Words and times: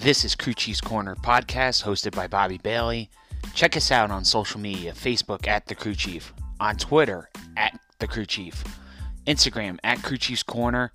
This 0.00 0.24
is 0.24 0.34
Crew 0.34 0.54
Chief's 0.54 0.80
Corner 0.80 1.14
podcast 1.14 1.84
hosted 1.84 2.16
by 2.16 2.26
Bobby 2.26 2.56
Bailey. 2.56 3.10
Check 3.54 3.76
us 3.76 3.90
out 3.90 4.10
on 4.10 4.24
social 4.24 4.58
media 4.58 4.92
Facebook 4.92 5.46
at 5.46 5.66
The 5.66 5.74
Crew 5.74 5.94
Chief, 5.94 6.32
on 6.58 6.78
Twitter 6.78 7.28
at 7.58 7.78
The 7.98 8.06
Crew 8.06 8.24
Chief, 8.24 8.64
Instagram 9.26 9.76
at 9.84 10.02
Crew 10.02 10.16
Chief's 10.16 10.42
Corner, 10.42 10.90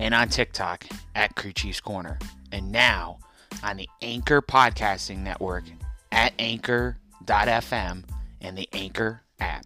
and 0.00 0.12
on 0.12 0.30
TikTok 0.30 0.84
at 1.14 1.36
Crew 1.36 1.52
Chief's 1.52 1.80
Corner. 1.80 2.18
And 2.50 2.72
now 2.72 3.20
on 3.62 3.76
the 3.76 3.88
Anchor 4.02 4.42
Podcasting 4.42 5.18
Network 5.18 5.62
at 6.10 6.32
anchor.fm 6.40 8.02
and 8.40 8.58
the 8.58 8.68
Anchor 8.72 9.22
app. 9.38 9.64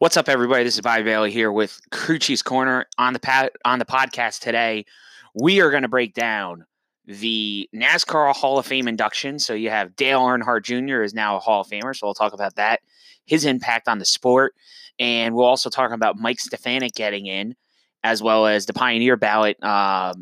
What's 0.00 0.16
up, 0.16 0.30
everybody? 0.30 0.64
This 0.64 0.76
is 0.76 0.80
Bobby 0.80 1.02
Bailey 1.02 1.30
here 1.30 1.52
with 1.52 1.78
Crew 1.90 2.18
Chief's 2.18 2.40
Corner 2.40 2.86
on 2.96 3.12
the 3.12 3.50
on 3.66 3.78
the 3.78 3.84
podcast 3.84 4.40
today. 4.40 4.86
We 5.34 5.60
are 5.60 5.70
going 5.70 5.82
to 5.82 5.90
break 5.90 6.14
down 6.14 6.64
the 7.04 7.68
NASCAR 7.76 8.34
Hall 8.34 8.58
of 8.58 8.64
Fame 8.64 8.88
induction. 8.88 9.38
So 9.38 9.52
you 9.52 9.68
have 9.68 9.94
Dale 9.96 10.22
Earnhardt 10.22 10.62
Jr. 10.62 11.02
is 11.02 11.12
now 11.12 11.36
a 11.36 11.38
Hall 11.38 11.60
of 11.60 11.66
Famer, 11.66 11.94
so 11.94 12.06
we'll 12.06 12.14
talk 12.14 12.32
about 12.32 12.54
that, 12.54 12.80
his 13.26 13.44
impact 13.44 13.88
on 13.88 13.98
the 13.98 14.06
sport, 14.06 14.54
and 14.98 15.34
we'll 15.34 15.44
also 15.44 15.68
talk 15.68 15.90
about 15.90 16.16
Mike 16.16 16.40
Stefanik 16.40 16.94
getting 16.94 17.26
in, 17.26 17.54
as 18.02 18.22
well 18.22 18.46
as 18.46 18.64
the 18.64 18.72
Pioneer 18.72 19.18
Ballot 19.18 19.62
um, 19.62 20.14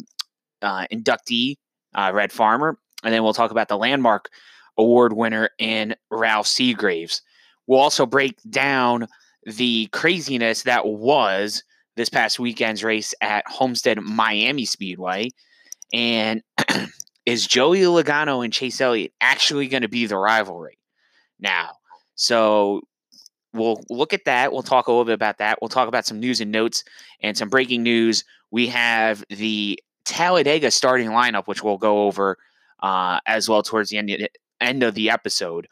uh, 0.61 0.89
inductee 0.93 1.55
uh, 1.95 2.11
Red 2.13 2.33
Farmer, 2.33 2.81
and 3.05 3.15
then 3.15 3.23
we'll 3.23 3.33
talk 3.33 3.53
about 3.53 3.69
the 3.69 3.79
Landmark 3.79 4.29
Award 4.77 5.13
winner 5.13 5.51
in 5.57 5.95
Ralph 6.11 6.49
Seagraves. 6.49 7.23
We'll 7.69 7.79
also 7.79 8.07
break 8.07 8.35
down 8.51 9.07
the 9.44 9.86
craziness 9.92 10.62
that 10.62 10.86
was 10.86 11.62
this 11.97 12.08
past 12.08 12.39
weekend's 12.39 12.84
race 12.84 13.14
at 13.20 13.47
Homestead 13.48 14.00
Miami 14.00 14.64
Speedway. 14.64 15.30
And 15.92 16.42
is 17.27 17.47
Joey 17.47 17.80
Logano 17.80 18.45
and 18.45 18.53
Chase 18.53 18.80
Elliott 18.80 19.12
actually 19.20 19.69
going 19.69 19.83
to 19.83 19.89
be 19.89 20.06
the 20.06 20.17
rivalry 20.17 20.78
now? 21.41 21.70
So 22.14 22.83
we'll 23.53 23.83
look 23.91 24.12
at 24.12 24.25
that. 24.27 24.53
We'll 24.53 24.62
talk 24.62 24.86
a 24.86 24.91
little 24.91 25.05
bit 25.05 25.14
about 25.14 25.39
that. 25.39 25.58
We'll 25.61 25.69
talk 25.69 25.89
about 25.89 26.06
some 26.06 26.20
news 26.20 26.41
and 26.41 26.52
notes 26.52 26.84
and 27.20 27.36
some 27.36 27.48
breaking 27.48 27.83
news. 27.83 28.25
We 28.50 28.69
have 28.69 29.25
the 29.28 29.78
Talladega 30.05 30.70
starting 30.70 31.08
lineup, 31.08 31.47
which 31.47 31.62
we'll 31.62 31.78
go 31.78 32.05
over 32.05 32.39
uh, 32.80 33.20
as 33.27 33.48
well 33.48 33.62
towards 33.62 33.91
the 33.91 33.98
end 33.98 34.11
of 34.11 34.20
the, 34.20 34.30
end 34.61 34.83
of 34.83 34.95
the 34.95 35.11
episode. 35.11 35.69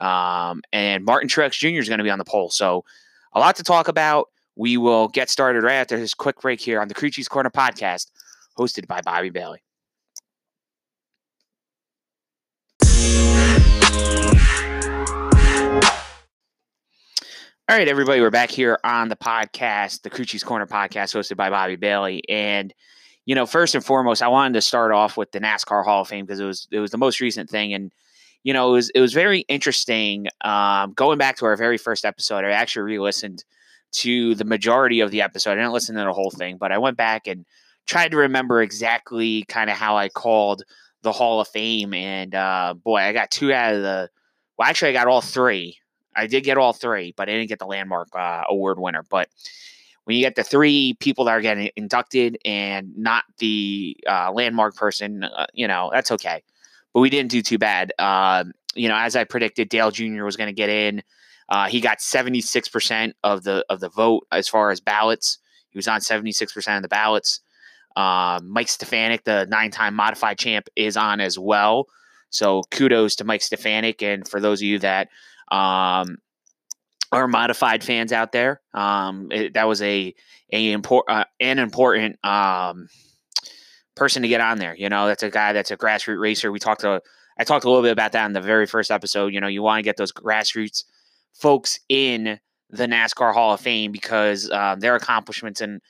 Um, 0.00 0.62
and 0.72 1.04
Martin 1.04 1.28
Truex 1.28 1.52
Jr. 1.52 1.80
is 1.80 1.88
going 1.88 1.98
to 1.98 2.04
be 2.04 2.10
on 2.10 2.18
the 2.18 2.24
pole. 2.24 2.50
So 2.50 2.84
a 3.32 3.40
lot 3.40 3.56
to 3.56 3.62
talk 3.62 3.88
about. 3.88 4.28
We 4.56 4.76
will 4.76 5.08
get 5.08 5.30
started 5.30 5.62
right 5.62 5.74
after 5.74 5.98
this 5.98 6.14
quick 6.14 6.40
break 6.40 6.60
here 6.60 6.80
on 6.80 6.88
the 6.88 6.94
Crew 6.94 7.10
Corner 7.30 7.50
podcast, 7.50 8.10
hosted 8.58 8.86
by 8.86 9.00
Bobby 9.00 9.30
Bailey. 9.30 9.62
All 17.70 17.76
right, 17.76 17.86
everybody, 17.86 18.22
we're 18.22 18.30
back 18.30 18.50
here 18.50 18.78
on 18.82 19.10
the 19.10 19.16
podcast, 19.16 20.00
the 20.00 20.08
Crew 20.08 20.24
Chief's 20.24 20.42
Corner 20.42 20.66
podcast, 20.66 21.14
hosted 21.14 21.36
by 21.36 21.50
Bobby 21.50 21.76
Bailey. 21.76 22.22
And 22.28 22.72
you 23.26 23.34
know, 23.34 23.44
first 23.44 23.74
and 23.74 23.84
foremost, 23.84 24.22
I 24.22 24.28
wanted 24.28 24.54
to 24.54 24.62
start 24.62 24.90
off 24.90 25.18
with 25.18 25.30
the 25.32 25.38
NASCAR 25.38 25.84
Hall 25.84 26.00
of 26.00 26.08
Fame 26.08 26.24
because 26.24 26.40
it 26.40 26.46
was 26.46 26.66
it 26.72 26.80
was 26.80 26.90
the 26.90 26.96
most 26.96 27.20
recent 27.20 27.50
thing, 27.50 27.74
and 27.74 27.92
you 28.44 28.52
know, 28.52 28.70
it 28.70 28.72
was 28.72 28.90
it 28.90 29.00
was 29.00 29.12
very 29.12 29.40
interesting. 29.40 30.28
Um, 30.42 30.92
going 30.92 31.18
back 31.18 31.36
to 31.36 31.46
our 31.46 31.56
very 31.56 31.78
first 31.78 32.04
episode, 32.04 32.44
I 32.44 32.50
actually 32.50 32.82
re-listened 32.82 33.44
to 33.90 34.34
the 34.34 34.44
majority 34.44 35.00
of 35.00 35.10
the 35.10 35.22
episode. 35.22 35.52
I 35.52 35.54
didn't 35.56 35.72
listen 35.72 35.96
to 35.96 36.04
the 36.04 36.12
whole 36.12 36.30
thing, 36.30 36.56
but 36.58 36.72
I 36.72 36.78
went 36.78 36.96
back 36.96 37.26
and 37.26 37.44
tried 37.86 38.10
to 38.12 38.16
remember 38.18 38.62
exactly 38.62 39.44
kind 39.44 39.70
of 39.70 39.76
how 39.76 39.96
I 39.96 40.08
called 40.08 40.62
the 41.02 41.12
Hall 41.12 41.40
of 41.40 41.48
Fame. 41.48 41.94
And 41.94 42.34
uh, 42.34 42.74
boy, 42.74 42.96
I 42.96 43.12
got 43.12 43.30
two 43.30 43.52
out 43.52 43.74
of 43.74 43.82
the. 43.82 44.08
Well, 44.58 44.68
actually, 44.68 44.90
I 44.90 44.94
got 44.94 45.06
all 45.06 45.20
three. 45.20 45.78
I 46.14 46.26
did 46.26 46.42
get 46.42 46.58
all 46.58 46.72
three, 46.72 47.14
but 47.16 47.28
I 47.28 47.32
didn't 47.32 47.48
get 47.48 47.60
the 47.60 47.66
landmark 47.66 48.08
uh, 48.14 48.42
award 48.48 48.78
winner. 48.78 49.04
But 49.08 49.28
when 50.04 50.16
you 50.16 50.22
get 50.22 50.34
the 50.34 50.42
three 50.42 50.96
people 51.00 51.24
that 51.26 51.32
are 51.32 51.40
getting 51.40 51.70
inducted 51.76 52.38
and 52.44 52.96
not 52.96 53.24
the 53.38 53.96
uh, 54.08 54.32
landmark 54.32 54.74
person, 54.74 55.24
uh, 55.24 55.46
you 55.52 55.68
know 55.68 55.90
that's 55.92 56.10
okay 56.12 56.42
but 56.98 57.02
we 57.02 57.10
didn't 57.10 57.30
do 57.30 57.42
too 57.42 57.58
bad. 57.58 57.92
Uh, 57.96 58.42
you 58.74 58.88
know, 58.88 58.96
as 58.96 59.14
I 59.14 59.22
predicted, 59.22 59.68
Dale 59.68 59.92
Jr. 59.92 60.24
was 60.24 60.36
going 60.36 60.48
to 60.48 60.52
get 60.52 60.68
in. 60.68 61.04
Uh, 61.48 61.68
he 61.68 61.80
got 61.80 61.98
76% 61.98 63.12
of 63.22 63.44
the 63.44 63.64
of 63.70 63.78
the 63.78 63.88
vote 63.88 64.26
as 64.32 64.48
far 64.48 64.72
as 64.72 64.80
ballots. 64.80 65.38
He 65.70 65.78
was 65.78 65.86
on 65.86 66.00
76% 66.00 66.76
of 66.76 66.82
the 66.82 66.88
ballots. 66.88 67.40
Uh, 67.94 68.40
Mike 68.42 68.66
Stefanik, 68.66 69.22
the 69.22 69.46
nine-time 69.48 69.94
modified 69.94 70.40
champ, 70.40 70.66
is 70.74 70.96
on 70.96 71.20
as 71.20 71.38
well. 71.38 71.86
So 72.30 72.62
kudos 72.72 73.14
to 73.16 73.24
Mike 73.24 73.42
Stefanik, 73.42 74.02
and 74.02 74.26
for 74.26 74.40
those 74.40 74.60
of 74.60 74.64
you 74.64 74.80
that 74.80 75.06
um, 75.52 76.18
are 77.12 77.28
modified 77.28 77.84
fans 77.84 78.12
out 78.12 78.32
there, 78.32 78.60
um, 78.74 79.28
it, 79.30 79.54
that 79.54 79.68
was 79.68 79.80
a 79.82 80.12
a 80.52 80.72
import, 80.72 81.04
uh, 81.08 81.26
an 81.38 81.60
important 81.60 82.18
um, 82.24 82.88
person 83.98 84.22
to 84.22 84.28
get 84.28 84.40
on 84.40 84.58
there. 84.58 84.74
You 84.76 84.88
know, 84.88 85.06
that's 85.06 85.22
a 85.22 85.30
guy 85.30 85.52
that's 85.52 85.70
a 85.70 85.76
grassroots 85.76 86.20
racer. 86.20 86.52
We 86.52 86.58
talked 86.58 86.82
to 86.82 87.02
I 87.38 87.44
talked 87.44 87.64
a 87.64 87.68
little 87.68 87.82
bit 87.82 87.92
about 87.92 88.12
that 88.12 88.26
in 88.26 88.32
the 88.32 88.40
very 88.40 88.66
first 88.66 88.90
episode. 88.90 89.32
You 89.32 89.40
know, 89.40 89.46
you 89.46 89.62
want 89.62 89.78
to 89.78 89.82
get 89.82 89.96
those 89.96 90.12
grassroots 90.12 90.84
folks 91.34 91.78
in 91.88 92.40
the 92.70 92.86
NASCAR 92.86 93.32
Hall 93.32 93.54
of 93.54 93.60
Fame 93.60 93.92
because 93.92 94.50
uh, 94.50 94.76
their 94.78 94.96
accomplishments 94.96 95.60
and 95.60 95.80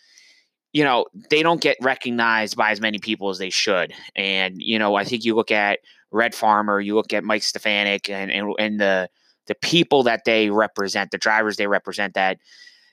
you 0.73 0.85
know 0.85 1.07
they 1.31 1.43
don't 1.43 1.61
get 1.61 1.77
recognized 1.81 2.57
by 2.57 2.71
as 2.71 2.81
many 2.81 2.99
people 2.99 3.31
as 3.31 3.39
they 3.39 3.51
should. 3.51 3.93
And 4.15 4.55
you 4.59 4.79
know, 4.79 4.95
I 4.95 5.05
think 5.05 5.25
you 5.25 5.35
look 5.35 5.51
at 5.51 5.81
Red 6.11 6.35
Farmer, 6.35 6.81
you 6.81 6.95
look 6.95 7.13
at 7.13 7.25
Mike 7.25 7.43
Stefanik, 7.43 8.11
and 8.11 8.31
and, 8.31 8.55
and 8.59 8.81
the 8.81 9.09
the 9.47 9.55
people 9.57 10.03
that 10.03 10.25
they 10.25 10.51
represent, 10.51 11.11
the 11.11 11.19
drivers 11.19 11.57
they 11.57 11.67
represent 11.67 12.15
that 12.15 12.39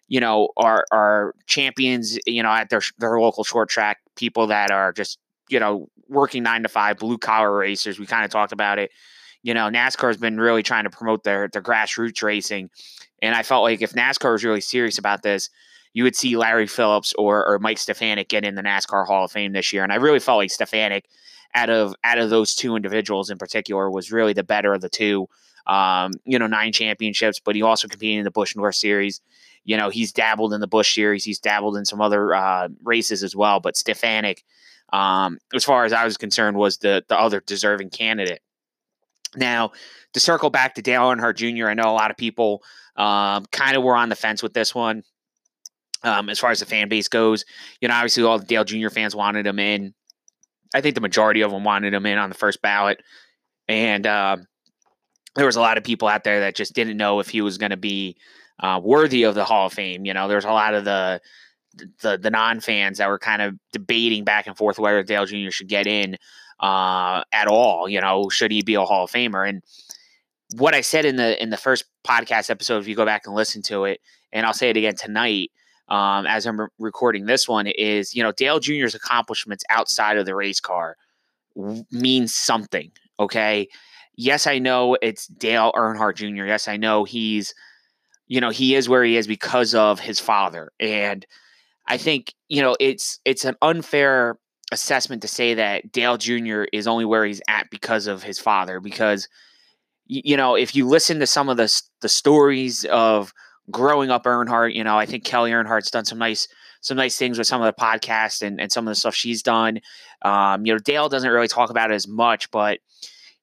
you 0.07 0.19
know, 0.19 0.49
are 0.57 0.85
are 0.91 1.33
champions, 1.47 2.17
you 2.25 2.43
know, 2.43 2.49
at 2.49 2.69
their 2.69 2.81
their 2.97 3.19
local 3.19 3.43
short 3.43 3.69
track, 3.69 3.99
people 4.16 4.47
that 4.47 4.71
are 4.71 4.91
just, 4.93 5.19
you 5.49 5.59
know, 5.59 5.88
working 6.07 6.43
nine 6.43 6.63
to 6.63 6.69
five, 6.69 6.97
blue 6.97 7.17
collar 7.17 7.55
racers. 7.57 7.99
We 7.99 8.05
kind 8.05 8.25
of 8.25 8.31
talked 8.31 8.51
about 8.51 8.79
it. 8.79 8.91
You 9.43 9.53
know, 9.53 9.69
NASCAR 9.69 10.07
has 10.07 10.17
been 10.17 10.39
really 10.39 10.63
trying 10.63 10.85
to 10.85 10.89
promote 10.89 11.23
their 11.23 11.47
their 11.47 11.61
grassroots 11.61 12.21
racing. 12.23 12.69
And 13.21 13.35
I 13.35 13.43
felt 13.43 13.63
like 13.63 13.81
if 13.81 13.93
NASCAR 13.93 14.33
was 14.33 14.43
really 14.43 14.61
serious 14.61 14.97
about 14.97 15.23
this, 15.23 15.49
you 15.93 16.03
would 16.03 16.16
see 16.16 16.35
Larry 16.35 16.67
Phillips 16.67 17.13
or, 17.17 17.47
or 17.47 17.57
Mike 17.57 17.77
Stefanik 17.77 18.27
get 18.27 18.43
in 18.43 18.55
the 18.55 18.61
NASCAR 18.61 19.07
Hall 19.07 19.25
of 19.25 19.31
Fame 19.31 19.53
this 19.53 19.72
year. 19.72 19.81
And 19.81 19.93
I 19.93 19.95
really 19.95 20.19
felt 20.19 20.37
like 20.37 20.51
Stefanik, 20.51 21.05
out 21.53 21.69
of 21.69 21.95
out 22.03 22.17
of 22.17 22.29
those 22.29 22.53
two 22.53 22.75
individuals 22.75 23.29
in 23.29 23.37
particular, 23.37 23.89
was 23.89 24.11
really 24.11 24.33
the 24.33 24.43
better 24.43 24.73
of 24.73 24.81
the 24.81 24.89
two. 24.89 25.27
Um, 25.66 26.11
you 26.25 26.37
know, 26.37 26.45
nine 26.45 26.73
championships, 26.73 27.39
but 27.43 27.55
he 27.55 27.63
also 27.63 27.87
competed 27.87 28.19
in 28.19 28.23
the 28.23 28.29
Busch 28.29 28.55
North 28.55 28.75
Series. 28.75 29.22
You 29.65 29.77
know, 29.77 29.89
he's 29.89 30.13
dabbled 30.13 30.53
in 30.53 30.61
the 30.61 30.67
Busch 30.67 30.93
Series. 30.93 31.23
He's 31.23 31.39
dabbled 31.39 31.75
in 31.75 31.85
some 31.85 31.99
other 31.99 32.33
uh, 32.33 32.69
races 32.83 33.23
as 33.23 33.35
well. 33.35 33.59
But 33.59 33.75
Stefanik, 33.75 34.43
um, 34.93 35.39
as 35.53 35.63
far 35.63 35.85
as 35.85 35.91
I 35.91 36.05
was 36.05 36.17
concerned, 36.17 36.55
was 36.55 36.77
the 36.77 37.03
the 37.07 37.19
other 37.19 37.41
deserving 37.45 37.89
candidate. 37.89 38.41
Now, 39.35 39.71
to 40.13 40.19
circle 40.19 40.49
back 40.49 40.75
to 40.75 40.81
Dale 40.81 41.01
Earnhardt 41.01 41.35
Jr., 41.35 41.67
I 41.67 41.73
know 41.73 41.89
a 41.89 41.93
lot 41.93 42.11
of 42.11 42.17
people 42.17 42.63
um, 42.95 43.45
kind 43.51 43.75
of 43.75 43.83
were 43.83 43.95
on 43.95 44.09
the 44.09 44.15
fence 44.15 44.41
with 44.41 44.53
this 44.53 44.73
one. 44.73 45.03
Um, 46.03 46.29
as 46.29 46.37
far 46.37 46.51
as 46.51 46.59
the 46.59 46.67
fan 46.67 46.87
base 46.87 47.07
goes, 47.07 47.45
you 47.81 47.87
know, 47.87 47.95
obviously 47.95 48.23
all 48.23 48.37
the 48.37 48.45
Dale 48.45 48.63
Jr. 48.63 48.89
fans 48.89 49.15
wanted 49.15 49.47
him 49.47 49.57
in. 49.57 49.93
I 50.73 50.81
think 50.81 50.93
the 50.93 51.01
majority 51.01 51.41
of 51.41 51.51
them 51.51 51.63
wanted 51.63 51.93
him 51.93 52.05
in 52.05 52.19
on 52.19 52.29
the 52.29 52.35
first 52.35 52.61
ballot, 52.61 53.01
and 53.67 54.05
uh, 54.05 54.37
there 55.35 55.45
was 55.45 55.55
a 55.55 55.61
lot 55.61 55.78
of 55.78 55.84
people 55.84 56.07
out 56.07 56.23
there 56.23 56.41
that 56.41 56.55
just 56.55 56.73
didn't 56.73 56.97
know 56.97 57.19
if 57.19 57.29
he 57.29 57.41
was 57.41 57.57
going 57.57 57.72
to 57.72 57.78
be 57.78 58.17
uh, 58.59 58.79
worthy 58.84 59.23
of 59.23 59.35
the 59.35 59.46
Hall 59.46 59.67
of 59.67 59.73
Fame. 59.73 60.05
You 60.05 60.13
know, 60.13 60.28
there's 60.28 60.46
a 60.46 60.52
lot 60.52 60.73
of 60.73 60.85
the 60.85 61.22
the 62.02 62.17
the 62.17 62.29
non 62.29 62.59
fans 62.59 62.97
that 62.97 63.09
were 63.09 63.19
kind 63.19 63.41
of 63.41 63.55
debating 63.72 64.23
back 64.23 64.47
and 64.47 64.57
forth 64.57 64.79
whether 64.79 65.03
Dale 65.03 65.25
Jr. 65.25 65.49
should 65.49 65.67
get 65.67 65.87
in 65.87 66.17
uh, 66.59 67.23
at 67.31 67.47
all. 67.47 67.90
You 67.90 68.02
know, 68.02 68.29
should 68.29 68.52
he 68.52 68.61
be 68.61 68.75
a 68.75 68.81
Hall 68.81 69.05
of 69.05 69.11
Famer? 69.11 69.47
And 69.47 69.61
what 70.55 70.73
I 70.75 70.81
said 70.81 71.05
in 71.05 71.16
the 71.16 71.41
in 71.41 71.49
the 71.49 71.57
first 71.57 71.85
podcast 72.05 72.49
episode, 72.49 72.79
if 72.79 72.87
you 72.87 72.96
go 72.96 73.05
back 73.05 73.25
and 73.25 73.35
listen 73.35 73.61
to 73.63 73.85
it, 73.85 73.99
and 74.31 74.46
I'll 74.46 74.53
say 74.53 74.69
it 74.69 74.78
again 74.78 74.96
tonight. 74.96 75.52
Um, 75.87 76.25
as 76.25 76.47
I'm 76.47 76.59
re- 76.59 76.67
recording 76.79 77.28
this 77.28 77.47
one, 77.47 77.67
is 77.67 78.16
you 78.16 78.23
know 78.23 78.31
Dale 78.31 78.59
Jr.'s 78.59 78.96
accomplishments 78.96 79.63
outside 79.69 80.17
of 80.17 80.25
the 80.25 80.34
race 80.34 80.59
car 80.59 80.97
w- 81.55 81.84
means 81.91 82.34
something. 82.34 82.91
Okay, 83.19 83.67
yes, 84.16 84.47
I 84.47 84.57
know 84.57 84.97
it's 85.02 85.28
Dale 85.28 85.72
Earnhardt 85.75 86.16
Jr. 86.16 86.46
Yes, 86.46 86.67
I 86.67 86.78
know 86.78 87.03
he's 87.03 87.53
you 88.27 88.41
know 88.41 88.49
he 88.49 88.75
is 88.75 88.89
where 88.89 89.03
he 89.03 89.17
is 89.17 89.27
because 89.27 89.73
of 89.75 89.99
his 89.99 90.19
father 90.19 90.72
and 90.79 91.25
i 91.87 91.97
think 91.97 92.33
you 92.49 92.61
know 92.61 92.75
it's 92.79 93.19
it's 93.25 93.45
an 93.45 93.55
unfair 93.61 94.37
assessment 94.72 95.22
to 95.22 95.27
say 95.27 95.53
that 95.53 95.91
dale 95.91 96.17
jr 96.17 96.63
is 96.73 96.87
only 96.87 97.05
where 97.05 97.25
he's 97.25 97.41
at 97.47 97.69
because 97.69 98.07
of 98.07 98.23
his 98.23 98.39
father 98.39 98.79
because 98.79 99.27
you 100.07 100.37
know 100.37 100.55
if 100.55 100.75
you 100.75 100.87
listen 100.87 101.19
to 101.19 101.27
some 101.27 101.49
of 101.49 101.57
the 101.57 101.81
the 102.01 102.09
stories 102.09 102.85
of 102.85 103.33
growing 103.72 104.09
up 104.09 104.23
earnhardt 104.25 104.73
you 104.73 104.83
know 104.83 104.97
i 104.97 105.05
think 105.05 105.23
kelly 105.23 105.51
earnhardt's 105.51 105.91
done 105.91 106.05
some 106.05 106.19
nice 106.19 106.47
some 106.85 106.97
nice 106.97 107.17
things 107.17 107.39
with 107.39 107.47
some 107.47 107.63
of 107.63 107.66
the 107.66 107.81
podcasts 107.81 108.43
and, 108.43 108.61
and 108.61 108.71
some 108.71 108.87
of 108.87 108.91
the 108.91 108.95
stuff 108.95 109.16
she's 109.16 109.41
done. 109.41 109.81
Um, 110.21 110.67
you 110.67 110.71
know, 110.71 110.78
Dale 110.78 111.09
doesn't 111.09 111.31
really 111.31 111.47
talk 111.47 111.71
about 111.71 111.89
it 111.89 111.95
as 111.95 112.07
much, 112.07 112.51
but 112.51 112.79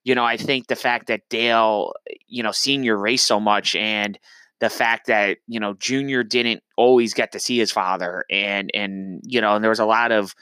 you 0.04 0.14
know, 0.14 0.24
I 0.24 0.36
think 0.36 0.68
the 0.68 0.76
fact 0.76 1.08
that 1.08 1.28
Dale, 1.28 1.92
you 2.28 2.44
know, 2.44 2.52
senior 2.52 2.96
race 2.96 3.24
so 3.24 3.40
much 3.40 3.74
and 3.74 4.16
the 4.62 4.70
fact 4.70 5.08
that 5.08 5.38
you 5.48 5.58
know 5.58 5.74
Junior 5.74 6.22
didn't 6.22 6.62
always 6.76 7.14
get 7.14 7.32
to 7.32 7.40
see 7.40 7.58
his 7.58 7.72
father, 7.72 8.24
and 8.30 8.70
and 8.72 9.20
you 9.24 9.40
know, 9.40 9.56
and 9.56 9.62
there 9.62 9.70
was 9.70 9.80
a 9.80 9.84
lot 9.84 10.12
of 10.12 10.36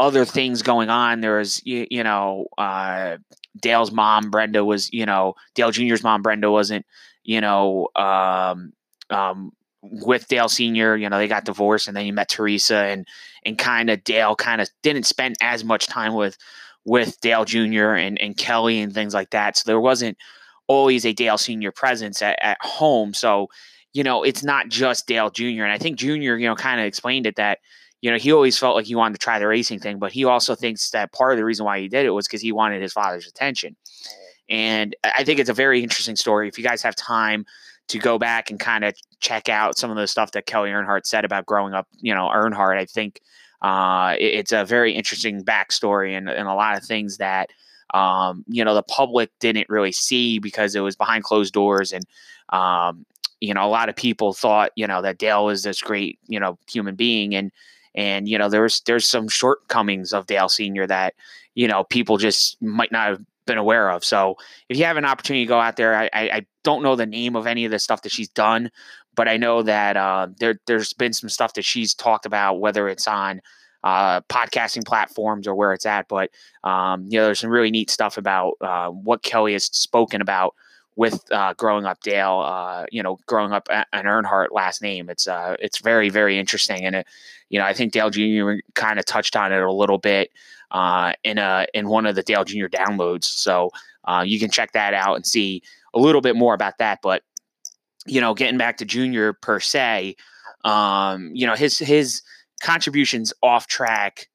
other 0.00 0.24
things 0.24 0.62
going 0.62 0.90
on. 0.90 1.20
There 1.20 1.38
was 1.38 1.64
you, 1.64 1.86
you 1.88 2.02
know 2.02 2.48
uh, 2.58 3.18
Dale's 3.62 3.92
mom 3.92 4.30
Brenda 4.30 4.64
was 4.64 4.92
you 4.92 5.06
know 5.06 5.34
Dale 5.54 5.70
Junior's 5.70 6.02
mom 6.02 6.22
Brenda 6.22 6.50
wasn't 6.50 6.86
you 7.22 7.40
know 7.40 7.86
um, 7.94 8.72
um, 9.10 9.52
with 9.80 10.26
Dale 10.26 10.48
Senior. 10.48 10.96
You 10.96 11.08
know 11.08 11.16
they 11.16 11.28
got 11.28 11.44
divorced, 11.44 11.86
and 11.86 11.96
then 11.96 12.04
he 12.04 12.10
met 12.10 12.28
Teresa, 12.28 12.78
and 12.78 13.06
and 13.44 13.56
kind 13.56 13.90
of 13.90 14.02
Dale 14.02 14.34
kind 14.34 14.60
of 14.60 14.68
didn't 14.82 15.06
spend 15.06 15.36
as 15.40 15.62
much 15.62 15.86
time 15.86 16.14
with 16.14 16.36
with 16.84 17.20
Dale 17.20 17.44
Jr. 17.44 17.92
and 17.92 18.20
and 18.20 18.36
Kelly 18.36 18.80
and 18.80 18.92
things 18.92 19.14
like 19.14 19.30
that. 19.30 19.56
So 19.56 19.62
there 19.66 19.80
wasn't 19.80 20.18
always 20.68 21.04
a 21.04 21.12
Dale 21.12 21.38
Senior 21.38 21.72
presence 21.72 22.22
at, 22.22 22.38
at 22.42 22.58
home. 22.60 23.14
So 23.14 23.48
you 23.92 24.02
know 24.02 24.22
it's 24.22 24.44
not 24.44 24.68
just 24.68 25.06
Dale 25.06 25.30
Jr. 25.30 25.64
And 25.64 25.72
I 25.72 25.78
think 25.78 25.98
Junior 25.98 26.36
you 26.36 26.46
know 26.46 26.56
kind 26.56 26.80
of 26.80 26.86
explained 26.86 27.26
it 27.26 27.36
that 27.36 27.58
you 28.02 28.10
know, 28.10 28.18
he 28.18 28.32
always 28.32 28.58
felt 28.58 28.76
like 28.76 28.86
he 28.86 28.94
wanted 28.94 29.14
to 29.14 29.18
try 29.18 29.38
the 29.38 29.46
racing 29.46 29.80
thing, 29.80 29.98
but 29.98 30.12
he 30.12 30.24
also 30.24 30.54
thinks 30.54 30.90
that 30.90 31.12
part 31.12 31.32
of 31.32 31.38
the 31.38 31.44
reason 31.44 31.64
why 31.64 31.80
he 31.80 31.88
did 31.88 32.06
it 32.06 32.10
was 32.10 32.26
because 32.26 32.42
he 32.42 32.52
wanted 32.52 32.82
his 32.82 32.92
father's 32.92 33.26
attention. 33.26 33.74
And 34.48 34.94
I 35.02 35.24
think 35.24 35.40
it's 35.40 35.50
a 35.50 35.54
very 35.54 35.82
interesting 35.82 36.16
story. 36.16 36.46
If 36.46 36.58
you 36.58 36.64
guys 36.64 36.82
have 36.82 36.94
time 36.94 37.46
to 37.88 37.98
go 37.98 38.18
back 38.18 38.50
and 38.50 38.60
kind 38.60 38.84
of 38.84 38.94
check 39.20 39.48
out 39.48 39.78
some 39.78 39.90
of 39.90 39.96
the 39.96 40.06
stuff 40.06 40.32
that 40.32 40.46
Kelly 40.46 40.70
Earnhardt 40.70 41.06
said 41.06 41.24
about 41.24 41.46
growing 41.46 41.74
up, 41.74 41.88
you 42.00 42.14
know, 42.14 42.28
Earnhardt, 42.28 42.78
I 42.78 42.84
think 42.84 43.20
uh, 43.62 44.14
it's 44.18 44.52
a 44.52 44.64
very 44.64 44.92
interesting 44.92 45.44
backstory 45.44 46.16
and, 46.16 46.28
and 46.28 46.46
a 46.46 46.54
lot 46.54 46.76
of 46.76 46.84
things 46.84 47.16
that, 47.16 47.50
um, 47.94 48.44
you 48.48 48.64
know, 48.64 48.74
the 48.74 48.82
public 48.82 49.30
didn't 49.40 49.68
really 49.68 49.92
see 49.92 50.38
because 50.38 50.74
it 50.74 50.80
was 50.80 50.96
behind 50.96 51.24
closed 51.24 51.54
doors. 51.54 51.92
And, 51.92 52.04
um, 52.50 53.06
you 53.40 53.54
know, 53.54 53.64
a 53.64 53.68
lot 53.68 53.88
of 53.88 53.96
people 53.96 54.32
thought, 54.32 54.72
you 54.76 54.86
know, 54.86 55.02
that 55.02 55.18
Dale 55.18 55.44
was 55.44 55.62
this 55.62 55.80
great, 55.80 56.18
you 56.26 56.40
know, 56.40 56.58
human 56.66 56.96
being. 56.96 57.34
And, 57.34 57.52
and 57.96 58.28
you 58.28 58.38
know, 58.38 58.48
there's 58.48 58.80
there's 58.82 59.08
some 59.08 59.28
shortcomings 59.28 60.12
of 60.12 60.26
Dale 60.26 60.48
Senior 60.48 60.86
that 60.86 61.14
you 61.54 61.66
know 61.66 61.84
people 61.84 62.18
just 62.18 62.60
might 62.62 62.92
not 62.92 63.08
have 63.08 63.22
been 63.46 63.58
aware 63.58 63.90
of. 63.90 64.04
So 64.04 64.36
if 64.68 64.76
you 64.76 64.84
have 64.84 64.98
an 64.98 65.04
opportunity 65.04 65.44
to 65.44 65.48
go 65.48 65.58
out 65.58 65.76
there, 65.76 65.94
I, 65.94 66.10
I, 66.12 66.46
don't 66.64 66.82
know 66.82 66.96
the 66.96 67.06
name 67.06 67.36
of 67.36 67.46
any 67.46 67.64
of 67.64 67.70
the 67.70 67.78
stuff 67.78 68.02
that 68.02 68.10
she's 68.10 68.28
done, 68.28 68.72
but 69.14 69.28
I 69.28 69.36
know 69.36 69.62
that 69.62 69.96
uh, 69.96 70.26
there 70.38 70.60
there's 70.66 70.92
been 70.92 71.12
some 71.12 71.30
stuff 71.30 71.54
that 71.54 71.64
she's 71.64 71.94
talked 71.94 72.26
about, 72.26 72.60
whether 72.60 72.88
it's 72.88 73.08
on 73.08 73.40
uh, 73.86 74.20
podcasting 74.22 74.84
platforms 74.84 75.46
or 75.46 75.54
where 75.54 75.72
it's 75.72 75.86
at. 75.86 76.08
But 76.08 76.30
um, 76.64 77.04
you 77.04 77.18
know, 77.18 77.26
there's 77.26 77.38
some 77.38 77.50
really 77.50 77.70
neat 77.70 77.88
stuff 77.88 78.18
about 78.18 78.54
uh, 78.60 78.88
what 78.88 79.22
Kelly 79.22 79.52
has 79.52 79.66
spoken 79.66 80.20
about 80.20 80.56
with 80.96 81.22
uh, 81.30 81.54
growing 81.54 81.84
up 81.84 82.00
Dale, 82.00 82.42
uh, 82.44 82.86
you 82.90 83.00
know, 83.00 83.20
growing 83.26 83.52
up 83.52 83.68
an 83.70 84.06
Earnhardt 84.06 84.48
last 84.50 84.82
name. 84.82 85.08
It's 85.08 85.28
uh, 85.28 85.54
it's 85.60 85.78
very 85.78 86.08
very 86.08 86.36
interesting, 86.36 86.84
and 86.84 86.96
it, 86.96 87.06
you 87.48 87.60
know, 87.60 87.64
I 87.64 87.74
think 87.74 87.92
Dale 87.92 88.10
Jr. 88.10 88.54
kind 88.74 88.98
of 88.98 89.04
touched 89.04 89.36
on 89.36 89.52
it 89.52 89.62
a 89.62 89.72
little 89.72 89.98
bit 89.98 90.32
uh, 90.72 91.12
in 91.22 91.38
a 91.38 91.68
in 91.72 91.88
one 91.88 92.06
of 92.06 92.16
the 92.16 92.24
Dale 92.24 92.44
Jr. 92.44 92.66
downloads. 92.66 93.26
So 93.26 93.70
uh, 94.04 94.24
you 94.26 94.40
can 94.40 94.50
check 94.50 94.72
that 94.72 94.94
out 94.94 95.14
and 95.14 95.24
see 95.24 95.62
a 95.94 96.00
little 96.00 96.22
bit 96.22 96.34
more 96.34 96.54
about 96.54 96.78
that. 96.78 96.98
But 97.02 97.22
you 98.04 98.20
know, 98.20 98.34
getting 98.34 98.58
back 98.58 98.78
to 98.78 98.84
Junior 98.84 99.32
per 99.32 99.60
se, 99.60 100.16
um, 100.64 101.30
you 101.34 101.46
know, 101.46 101.54
his 101.54 101.78
his 101.78 102.22
contributions 102.60 103.32
off 103.42 103.66
track 103.66 104.28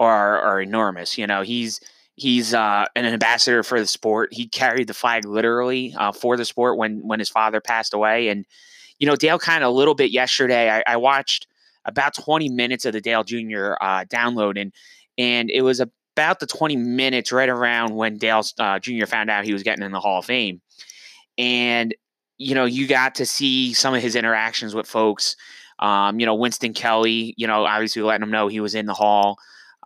are 0.00 0.40
are 0.40 0.60
enormous. 0.60 1.16
You 1.18 1.26
know, 1.26 1.42
he's 1.42 1.80
He's 2.14 2.52
uh, 2.52 2.84
an 2.94 3.06
ambassador 3.06 3.62
for 3.62 3.80
the 3.80 3.86
sport. 3.86 4.34
He 4.34 4.46
carried 4.46 4.86
the 4.86 4.94
flag 4.94 5.24
literally 5.24 5.94
uh, 5.98 6.12
for 6.12 6.36
the 6.36 6.44
sport 6.44 6.76
when 6.76 7.06
when 7.06 7.18
his 7.18 7.30
father 7.30 7.60
passed 7.60 7.94
away. 7.94 8.28
And 8.28 8.44
you 8.98 9.06
know, 9.06 9.16
Dale 9.16 9.38
kind 9.38 9.64
of 9.64 9.70
a 9.70 9.76
little 9.76 9.94
bit 9.94 10.10
yesterday. 10.10 10.70
I, 10.70 10.84
I, 10.86 10.96
watched 10.96 11.46
about 11.84 12.14
20 12.14 12.50
minutes 12.50 12.84
of 12.84 12.92
the 12.92 13.00
Dale 13.00 13.24
Jr. 13.24 13.72
Uh, 13.80 14.04
download, 14.04 14.60
and 14.60 14.72
and 15.16 15.50
it 15.50 15.62
was 15.62 15.80
about 15.80 16.38
the 16.38 16.46
20 16.46 16.76
minutes 16.76 17.32
right 17.32 17.48
around 17.48 17.96
when 17.96 18.18
Dale 18.18 18.42
uh, 18.58 18.78
Jr. 18.78 19.06
found 19.06 19.30
out 19.30 19.44
he 19.44 19.54
was 19.54 19.62
getting 19.62 19.82
in 19.82 19.90
the 19.90 20.00
Hall 20.00 20.18
of 20.18 20.26
Fame. 20.26 20.60
And 21.38 21.94
you 22.36 22.54
know, 22.54 22.66
you 22.66 22.86
got 22.86 23.14
to 23.16 23.26
see 23.26 23.72
some 23.72 23.94
of 23.94 24.02
his 24.02 24.16
interactions 24.16 24.74
with 24.74 24.86
folks. 24.86 25.34
Um, 25.82 26.20
you 26.20 26.26
know, 26.26 26.34
Winston 26.34 26.72
Kelly. 26.72 27.34
You 27.36 27.46
know, 27.46 27.66
obviously 27.66 28.02
letting 28.02 28.22
him 28.22 28.30
know 28.30 28.48
he 28.48 28.60
was 28.60 28.74
in 28.74 28.86
the 28.86 28.94
Hall. 28.94 29.36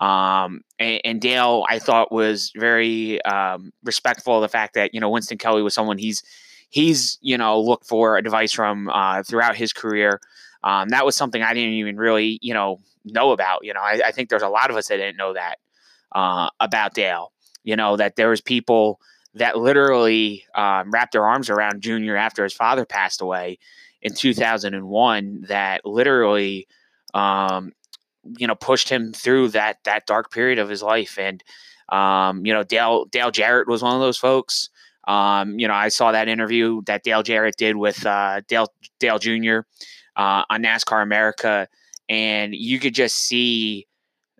Um, 0.01 0.61
and, 0.79 1.01
and, 1.07 1.21
Dale, 1.23 1.65
I 1.71 1.79
thought 1.79 2.13
was 2.13 2.53
very 2.55 3.23
um, 3.23 3.73
respectful 3.83 4.37
of 4.37 4.43
the 4.43 4.49
fact 4.49 4.75
that 4.75 4.93
you 4.93 5.01
know 5.01 5.09
Winston 5.09 5.39
Kelly 5.39 5.63
was 5.63 5.73
someone 5.73 5.97
he's 5.97 6.23
he's 6.69 7.19
you 7.23 7.39
know 7.39 7.59
looked 7.59 7.89
for 7.89 8.19
advice 8.19 8.53
from 8.53 8.91
uh, 8.91 9.23
throughout 9.23 9.57
his 9.57 9.73
career. 9.73 10.21
Um, 10.63 10.91
that 10.91 11.07
was 11.07 11.17
something 11.17 11.43
I 11.43 11.55
didn't 11.55 11.75
even 11.75 11.97
really 11.97 12.39
you 12.43 12.53
know 12.53 12.81
know 13.07 13.31
about. 13.31 13.65
You 13.65 13.73
know, 13.73 13.81
I, 13.81 14.03
I 14.07 14.13
think 14.13 14.29
there's 14.29 14.43
a 14.43 14.49
lot 14.51 14.71
of 14.71 14.77
us 14.77 14.89
that 14.89 14.99
didn't 14.99 15.17
know 15.17 15.33
that 15.33 15.57
uh, 16.13 16.51
about 16.61 16.93
Dale. 16.93 17.33
You 17.65 17.77
know 17.77 17.97
that 17.97 18.17
there 18.17 18.29
was 18.29 18.43
people 18.43 19.01
that 19.33 19.57
literally 19.57 20.45
um, 20.55 20.91
wrapped 20.91 21.13
their 21.13 21.27
arms 21.27 21.49
around 21.49 21.81
Junior 21.81 22.17
after 22.17 22.43
his 22.43 22.53
father 22.53 22.85
passed 22.85 23.23
away 23.23 23.59
in 24.07 24.15
2001. 24.15 25.47
That 25.49 25.85
literally 25.85 26.69
um, 27.13 27.73
you 28.39 28.47
know 28.47 28.55
pushed 28.55 28.89
him 28.89 29.13
through 29.13 29.49
that 29.49 29.79
that 29.85 30.07
dark 30.07 30.31
period 30.31 30.59
of 30.59 30.69
his 30.69 30.83
life 30.83 31.19
and 31.19 31.43
um, 31.89 32.45
you 32.45 32.53
know 32.53 32.63
Dale 32.63 33.07
Dale 33.07 33.31
Jarrett 33.31 33.69
was 33.69 33.83
one 33.83 33.95
of 33.95 34.01
those 34.01 34.19
folks 34.19 34.69
um, 35.07 35.59
you 35.59 35.69
know 35.69 35.75
I 35.75 35.89
saw 35.89 36.13
that 36.13 36.29
interview 36.29 36.83
that 36.87 37.03
Dale 37.03 37.23
Jarrett 37.23 37.57
did 37.57 37.77
with 37.77 38.05
uh, 38.07 38.41
Dale 38.49 38.69
Dale 38.99 39.19
Jr. 39.19 39.61
Uh, 40.17 40.45
on 40.51 40.63
NASCAR 40.63 41.03
America 41.03 41.69
and 42.09 42.55
you 42.55 42.79
could 42.79 42.95
just 42.95 43.17
see 43.17 43.87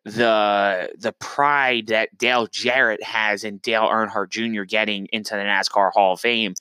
the 0.05 0.91
the 0.99 1.13
pride 1.13 1.89
that 1.89 2.17
Dale 2.17 2.47
Jarrett 2.47 3.03
has 3.03 3.45
in 3.45 3.59
Dale 3.59 3.89
Earnhardt 3.89 4.31
Jr. 4.31 4.63
getting 4.63 5.09
into 5.13 5.35
the 5.35 5.43
NASCAR 5.43 5.93
Hall 5.93 6.15
of 6.15 6.21
Fame 6.21 6.55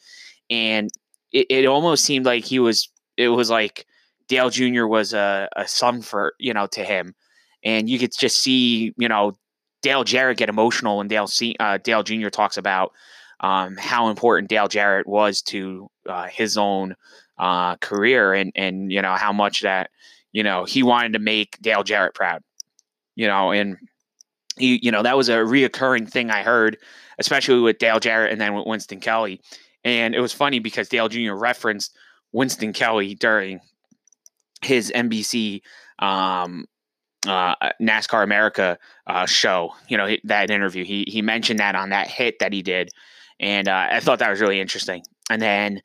and 0.49 0.89
it, 1.31 1.47
it 1.49 1.65
almost 1.65 2.05
seemed 2.05 2.25
like 2.25 2.45
he 2.45 2.59
was 2.59 2.89
it 3.17 3.29
was 3.29 3.49
like 3.49 3.85
Dale 4.27 4.49
Jr. 4.49 4.85
was 4.85 5.13
a, 5.13 5.49
a 5.55 5.67
son 5.67 6.01
for, 6.01 6.33
you 6.39 6.53
know, 6.53 6.67
to 6.67 6.83
him. 6.83 7.15
And 7.63 7.89
you 7.89 7.97
could 7.99 8.11
just 8.17 8.39
see, 8.39 8.93
you 8.97 9.07
know, 9.07 9.33
Dale 9.81 10.03
Jarrett 10.03 10.37
get 10.37 10.49
emotional 10.49 10.97
when 10.97 11.07
Dale, 11.07 11.27
uh, 11.59 11.77
Dale 11.77 12.03
Jr. 12.03 12.29
talks 12.29 12.57
about 12.57 12.91
um, 13.39 13.75
how 13.77 14.09
important 14.09 14.49
Dale 14.49 14.67
Jarrett 14.67 15.07
was 15.07 15.41
to 15.43 15.89
uh, 16.07 16.27
his 16.27 16.57
own 16.57 16.95
uh, 17.37 17.75
career 17.77 18.33
and, 18.33 18.51
and, 18.55 18.91
you 18.91 19.01
know, 19.01 19.13
how 19.13 19.33
much 19.33 19.61
that, 19.61 19.89
you 20.31 20.43
know, 20.43 20.63
he 20.65 20.83
wanted 20.83 21.13
to 21.13 21.19
make 21.19 21.59
Dale 21.61 21.83
Jarrett 21.83 22.13
proud, 22.13 22.41
you 23.15 23.27
know, 23.27 23.51
and 23.51 23.77
he, 24.57 24.79
you 24.81 24.91
know, 24.91 25.03
that 25.03 25.17
was 25.17 25.29
a 25.29 25.37
reoccurring 25.37 26.09
thing 26.09 26.29
I 26.31 26.43
heard, 26.43 26.77
especially 27.19 27.59
with 27.59 27.77
Dale 27.77 27.99
Jarrett 27.99 28.31
and 28.31 28.39
then 28.39 28.53
with 28.53 28.65
Winston 28.65 28.99
Kelly. 28.99 29.41
And 29.83 30.15
it 30.15 30.19
was 30.19 30.33
funny 30.33 30.59
because 30.59 30.89
Dale 30.89 31.09
Jr. 31.09 31.33
referenced 31.33 31.95
Winston 32.35 32.73
Kelly 32.73 33.15
during 33.15 33.61
his 34.61 34.91
NBC 34.93 35.61
um, 35.99 36.65
uh, 37.25 37.55
NASCAR 37.81 38.23
America 38.23 38.77
uh, 39.07 39.25
show. 39.25 39.73
You 39.87 39.97
know 39.97 40.15
that 40.25 40.51
interview. 40.51 40.83
He 40.83 41.05
he 41.07 41.21
mentioned 41.21 41.59
that 41.59 41.75
on 41.75 41.89
that 41.89 42.07
hit 42.07 42.39
that 42.39 42.51
he 42.51 42.61
did, 42.61 42.89
and 43.39 43.67
uh, 43.67 43.87
I 43.91 44.01
thought 44.01 44.19
that 44.19 44.29
was 44.29 44.41
really 44.41 44.59
interesting. 44.59 45.03
And 45.29 45.41
then 45.41 45.81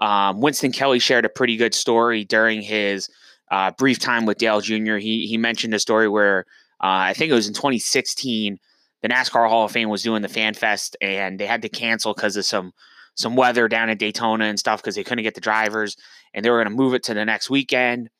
um, 0.00 0.40
Winston 0.40 0.72
Kelly 0.72 0.98
shared 0.98 1.24
a 1.24 1.28
pretty 1.28 1.56
good 1.56 1.74
story 1.74 2.24
during 2.24 2.60
his 2.60 3.08
uh, 3.50 3.70
brief 3.78 4.00
time 4.00 4.26
with 4.26 4.38
Dale 4.38 4.60
Jr. 4.60 4.96
He 4.96 5.26
he 5.26 5.38
mentioned 5.38 5.74
a 5.74 5.78
story 5.78 6.08
where 6.08 6.40
uh, 6.82 7.06
I 7.10 7.14
think 7.14 7.30
it 7.30 7.34
was 7.34 7.46
in 7.46 7.54
2016. 7.54 8.58
The 9.02 9.08
NASCAR 9.08 9.48
Hall 9.48 9.66
of 9.66 9.70
Fame 9.70 9.90
was 9.90 10.02
doing 10.02 10.22
the 10.22 10.28
Fan 10.28 10.54
Fest, 10.54 10.96
and 11.00 11.38
they 11.38 11.46
had 11.46 11.62
to 11.62 11.68
cancel 11.68 12.14
because 12.14 12.36
of 12.36 12.44
some 12.46 12.72
some 13.14 13.36
weather 13.36 13.68
down 13.68 13.90
in 13.90 13.98
Daytona 13.98 14.44
and 14.44 14.58
stuff 14.58 14.82
because 14.82 14.94
they 14.94 15.04
couldn't 15.04 15.24
get 15.24 15.34
the 15.34 15.40
drivers, 15.40 15.96
and 16.32 16.44
they 16.44 16.50
were 16.50 16.58
going 16.58 16.70
to 16.70 16.82
move 16.82 16.94
it 16.94 17.02
to 17.04 17.14
the 17.14 17.24
next 17.24 17.50
weekend. 17.50 18.10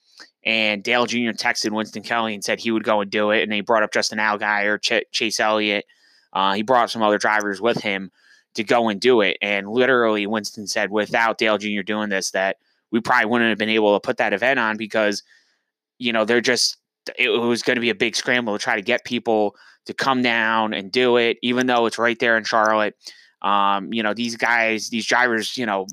And 0.45 0.83
Dale 0.83 1.07
Jr. 1.07 1.31
texted 1.31 1.73
Winston 1.73 2.03
Kelly 2.03 2.35
and 2.35 2.45
said 2.45 2.61
he 2.61 2.71
would 2.71 2.85
go 2.85 3.01
and 3.01 3.11
do 3.11 3.31
it. 3.31 3.43
And 3.43 3.51
they 3.51 3.61
brought 3.61 3.83
up 3.83 3.93
Justin 3.93 4.19
Allgaier, 4.19 4.81
Ch- 4.81 5.11
Chase 5.11 5.41
Elliott. 5.41 5.87
Uh, 6.33 6.53
he 6.53 6.63
brought 6.63 6.91
some 6.91 7.03
other 7.03 7.19
drivers 7.19 7.61
with 7.61 7.81
him 7.81 8.11
to 8.55 8.63
go 8.63 8.89
and 8.89 9.01
do 9.01 9.21
it. 9.21 9.39
And 9.41 9.69
literally, 9.69 10.27
Winston 10.27 10.67
said, 10.67 10.91
without 10.91 11.39
Dale 11.39 11.59
Jr. 11.59 11.83
doing 11.83 12.11
this, 12.11 12.31
that 12.33 12.59
we 12.91 13.01
probably 13.01 13.27
wouldn't 13.27 13.49
have 13.49 13.59
been 13.59 13.69
able 13.71 13.95
to 13.95 14.07
put 14.07 14.19
that 14.19 14.33
event 14.33 14.61
on 14.61 14.77
because, 14.77 15.23
you 15.99 16.13
know, 16.13 16.25
they're 16.25 16.41
just, 16.41 16.77
it 17.19 17.29
was 17.29 17.63
going 17.63 17.77
to 17.77 17.81
be 17.81 17.91
a 17.91 17.95
big 17.95 18.15
scramble 18.15 18.57
to 18.57 18.63
try 18.63 18.77
to 18.77 18.83
get 18.83 19.05
people 19.05 19.57
to 19.87 19.95
come 19.95 20.23
down 20.23 20.75
and 20.75 20.93
do 20.93 21.17
it, 21.17 21.39
even 21.43 21.67
though 21.67 21.87
it's 21.87 21.99
right 21.99 22.19
there 22.19 22.37
in 22.37 22.45
Charlotte. 22.45 22.95
Um, 23.45 23.93
you 23.93 24.03
know, 24.03 24.15
these 24.15 24.37
guys, 24.37 24.89
these 24.89 25.07
drivers, 25.07 25.57
you 25.57 25.67
know, 25.67 25.87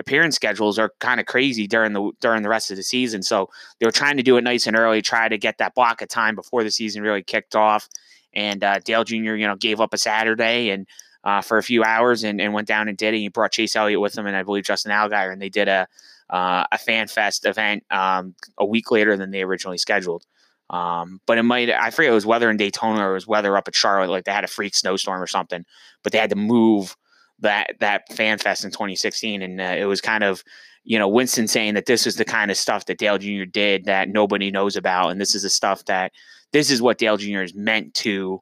appearance 0.00 0.36
schedules 0.36 0.78
are 0.78 0.92
kind 1.00 1.20
of 1.20 1.26
crazy 1.26 1.66
during 1.66 1.92
the 1.92 2.10
during 2.20 2.42
the 2.42 2.48
rest 2.48 2.70
of 2.70 2.76
the 2.76 2.82
season. 2.82 3.22
So 3.22 3.50
they 3.78 3.86
were 3.86 3.92
trying 3.92 4.16
to 4.16 4.22
do 4.22 4.36
it 4.36 4.42
nice 4.42 4.66
and 4.66 4.76
early, 4.76 5.02
try 5.02 5.28
to 5.28 5.38
get 5.38 5.58
that 5.58 5.74
block 5.74 6.02
of 6.02 6.08
time 6.08 6.34
before 6.34 6.64
the 6.64 6.70
season 6.70 7.02
really 7.02 7.22
kicked 7.22 7.54
off. 7.54 7.88
And 8.32 8.64
uh, 8.64 8.78
Dale 8.84 9.04
Jr. 9.04 9.34
you 9.34 9.46
know 9.46 9.56
gave 9.56 9.80
up 9.80 9.92
a 9.94 9.98
Saturday 9.98 10.70
and 10.70 10.86
uh, 11.24 11.42
for 11.42 11.58
a 11.58 11.62
few 11.62 11.82
hours 11.84 12.24
and, 12.24 12.40
and 12.40 12.52
went 12.54 12.68
down 12.68 12.88
and 12.88 12.96
did 12.96 13.14
it. 13.14 13.18
He 13.18 13.28
brought 13.28 13.52
Chase 13.52 13.76
Elliott 13.76 14.00
with 14.00 14.16
him 14.16 14.26
and 14.26 14.36
I 14.36 14.42
believe 14.42 14.64
Justin 14.64 14.92
Allgaier, 14.92 15.32
and 15.32 15.42
they 15.42 15.50
did 15.50 15.68
a 15.68 15.86
uh, 16.30 16.64
a 16.70 16.78
fan 16.78 17.08
fest 17.08 17.46
event 17.46 17.84
um, 17.90 18.34
a 18.58 18.64
week 18.64 18.90
later 18.90 19.16
than 19.16 19.30
they 19.30 19.42
originally 19.42 19.78
scheduled. 19.78 20.24
Um, 20.70 21.20
but 21.26 21.38
it 21.38 21.44
might, 21.44 21.70
I 21.70 21.90
forget 21.90 22.10
it 22.10 22.14
was 22.14 22.26
weather 22.26 22.50
in 22.50 22.56
Daytona 22.56 23.06
or 23.06 23.12
it 23.12 23.14
was 23.14 23.26
weather 23.26 23.56
up 23.56 23.68
at 23.68 23.74
Charlotte. 23.74 24.10
Like 24.10 24.24
they 24.24 24.32
had 24.32 24.44
a 24.44 24.48
freak 24.48 24.74
snowstorm 24.74 25.22
or 25.22 25.26
something, 25.26 25.64
but 26.02 26.12
they 26.12 26.18
had 26.18 26.30
to 26.30 26.36
move 26.36 26.96
that, 27.40 27.76
that 27.80 28.12
fan 28.12 28.38
fest 28.38 28.64
in 28.64 28.70
2016. 28.70 29.42
And 29.42 29.60
uh, 29.60 29.76
it 29.78 29.86
was 29.86 30.00
kind 30.00 30.24
of, 30.24 30.42
you 30.84 30.98
know, 30.98 31.08
Winston 31.08 31.48
saying 31.48 31.74
that 31.74 31.86
this 31.86 32.06
is 32.06 32.16
the 32.16 32.24
kind 32.24 32.50
of 32.50 32.56
stuff 32.56 32.86
that 32.86 32.98
Dale 32.98 33.18
Jr. 33.18 33.44
did 33.44 33.84
that 33.86 34.08
nobody 34.08 34.50
knows 34.50 34.76
about. 34.76 35.10
And 35.10 35.20
this 35.20 35.34
is 35.34 35.42
the 35.42 35.50
stuff 35.50 35.84
that, 35.86 36.12
this 36.52 36.70
is 36.70 36.82
what 36.82 36.98
Dale 36.98 37.16
Jr. 37.16 37.42
is 37.42 37.54
meant 37.54 37.94
to 37.94 38.40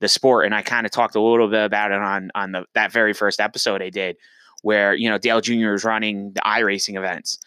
the 0.00 0.08
sport. 0.08 0.46
And 0.46 0.54
I 0.54 0.62
kind 0.62 0.86
of 0.86 0.92
talked 0.92 1.14
a 1.14 1.20
little 1.20 1.48
bit 1.48 1.64
about 1.64 1.92
it 1.92 2.00
on, 2.00 2.30
on 2.34 2.52
the, 2.52 2.64
that 2.74 2.92
very 2.92 3.12
first 3.14 3.40
episode 3.40 3.80
I 3.82 3.90
did 3.90 4.16
where, 4.62 4.94
you 4.94 5.10
know, 5.10 5.18
Dale 5.18 5.42
Jr. 5.42 5.74
is 5.74 5.84
running 5.84 6.32
the 6.32 6.40
iRacing 6.40 6.96
events 6.96 7.38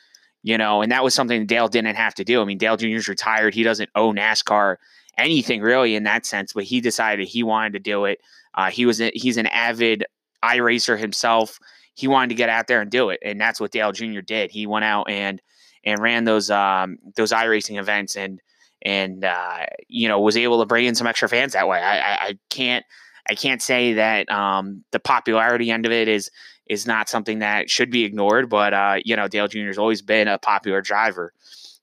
you 0.44 0.58
know, 0.58 0.82
and 0.82 0.92
that 0.92 1.04
was 1.04 1.14
something 1.14 1.46
Dale 1.46 1.68
didn't 1.68 1.96
have 1.96 2.16
to 2.16 2.24
do. 2.24 2.42
I 2.42 2.46
mean, 2.46 2.58
Dale 2.58 2.78
Jr.'s 2.78 3.08
retired. 3.08 3.54
He 3.54 3.64
doesn't 3.64 3.90
owe 3.96 4.14
NASCAR 4.14 4.78
anything 5.18 5.62
really 5.62 5.96
in 5.96 6.04
that 6.04 6.26
sense, 6.26 6.54
but 6.54 6.64
he 6.64 6.80
decided 6.80 7.28
he 7.28 7.44
wanted 7.44 7.74
to 7.74 7.80
do 7.80 8.06
it. 8.06 8.20
Uh, 8.54 8.70
he 8.70 8.86
was 8.86 9.02
a, 9.02 9.12
he's 9.14 9.38
an 9.38 9.48
avid 9.48 10.06
iRacer 10.44 10.98
himself. 10.98 11.60
He 11.96 12.08
wanted 12.08 12.30
to 12.30 12.36
get 12.36 12.50
out 12.50 12.68
there 12.68 12.82
and 12.82 12.92
do 12.92 13.10
it, 13.10 13.20
and 13.24 13.42
that's 13.42 13.60
what 13.60 13.72
Dale 13.72 13.92
Jr. 13.92 14.22
did. 14.22 14.52
He 14.52 14.68
went 14.68 14.86
out 14.86 15.10
and 15.10 15.42
and 15.84 16.00
ran 16.00 16.26
those 16.26 16.50
um, 16.50 16.98
those 17.16 17.32
iRacing 17.32 17.80
events 17.80 18.16
and 18.16 18.40
and 18.84 19.24
uh, 19.26 19.66
you 19.88 20.08
know 20.08 20.20
was 20.20 20.38
able 20.38 20.60
to 20.60 20.66
bring 20.66 20.86
in 20.86 20.96
some 20.96 21.08
extra 21.08 21.28
fans 21.28 21.54
that 21.54 21.68
way. 21.68 21.80
I, 21.80 21.98
I, 21.98 22.28
I 22.28 22.40
can't 22.50 22.86
I 23.30 23.36
can't 23.36 23.62
say 23.62 23.94
that 23.94 24.30
um, 24.30 24.84
the 24.92 25.00
popularity 25.00 25.72
end 25.72 25.86
of 25.86 25.92
it 25.92 26.08
is 26.08 26.30
is 26.70 26.88
not 26.88 27.10
something 27.10 27.40
that 27.40 27.70
should 27.70 27.92
be 27.92 28.04
ignored. 28.04 28.50
But 28.50 28.74
uh, 28.74 28.98
you 29.04 29.16
know, 29.16 29.28
Dale 29.28 29.48
Jr. 29.48 29.68
has 29.68 29.78
always 29.78 30.02
been 30.02 30.28
a 30.28 30.38
popular 30.38 30.82
driver. 30.82 31.34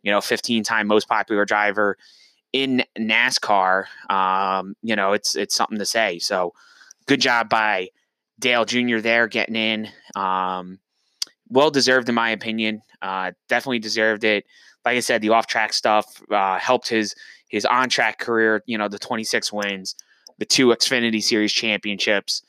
You 0.02 0.12
know, 0.12 0.20
15 0.20 0.64
time 0.64 0.86
most 0.86 1.08
popular 1.08 1.44
driver 1.44 1.96
in 2.52 2.84
NASCAR. 2.98 3.86
Um, 4.10 4.76
you 4.82 4.96
know, 4.96 5.12
it's 5.12 5.36
it's 5.36 5.54
something 5.54 5.78
to 5.78 5.86
say. 5.86 6.18
So 6.18 6.52
good 7.06 7.20
job 7.20 7.48
by 7.48 7.88
Dale 8.38 8.64
Jr. 8.64 8.98
there 8.98 9.26
getting 9.26 9.56
in. 9.56 9.88
Um, 10.14 10.78
well 11.48 11.70
deserved 11.70 12.08
in 12.08 12.14
my 12.14 12.30
opinion. 12.30 12.82
Uh, 13.02 13.32
definitely 13.48 13.78
deserved 13.78 14.24
it. 14.24 14.44
Like 14.84 14.96
I 14.96 15.00
said, 15.00 15.22
the 15.22 15.30
off 15.30 15.46
track 15.46 15.72
stuff 15.72 16.22
uh, 16.30 16.58
helped 16.58 16.88
his 16.88 17.14
his 17.48 17.64
on 17.64 17.88
track 17.88 18.18
career. 18.18 18.62
You 18.66 18.78
know, 18.78 18.88
the 18.88 18.98
26 18.98 19.52
wins, 19.52 19.96
the 20.38 20.46
two 20.46 20.68
Xfinity 20.68 21.22
Series 21.22 21.52
championships. 21.52 22.42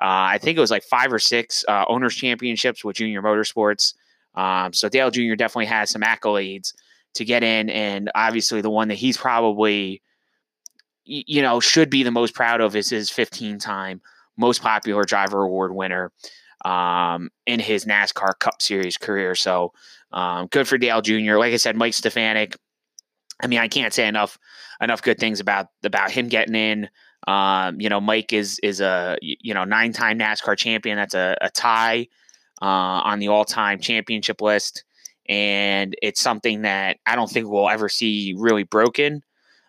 Uh, 0.00 0.32
I 0.32 0.38
think 0.38 0.56
it 0.56 0.60
was 0.60 0.70
like 0.70 0.82
five 0.82 1.12
or 1.12 1.18
six 1.18 1.64
uh, 1.68 1.84
owners 1.88 2.14
championships 2.14 2.84
with 2.84 2.96
Junior 2.96 3.20
Motorsports. 3.20 3.94
Um, 4.34 4.72
so 4.72 4.88
Dale 4.88 5.10
Jr. 5.10 5.34
definitely 5.34 5.66
has 5.66 5.90
some 5.90 6.02
accolades 6.02 6.72
to 7.14 7.24
get 7.24 7.42
in, 7.42 7.68
and 7.70 8.10
obviously 8.14 8.60
the 8.60 8.70
one 8.70 8.88
that 8.88 8.94
he's 8.94 9.16
probably, 9.16 10.00
you 11.04 11.42
know, 11.42 11.60
should 11.60 11.90
be 11.90 12.02
the 12.02 12.10
most 12.10 12.34
proud 12.34 12.60
of 12.60 12.76
is 12.76 12.88
his 12.88 13.10
15-time 13.10 14.00
most 14.38 14.62
popular 14.62 15.04
driver 15.04 15.42
award 15.42 15.74
winner 15.74 16.12
um, 16.64 17.30
in 17.46 17.60
his 17.60 17.84
NASCAR 17.84 18.38
Cup 18.38 18.62
Series 18.62 18.96
career. 18.96 19.34
So 19.34 19.72
um, 20.12 20.46
good 20.46 20.66
for 20.66 20.78
Dale 20.78 21.02
Jr. 21.02 21.36
Like 21.36 21.52
I 21.52 21.56
said, 21.56 21.76
Mike 21.76 21.94
Stefanik. 21.94 22.56
I 23.42 23.46
mean, 23.46 23.58
I 23.58 23.68
can't 23.68 23.92
say 23.92 24.06
enough 24.06 24.38
enough 24.80 25.02
good 25.02 25.18
things 25.18 25.40
about 25.40 25.68
about 25.84 26.10
him 26.10 26.28
getting 26.28 26.54
in. 26.54 26.88
Um, 27.26 27.80
you 27.80 27.88
know, 27.88 28.00
Mike 28.00 28.32
is 28.32 28.58
is 28.62 28.80
a 28.80 29.16
you 29.20 29.54
know 29.54 29.64
nine 29.64 29.92
time 29.92 30.18
NASCAR 30.18 30.56
champion. 30.56 30.96
That's 30.96 31.14
a, 31.14 31.36
a 31.40 31.50
tie 31.50 32.08
uh, 32.62 32.64
on 32.64 33.18
the 33.18 33.28
all 33.28 33.44
time 33.44 33.80
championship 33.80 34.40
list, 34.40 34.84
and 35.28 35.94
it's 36.02 36.20
something 36.20 36.62
that 36.62 36.98
I 37.06 37.16
don't 37.16 37.30
think 37.30 37.48
we'll 37.48 37.68
ever 37.68 37.88
see 37.88 38.34
really 38.38 38.64
broken. 38.64 39.22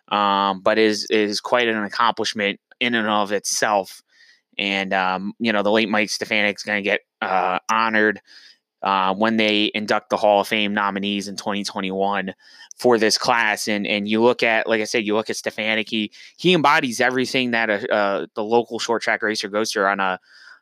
Um, 0.08 0.60
but 0.60 0.78
is 0.78 1.06
is 1.10 1.40
quite 1.40 1.68
an 1.68 1.82
accomplishment 1.84 2.60
in 2.80 2.94
and 2.94 3.08
of 3.08 3.32
itself. 3.32 4.02
And 4.58 4.92
um, 4.92 5.32
you 5.38 5.52
know, 5.52 5.62
the 5.62 5.70
late 5.70 5.88
Mike 5.88 6.10
Stefanik 6.10 6.56
is 6.56 6.62
going 6.62 6.82
to 6.82 6.88
get 6.88 7.00
uh, 7.20 7.58
honored 7.70 8.20
uh, 8.82 9.14
when 9.14 9.36
they 9.36 9.70
induct 9.74 10.10
the 10.10 10.16
Hall 10.16 10.40
of 10.40 10.48
Fame 10.48 10.74
nominees 10.74 11.28
in 11.28 11.36
2021 11.36 12.34
for 12.76 12.98
this 12.98 13.18
class. 13.18 13.68
And 13.68 13.86
and 13.86 14.08
you 14.08 14.22
look 14.22 14.42
at, 14.42 14.66
like 14.66 14.80
I 14.80 14.84
said, 14.84 15.06
you 15.06 15.14
look 15.14 15.30
at 15.30 15.36
Stefanik. 15.36 15.88
He 15.88 16.10
he 16.36 16.54
embodies 16.54 17.00
everything 17.00 17.52
that 17.52 17.70
a, 17.70 17.92
uh, 17.92 18.26
the 18.34 18.44
local 18.44 18.78
short 18.78 19.02
track 19.02 19.22
racer 19.22 19.48
goes 19.48 19.72
through 19.72 19.86
on 19.86 20.00
a 20.00 20.18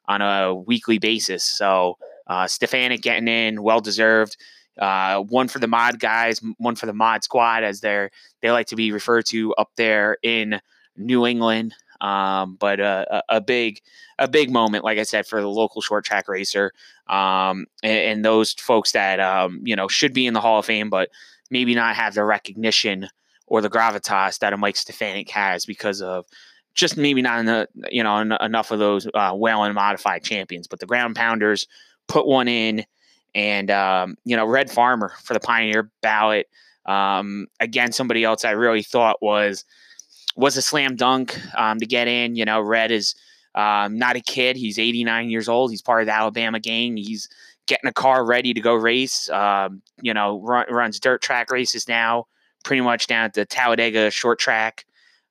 on 0.07 0.23
a 0.23 0.55
weekly 0.55 0.99
basis. 0.99 1.45
So 1.45 1.97
uh, 2.27 2.47
Stefanik 2.47 3.01
getting 3.01 3.29
in, 3.29 3.63
well 3.63 3.81
deserved. 3.81 4.37
Uh, 4.79 5.21
one 5.21 5.49
for 5.49 5.59
the 5.59 5.67
mod 5.67 5.99
guys, 5.99 6.41
one 6.59 6.75
for 6.75 6.87
the 6.87 6.93
mod 6.93 7.23
squad, 7.23 7.65
as 7.65 7.81
they're 7.81 8.11
they 8.41 8.51
like 8.51 8.67
to 8.69 8.77
be 8.77 8.93
referred 8.93 9.27
to 9.27 9.55
up 9.55 9.71
there 9.77 10.17
in 10.23 10.61
New 10.97 11.27
England. 11.27 11.75
Um, 12.01 12.57
but 12.59 12.81
uh, 12.81 13.05
a, 13.11 13.23
a, 13.37 13.41
big, 13.41 13.81
a 14.19 14.27
big 14.27 14.51
moment, 14.51 14.85
like 14.85 14.99
I 14.99 15.03
said, 15.03 15.27
for 15.27 15.41
the 15.41 15.49
local 15.49 15.83
short 15.83 16.05
track 16.05 16.29
racer, 16.29 16.73
um, 17.09 17.67
and, 17.83 17.99
and, 17.99 18.25
those 18.25 18.53
folks 18.53 18.93
that 18.93 19.21
um, 19.21 19.61
you 19.65 19.77
know 19.77 19.89
should 19.89 20.15
be 20.15 20.27
in 20.27 20.33
the 20.33 20.41
Hall 20.41 20.61
of 20.61 20.65
Fame, 20.65 20.89
but 20.89 21.11
maybe 21.51 21.75
not 21.75 21.97
have 21.97 22.15
the 22.15 22.25
recognition 22.25 23.09
or 23.47 23.61
the 23.61 23.69
gravitas 23.69 24.39
that 24.39 24.53
a 24.53 24.57
Mike 24.57 24.77
Stefanik 24.77 25.29
has 25.31 25.67
because 25.67 26.01
of 26.01 26.25
just 26.73 26.97
maybe 26.97 27.21
not 27.21 27.41
enough, 27.41 27.67
you 27.91 28.03
know, 28.03 28.19
enough 28.19 28.71
of 28.71 28.79
those 28.79 29.07
uh, 29.13 29.33
well 29.35 29.65
and 29.65 29.75
modified 29.75 30.23
champions. 30.23 30.69
But 30.69 30.81
the 30.81 30.87
ground 30.87 31.17
pounders 31.17 31.67
put 32.07 32.27
one 32.27 32.49
in, 32.49 32.87
and 33.35 33.71
um, 33.71 34.17
you 34.25 34.37
know, 34.37 34.47
Red 34.47 34.71
Farmer 34.71 35.13
for 35.23 35.35
the 35.35 35.41
Pioneer 35.41 35.91
ballot. 36.01 36.49
Um, 36.87 37.49
again, 37.59 37.93
somebody 37.93 38.25
else 38.25 38.45
I 38.45 38.53
really 38.53 38.83
thought 38.83 39.21
was 39.21 39.65
was 40.41 40.57
a 40.57 40.63
slam 40.63 40.97
dunk 40.97 41.39
um, 41.57 41.79
to 41.79 41.87
get 41.87 42.09
in. 42.09 42.35
You 42.35 42.45
know, 42.45 42.61
Red 42.61 42.91
is 42.91 43.15
um, 43.55 43.99
not 43.99 44.17
a 44.17 44.21
kid. 44.21 44.57
He's 44.57 44.79
89 44.79 45.31
years 45.31 45.49
old. 45.49 45.71
He's 45.71 45.83
part 45.83 46.01
of 46.01 46.07
the 46.07 46.15
Alabama 46.15 46.59
gang. 46.59 46.97
He's 46.97 47.29
getting 47.67 47.89
a 47.89 47.93
car 47.93 48.25
ready 48.25 48.55
to 48.55 48.61
go 48.61 48.75
race. 48.75 49.29
Um, 49.29 49.83
you 50.01 50.15
know, 50.15 50.41
run, 50.41 50.67
runs 50.71 50.99
dirt 50.99 51.23
track 51.23 51.51
races 51.51 51.87
now, 51.87 52.27
pretty 52.65 52.81
much 52.81 53.07
down 53.07 53.25
at 53.25 53.35
the 53.35 53.45
Talladega 53.45 54.11
short 54.11 54.39
track 54.39 54.87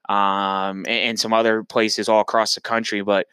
um, 0.09 0.85
and, 0.85 0.87
and, 0.87 1.19
some 1.19 1.33
other 1.33 1.63
places 1.63 2.07
all 2.07 2.21
across 2.21 2.55
the 2.55 2.61
country. 2.61 3.01
But 3.01 3.27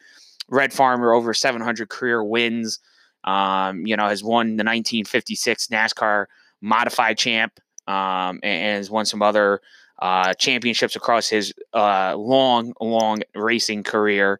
Red 0.49 0.73
Farmer, 0.73 1.13
over 1.13 1.33
700 1.33 1.89
career 1.89 2.23
wins. 2.23 2.79
Um, 3.23 3.85
you 3.85 3.97
know, 3.97 4.07
has 4.07 4.23
won 4.23 4.55
the 4.55 4.63
1956 4.63 5.67
NASCAR 5.67 6.27
modified 6.61 7.17
champ 7.17 7.59
um, 7.85 8.39
and, 8.41 8.43
and 8.43 8.77
has 8.77 8.89
won 8.89 9.05
some 9.05 9.21
other 9.21 9.59
uh, 9.99 10.33
championships 10.33 10.95
across 10.95 11.27
his 11.27 11.53
uh, 11.73 12.15
long, 12.15 12.73
long 12.79 13.19
racing 13.35 13.83
career. 13.83 14.39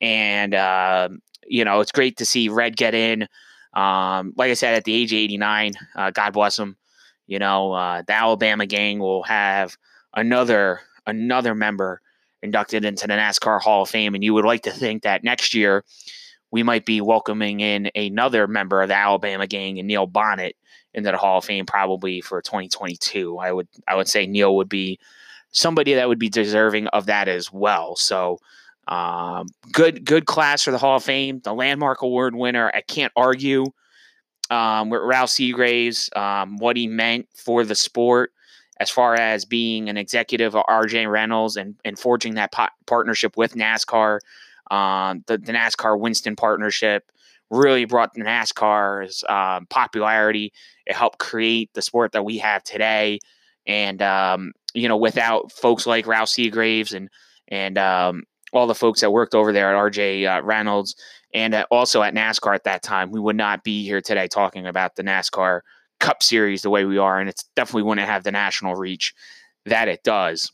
And, 0.00 0.54
uh, 0.54 1.08
you 1.46 1.64
know, 1.64 1.80
it's 1.80 1.92
great 1.92 2.18
to 2.18 2.26
see 2.26 2.48
Red 2.48 2.76
get 2.76 2.94
in. 2.94 3.28
Um, 3.74 4.32
like 4.36 4.50
I 4.50 4.54
said, 4.54 4.74
at 4.74 4.84
the 4.84 4.94
age 4.94 5.12
of 5.12 5.18
89, 5.18 5.72
uh, 5.94 6.10
God 6.10 6.32
bless 6.32 6.58
him. 6.58 6.76
You 7.26 7.38
know, 7.38 7.72
uh, 7.72 8.02
the 8.06 8.12
Alabama 8.12 8.66
gang 8.66 8.98
will 8.98 9.24
have 9.24 9.76
another 10.14 10.80
another 11.06 11.54
member 11.54 12.00
inducted 12.42 12.84
into 12.84 13.06
the 13.06 13.14
NASCAR 13.14 13.60
Hall 13.60 13.82
of 13.82 13.90
Fame, 13.90 14.14
and 14.14 14.22
you 14.22 14.34
would 14.34 14.44
like 14.44 14.62
to 14.62 14.70
think 14.70 15.02
that 15.02 15.24
next 15.24 15.54
year 15.54 15.84
we 16.50 16.62
might 16.62 16.86
be 16.86 17.00
welcoming 17.00 17.60
in 17.60 17.90
another 17.94 18.46
member 18.46 18.80
of 18.80 18.88
the 18.88 18.94
Alabama 18.94 19.46
gang 19.46 19.78
and 19.78 19.88
Neil 19.88 20.06
Bonnett 20.06 20.52
into 20.96 21.12
the 21.12 21.18
Hall 21.18 21.38
of 21.38 21.44
Fame 21.44 21.66
probably 21.66 22.20
for 22.20 22.42
2022. 22.42 23.38
I 23.38 23.52
would 23.52 23.68
I 23.86 23.94
would 23.94 24.08
say 24.08 24.26
Neil 24.26 24.56
would 24.56 24.68
be 24.68 24.98
somebody 25.52 25.94
that 25.94 26.08
would 26.08 26.18
be 26.18 26.28
deserving 26.28 26.88
of 26.88 27.06
that 27.06 27.28
as 27.28 27.52
well. 27.52 27.94
So 27.94 28.38
um, 28.88 29.48
good 29.72 30.04
good 30.04 30.26
class 30.26 30.62
for 30.62 30.70
the 30.70 30.78
Hall 30.78 30.96
of 30.96 31.04
Fame. 31.04 31.40
The 31.44 31.54
landmark 31.54 32.02
award 32.02 32.34
winner. 32.34 32.72
I 32.74 32.80
can't 32.80 33.12
argue 33.14 33.66
um, 34.50 34.90
with 34.90 35.02
Ralph 35.02 35.30
Seagraves 35.30 36.10
um, 36.16 36.56
what 36.56 36.76
he 36.76 36.86
meant 36.86 37.28
for 37.34 37.64
the 37.64 37.74
sport 37.74 38.32
as 38.78 38.90
far 38.90 39.14
as 39.14 39.44
being 39.44 39.88
an 39.88 39.96
executive 39.96 40.54
of 40.54 40.64
RJ 40.68 41.10
Reynolds 41.10 41.56
and, 41.56 41.76
and 41.84 41.98
forging 41.98 42.34
that 42.34 42.52
po- 42.52 42.68
partnership 42.86 43.36
with 43.36 43.54
NASCAR. 43.54 44.18
Um, 44.70 45.24
the, 45.26 45.38
the 45.38 45.52
NASCAR 45.52 45.98
Winston 45.98 46.36
partnership 46.36 47.10
really 47.50 47.84
brought 47.84 48.14
NASCAR's 48.14 49.24
um, 49.28 49.66
popularity. 49.66 50.52
It 50.86 50.94
helped 50.94 51.18
create 51.18 51.72
the 51.74 51.82
sport 51.82 52.12
that 52.12 52.24
we 52.24 52.38
have 52.38 52.62
today. 52.62 53.20
And 53.66 54.00
um, 54.02 54.52
you 54.74 54.88
know, 54.88 54.96
without 54.96 55.52
folks 55.52 55.86
like 55.86 56.06
Ralph 56.06 56.28
Seagraves 56.28 56.92
and 56.92 57.08
and 57.48 57.78
um, 57.78 58.24
all 58.52 58.66
the 58.66 58.74
folks 58.74 59.00
that 59.00 59.12
worked 59.12 59.34
over 59.34 59.52
there 59.52 59.74
at 59.74 59.92
RJ 59.92 60.38
uh, 60.38 60.42
Reynolds 60.42 60.96
and 61.34 61.54
uh, 61.54 61.66
also 61.70 62.02
at 62.02 62.14
NASCAR 62.14 62.54
at 62.54 62.64
that 62.64 62.82
time, 62.82 63.10
we 63.10 63.20
would 63.20 63.36
not 63.36 63.64
be 63.64 63.84
here 63.84 64.00
today 64.00 64.28
talking 64.28 64.66
about 64.66 64.96
the 64.96 65.02
NASCAR 65.02 65.60
Cup 66.00 66.22
Series 66.22 66.62
the 66.62 66.70
way 66.70 66.84
we 66.84 66.98
are, 66.98 67.18
and 67.20 67.28
it's 67.28 67.44
definitely 67.54 67.82
wouldn't 67.82 68.06
have 68.06 68.24
the 68.24 68.32
national 68.32 68.74
reach 68.74 69.14
that 69.64 69.88
it 69.88 70.02
does. 70.02 70.52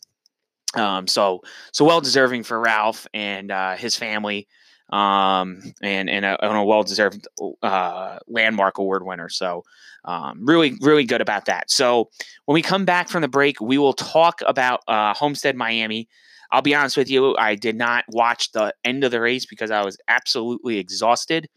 Um, 0.74 1.06
so 1.06 1.42
so 1.72 1.84
well 1.84 2.00
deserving 2.00 2.44
for 2.44 2.58
Ralph 2.58 3.06
and 3.12 3.50
uh, 3.50 3.76
his 3.76 3.96
family, 3.96 4.48
um, 4.92 5.62
and 5.82 6.08
and 6.08 6.24
a, 6.24 6.44
and 6.44 6.56
a 6.56 6.64
well 6.64 6.82
deserved 6.82 7.26
uh, 7.62 8.18
landmark 8.28 8.78
award 8.78 9.04
winner. 9.04 9.28
So 9.28 9.64
um, 10.04 10.44
really 10.44 10.74
really 10.80 11.04
good 11.04 11.20
about 11.20 11.46
that. 11.46 11.70
So 11.70 12.10
when 12.44 12.54
we 12.54 12.62
come 12.62 12.84
back 12.84 13.08
from 13.08 13.22
the 13.22 13.28
break, 13.28 13.60
we 13.60 13.78
will 13.78 13.94
talk 13.94 14.42
about 14.46 14.80
uh, 14.86 15.14
Homestead 15.14 15.56
Miami. 15.56 16.08
I'll 16.50 16.62
be 16.62 16.74
honest 16.74 16.98
with 16.98 17.08
you, 17.10 17.34
I 17.38 17.54
did 17.54 17.76
not 17.76 18.04
watch 18.08 18.52
the 18.52 18.74
end 18.84 19.04
of 19.04 19.10
the 19.10 19.22
race 19.22 19.46
because 19.46 19.70
I 19.70 19.82
was 19.82 19.96
absolutely 20.06 20.76
exhausted 20.76 21.48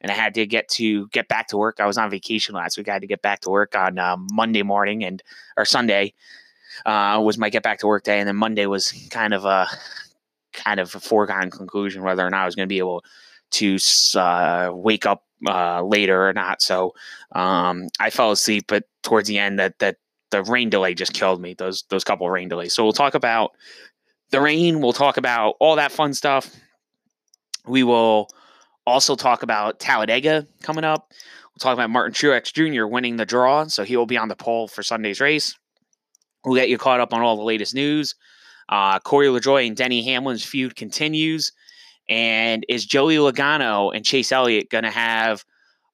and 0.00 0.10
I 0.10 0.14
had 0.14 0.34
to 0.34 0.44
get 0.44 0.68
to 0.70 1.06
get 1.08 1.28
back 1.28 1.46
to 1.48 1.56
work. 1.56 1.78
I 1.78 1.86
was 1.86 1.96
on 1.96 2.10
vacation 2.10 2.56
last 2.56 2.76
week. 2.76 2.88
I 2.88 2.94
had 2.94 3.02
to 3.02 3.06
get 3.06 3.22
back 3.22 3.40
to 3.40 3.50
work 3.50 3.76
on 3.76 3.98
uh, 3.98 4.16
Monday 4.32 4.64
morning 4.64 5.04
and 5.04 5.22
or 5.56 5.64
Sunday 5.64 6.14
uh, 6.86 7.20
was 7.22 7.38
my 7.38 7.50
get 7.50 7.62
back 7.62 7.78
to 7.80 7.86
work 7.86 8.04
day, 8.04 8.18
and 8.18 8.28
then 8.28 8.36
Monday 8.36 8.66
was 8.66 8.92
kind 9.10 9.34
of 9.34 9.44
a 9.44 9.68
kind 10.52 10.80
of 10.80 10.94
a 10.94 11.00
foregone 11.00 11.50
conclusion 11.50 12.02
whether 12.02 12.26
or 12.26 12.30
not 12.30 12.42
I 12.42 12.46
was 12.46 12.54
going 12.54 12.66
to 12.66 12.72
be 12.72 12.78
able 12.78 13.04
to 13.52 13.78
uh, 14.16 14.70
wake 14.72 15.06
up 15.06 15.24
uh, 15.48 15.82
later 15.82 16.28
or 16.28 16.32
not. 16.32 16.62
So 16.62 16.94
um, 17.32 17.88
I 17.98 18.10
fell 18.10 18.30
asleep, 18.30 18.64
but 18.68 18.84
towards 19.02 19.28
the 19.28 19.38
end, 19.38 19.58
that 19.58 19.78
that 19.78 19.96
the 20.30 20.42
rain 20.44 20.70
delay 20.70 20.94
just 20.94 21.12
killed 21.12 21.40
me. 21.40 21.54
Those 21.54 21.84
those 21.88 22.04
couple 22.04 22.28
rain 22.30 22.48
delays. 22.48 22.74
So 22.74 22.84
we'll 22.84 22.92
talk 22.92 23.14
about 23.14 23.52
the 24.30 24.40
rain. 24.40 24.80
We'll 24.80 24.92
talk 24.92 25.16
about 25.16 25.56
all 25.60 25.76
that 25.76 25.92
fun 25.92 26.14
stuff. 26.14 26.54
We 27.66 27.82
will 27.82 28.28
also 28.86 29.16
talk 29.16 29.42
about 29.42 29.80
Talladega 29.80 30.46
coming 30.62 30.84
up. 30.84 31.10
We'll 31.10 31.60
talk 31.60 31.74
about 31.74 31.90
Martin 31.90 32.14
Truex 32.14 32.52
Jr. 32.52 32.86
winning 32.86 33.16
the 33.16 33.26
draw, 33.26 33.66
so 33.66 33.84
he 33.84 33.96
will 33.96 34.06
be 34.06 34.16
on 34.16 34.28
the 34.28 34.36
pole 34.36 34.68
for 34.68 34.82
Sunday's 34.82 35.20
race. 35.20 35.56
We'll 36.44 36.54
get 36.54 36.70
you 36.70 36.78
caught 36.78 37.00
up 37.00 37.12
on 37.12 37.20
all 37.20 37.36
the 37.36 37.42
latest 37.42 37.74
news. 37.74 38.14
Uh, 38.70 38.98
Corey 39.00 39.26
LaJoie 39.26 39.66
and 39.66 39.76
Denny 39.76 40.02
Hamlin's 40.02 40.44
feud 40.44 40.76
continues. 40.76 41.52
And 42.08 42.64
is 42.68 42.86
Joey 42.86 43.16
Logano 43.16 43.94
and 43.94 44.04
Chase 44.04 44.32
Elliott 44.32 44.70
going 44.70 44.84
to 44.84 44.90
have 44.90 45.44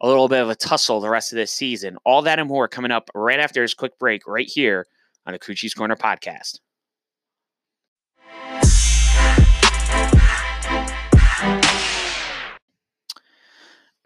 a 0.00 0.06
little 0.06 0.28
bit 0.28 0.42
of 0.42 0.50
a 0.50 0.54
tussle 0.54 1.00
the 1.00 1.10
rest 1.10 1.32
of 1.32 1.36
this 1.36 1.50
season? 1.50 1.96
All 2.04 2.22
that 2.22 2.38
and 2.38 2.48
more 2.48 2.68
coming 2.68 2.90
up 2.90 3.10
right 3.14 3.40
after 3.40 3.62
this 3.62 3.74
quick 3.74 3.98
break, 3.98 4.26
right 4.26 4.48
here 4.48 4.86
on 5.26 5.32
the 5.32 5.38
Crew 5.38 5.54
Chief's 5.54 5.74
Corner 5.74 5.96
podcast. 5.96 6.60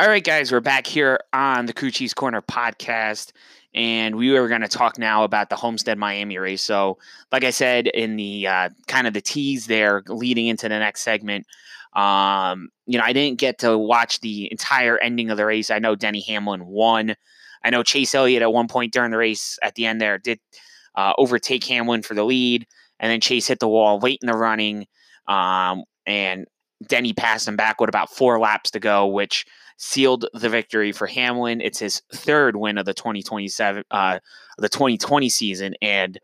All 0.01 0.09
right, 0.09 0.25
guys, 0.25 0.51
we're 0.51 0.61
back 0.61 0.87
here 0.87 1.21
on 1.35 1.67
the 1.67 1.75
Crew 1.75 1.91
Chief's 1.91 2.15
Corner 2.15 2.41
podcast, 2.41 3.33
and 3.75 4.17
we 4.17 4.33
were 4.33 4.49
going 4.49 4.63
to 4.63 4.69
talk 4.69 4.99
now 4.99 5.25
about 5.25 5.49
the 5.49 5.57
Homestead 5.57 5.99
Miami 5.99 6.39
race. 6.39 6.63
So, 6.63 6.99
like 7.31 7.45
I 7.45 7.51
said 7.51 7.87
in 7.87 8.17
the 8.17 8.47
uh, 8.47 8.69
kind 8.89 9.07
of 9.07 9.15
the 9.15 9.21
tease 9.21 9.67
there, 9.67 10.03
leading 10.09 10.47
into 10.47 10.69
the 10.69 10.79
next 10.79 11.03
segment, 11.03 11.47
um, 11.95 12.71
you 12.87 12.99
know, 12.99 13.05
I 13.05 13.13
didn't 13.13 13.39
get 13.39 13.59
to 13.61 13.77
watch 13.77 14.21
the 14.21 14.49
entire 14.51 14.99
ending 14.99 15.31
of 15.31 15.37
the 15.37 15.47
race. 15.47 15.71
I 15.71 15.79
know 15.79 15.95
Denny 15.95 16.21
Hamlin 16.21 16.67
won. 16.67 17.15
I 17.65 17.71
know 17.71 17.83
Chase 17.83 18.15
Elliott 18.15 18.43
at 18.43 18.53
one 18.53 18.69
point 18.69 18.93
during 18.93 19.11
the 19.11 19.19
race 19.19 19.59
at 19.63 19.75
the 19.75 19.87
end 19.87 20.01
there 20.01 20.19
did 20.19 20.41
uh, 20.95 21.13
overtake 21.19 21.65
Hamlin 21.65 22.03
for 22.03 22.15
the 22.15 22.25
lead, 22.25 22.67
and 22.99 23.11
then 23.11 23.21
Chase 23.21 23.47
hit 23.47 23.61
the 23.61 23.69
wall 23.69 23.99
late 23.99 24.19
in 24.23 24.27
the 24.27 24.37
running, 24.37 24.87
um, 25.29 25.85
and 26.07 26.47
Denny 26.87 27.13
passed 27.13 27.47
him 27.47 27.57
back 27.57 27.81
with 27.81 27.89
about 27.89 28.11
four 28.11 28.39
laps 28.39 28.71
to 28.73 28.81
go, 28.81 29.07
which 29.07 29.45
sealed 29.81 30.27
the 30.35 30.51
victory 30.51 30.93
for 30.93 31.07
Hamlin. 31.07 31.63
It's 31.63 31.79
his 31.79 32.03
third 32.13 32.55
win 32.55 32.77
of 32.77 32.85
the 32.85 32.93
2027 32.93 33.83
uh, 33.91 34.19
the 34.59 34.69
2020 34.69 35.29
season, 35.31 35.75
and 35.81 36.21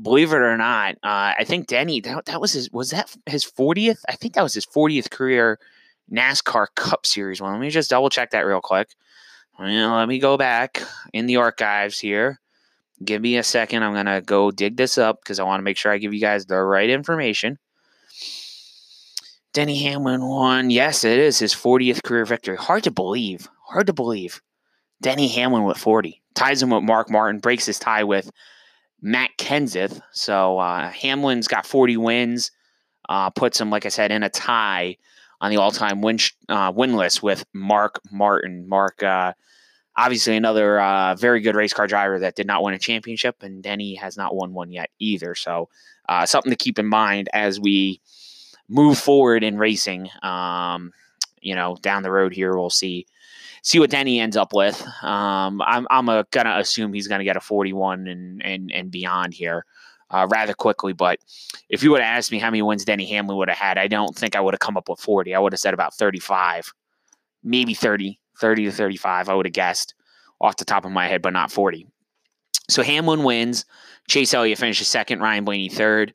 believe 0.00 0.32
it 0.32 0.36
or 0.38 0.56
not, 0.56 0.94
uh, 1.02 1.36
I 1.38 1.44
think 1.44 1.66
Denny 1.66 2.00
that, 2.00 2.24
that 2.24 2.40
was 2.40 2.52
his 2.52 2.70
was 2.70 2.90
that 2.90 3.14
his 3.26 3.44
40th? 3.44 4.00
I 4.08 4.12
think 4.16 4.34
that 4.34 4.42
was 4.42 4.54
his 4.54 4.64
40th 4.64 5.10
career 5.10 5.58
NASCAR 6.10 6.68
Cup 6.74 7.04
Series 7.04 7.40
one. 7.40 7.52
Let 7.52 7.60
me 7.60 7.68
just 7.68 7.90
double 7.90 8.08
check 8.08 8.30
that 8.30 8.46
real 8.46 8.62
quick. 8.62 8.88
Well, 9.58 9.96
let 9.96 10.08
me 10.08 10.18
go 10.18 10.38
back 10.38 10.82
in 11.12 11.26
the 11.26 11.36
archives 11.36 11.98
here. 11.98 12.40
Give 13.04 13.20
me 13.20 13.36
a 13.36 13.42
second. 13.42 13.82
I'm 13.82 13.92
gonna 13.92 14.22
go 14.22 14.50
dig 14.50 14.78
this 14.78 14.96
up 14.96 15.20
because 15.22 15.38
I 15.38 15.44
want 15.44 15.60
to 15.60 15.64
make 15.64 15.76
sure 15.76 15.92
I 15.92 15.98
give 15.98 16.14
you 16.14 16.20
guys 16.20 16.46
the 16.46 16.62
right 16.62 16.88
information. 16.88 17.58
Denny 19.52 19.82
Hamlin 19.82 20.24
won. 20.24 20.70
Yes, 20.70 21.04
it 21.04 21.18
is 21.18 21.38
his 21.38 21.54
40th 21.54 22.02
career 22.04 22.24
victory. 22.24 22.56
Hard 22.56 22.84
to 22.84 22.90
believe. 22.90 23.48
Hard 23.66 23.88
to 23.88 23.92
believe. 23.92 24.40
Denny 25.02 25.28
Hamlin 25.28 25.64
with 25.64 25.76
40. 25.76 26.22
Ties 26.34 26.62
him 26.62 26.70
with 26.70 26.84
Mark 26.84 27.10
Martin, 27.10 27.40
breaks 27.40 27.66
his 27.66 27.78
tie 27.78 28.04
with 28.04 28.30
Matt 29.02 29.30
Kenseth. 29.38 30.00
So 30.12 30.58
uh, 30.58 30.88
Hamlin's 30.90 31.48
got 31.48 31.66
40 31.66 31.96
wins, 31.96 32.52
uh, 33.08 33.30
puts 33.30 33.60
him, 33.60 33.70
like 33.70 33.86
I 33.86 33.88
said, 33.88 34.12
in 34.12 34.22
a 34.22 34.28
tie 34.28 34.96
on 35.40 35.50
the 35.50 35.56
all 35.56 35.72
time 35.72 36.00
win, 36.00 36.18
uh, 36.48 36.72
win 36.74 36.94
list 36.94 37.22
with 37.22 37.44
Mark 37.52 38.00
Martin. 38.12 38.68
Mark, 38.68 39.02
uh, 39.02 39.32
obviously, 39.96 40.36
another 40.36 40.80
uh, 40.80 41.16
very 41.16 41.40
good 41.40 41.56
race 41.56 41.72
car 41.72 41.88
driver 41.88 42.20
that 42.20 42.36
did 42.36 42.46
not 42.46 42.62
win 42.62 42.74
a 42.74 42.78
championship, 42.78 43.42
and 43.42 43.62
Denny 43.62 43.96
has 43.96 44.16
not 44.16 44.36
won 44.36 44.54
one 44.54 44.70
yet 44.70 44.90
either. 45.00 45.34
So 45.34 45.68
uh, 46.08 46.24
something 46.26 46.50
to 46.50 46.56
keep 46.56 46.78
in 46.78 46.86
mind 46.86 47.28
as 47.32 47.58
we 47.58 48.00
move 48.70 48.96
forward 48.96 49.44
in 49.44 49.58
racing. 49.58 50.08
Um, 50.22 50.92
you 51.42 51.54
know, 51.54 51.76
down 51.82 52.02
the 52.02 52.10
road 52.10 52.32
here, 52.32 52.56
we'll 52.56 52.70
see 52.70 53.06
see 53.62 53.78
what 53.78 53.90
Denny 53.90 54.20
ends 54.20 54.36
up 54.36 54.54
with. 54.54 54.80
Um, 55.02 55.60
I'm 55.62 55.86
I'm 55.90 56.08
a, 56.08 56.24
gonna 56.30 56.56
assume 56.58 56.92
he's 56.92 57.08
gonna 57.08 57.24
get 57.24 57.36
a 57.36 57.40
41 57.40 58.06
and 58.06 58.42
and 58.42 58.72
and 58.72 58.90
beyond 58.90 59.34
here. 59.34 59.66
Uh, 60.12 60.26
rather 60.28 60.54
quickly, 60.54 60.92
but 60.92 61.20
if 61.68 61.84
you 61.84 61.90
would 61.92 62.00
have 62.00 62.18
asked 62.18 62.32
me 62.32 62.38
how 62.40 62.50
many 62.50 62.60
wins 62.62 62.84
Denny 62.84 63.06
Hamlin 63.06 63.38
would 63.38 63.48
have 63.48 63.56
had, 63.56 63.78
I 63.78 63.86
don't 63.86 64.12
think 64.16 64.34
I 64.34 64.40
would 64.40 64.54
have 64.54 64.58
come 64.58 64.76
up 64.76 64.88
with 64.88 64.98
40. 64.98 65.36
I 65.36 65.38
would 65.38 65.52
have 65.52 65.60
said 65.60 65.72
about 65.72 65.94
35, 65.94 66.72
maybe 67.44 67.74
30, 67.74 68.18
30 68.40 68.64
to 68.64 68.72
35. 68.72 69.28
I 69.28 69.34
would 69.36 69.46
have 69.46 69.52
guessed 69.52 69.94
off 70.40 70.56
the 70.56 70.64
top 70.64 70.84
of 70.84 70.90
my 70.90 71.06
head, 71.06 71.22
but 71.22 71.32
not 71.32 71.52
40. 71.52 71.86
So 72.68 72.82
Hamlin 72.82 73.22
wins. 73.22 73.64
Chase 74.08 74.34
Elliott 74.34 74.58
finishes 74.58 74.88
second. 74.88 75.20
Ryan 75.20 75.44
Blaney 75.44 75.68
third. 75.68 76.12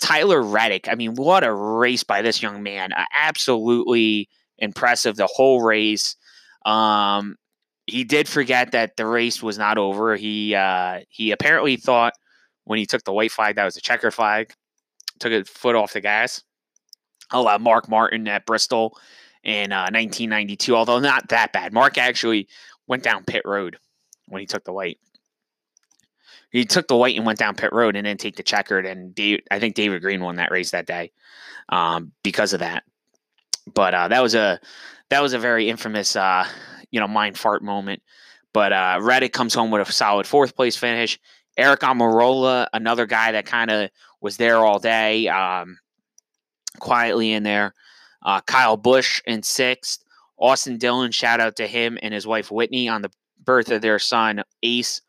Tyler 0.00 0.42
Reddick, 0.42 0.88
I 0.88 0.94
mean, 0.94 1.14
what 1.14 1.44
a 1.44 1.52
race 1.52 2.04
by 2.04 2.22
this 2.22 2.42
young 2.42 2.62
man. 2.62 2.92
Uh, 2.92 3.04
absolutely 3.12 4.28
impressive 4.58 5.16
the 5.16 5.26
whole 5.26 5.62
race. 5.62 6.16
Um, 6.64 7.36
he 7.86 8.04
did 8.04 8.28
forget 8.28 8.72
that 8.72 8.96
the 8.96 9.06
race 9.06 9.42
was 9.42 9.58
not 9.58 9.78
over. 9.78 10.16
He 10.16 10.54
uh, 10.54 11.00
he 11.08 11.30
apparently 11.30 11.76
thought 11.76 12.14
when 12.64 12.78
he 12.78 12.86
took 12.86 13.04
the 13.04 13.12
white 13.12 13.32
flag 13.32 13.56
that 13.56 13.64
was 13.64 13.76
a 13.76 13.80
checker 13.80 14.10
flag. 14.10 14.52
Took 15.20 15.32
a 15.32 15.44
foot 15.44 15.76
off 15.76 15.92
the 15.92 16.00
gas. 16.00 16.42
Uh, 17.30 17.58
Mark 17.60 17.88
Martin 17.88 18.26
at 18.28 18.46
Bristol 18.46 18.98
in 19.42 19.72
uh, 19.72 19.90
1992, 19.92 20.74
although 20.74 21.00
not 21.00 21.28
that 21.28 21.52
bad. 21.52 21.72
Mark 21.72 21.98
actually 21.98 22.48
went 22.86 23.02
down 23.02 23.24
pit 23.24 23.42
road 23.44 23.76
when 24.28 24.40
he 24.40 24.46
took 24.46 24.64
the 24.64 24.72
white 24.72 24.98
he 26.54 26.64
took 26.64 26.86
the 26.86 26.96
white 26.96 27.16
and 27.16 27.26
went 27.26 27.40
down 27.40 27.56
pit 27.56 27.72
road 27.72 27.96
and 27.96 28.06
then 28.06 28.16
take 28.16 28.36
the 28.36 28.42
checkered. 28.44 28.86
And 28.86 29.12
Dave, 29.12 29.40
I 29.50 29.58
think 29.58 29.74
David 29.74 30.02
Green 30.02 30.22
won 30.22 30.36
that 30.36 30.52
race 30.52 30.70
that 30.70 30.86
day 30.86 31.10
um, 31.68 32.12
because 32.22 32.52
of 32.52 32.60
that. 32.60 32.84
But 33.74 33.92
uh, 33.92 34.08
that 34.08 34.22
was 34.22 34.36
a 34.36 34.60
that 35.10 35.20
was 35.20 35.32
a 35.32 35.38
very 35.38 35.68
infamous 35.68 36.14
uh, 36.14 36.46
you 36.92 37.00
know 37.00 37.08
mind 37.08 37.36
fart 37.36 37.64
moment. 37.64 38.02
But 38.52 38.72
uh, 38.72 39.00
Reddick 39.02 39.32
comes 39.32 39.52
home 39.52 39.72
with 39.72 39.86
a 39.86 39.92
solid 39.92 40.28
fourth 40.28 40.54
place 40.54 40.76
finish. 40.76 41.18
Aric 41.58 41.78
Almirola, 41.78 42.68
another 42.72 43.06
guy 43.06 43.32
that 43.32 43.46
kind 43.46 43.70
of 43.72 43.90
was 44.20 44.36
there 44.36 44.58
all 44.58 44.78
day, 44.78 45.26
um, 45.26 45.78
quietly 46.78 47.32
in 47.32 47.42
there. 47.42 47.74
Uh, 48.22 48.40
Kyle 48.42 48.76
Busch 48.76 49.20
in 49.26 49.42
sixth. 49.42 50.04
Austin 50.38 50.78
Dillon, 50.78 51.10
shout 51.10 51.40
out 51.40 51.56
to 51.56 51.66
him 51.66 51.98
and 52.00 52.14
his 52.14 52.28
wife 52.28 52.50
Whitney 52.50 52.88
on 52.88 53.02
the 53.02 53.10
birth 53.44 53.70
of 53.72 53.82
their 53.82 53.98
son 53.98 54.42
Ace 54.62 55.00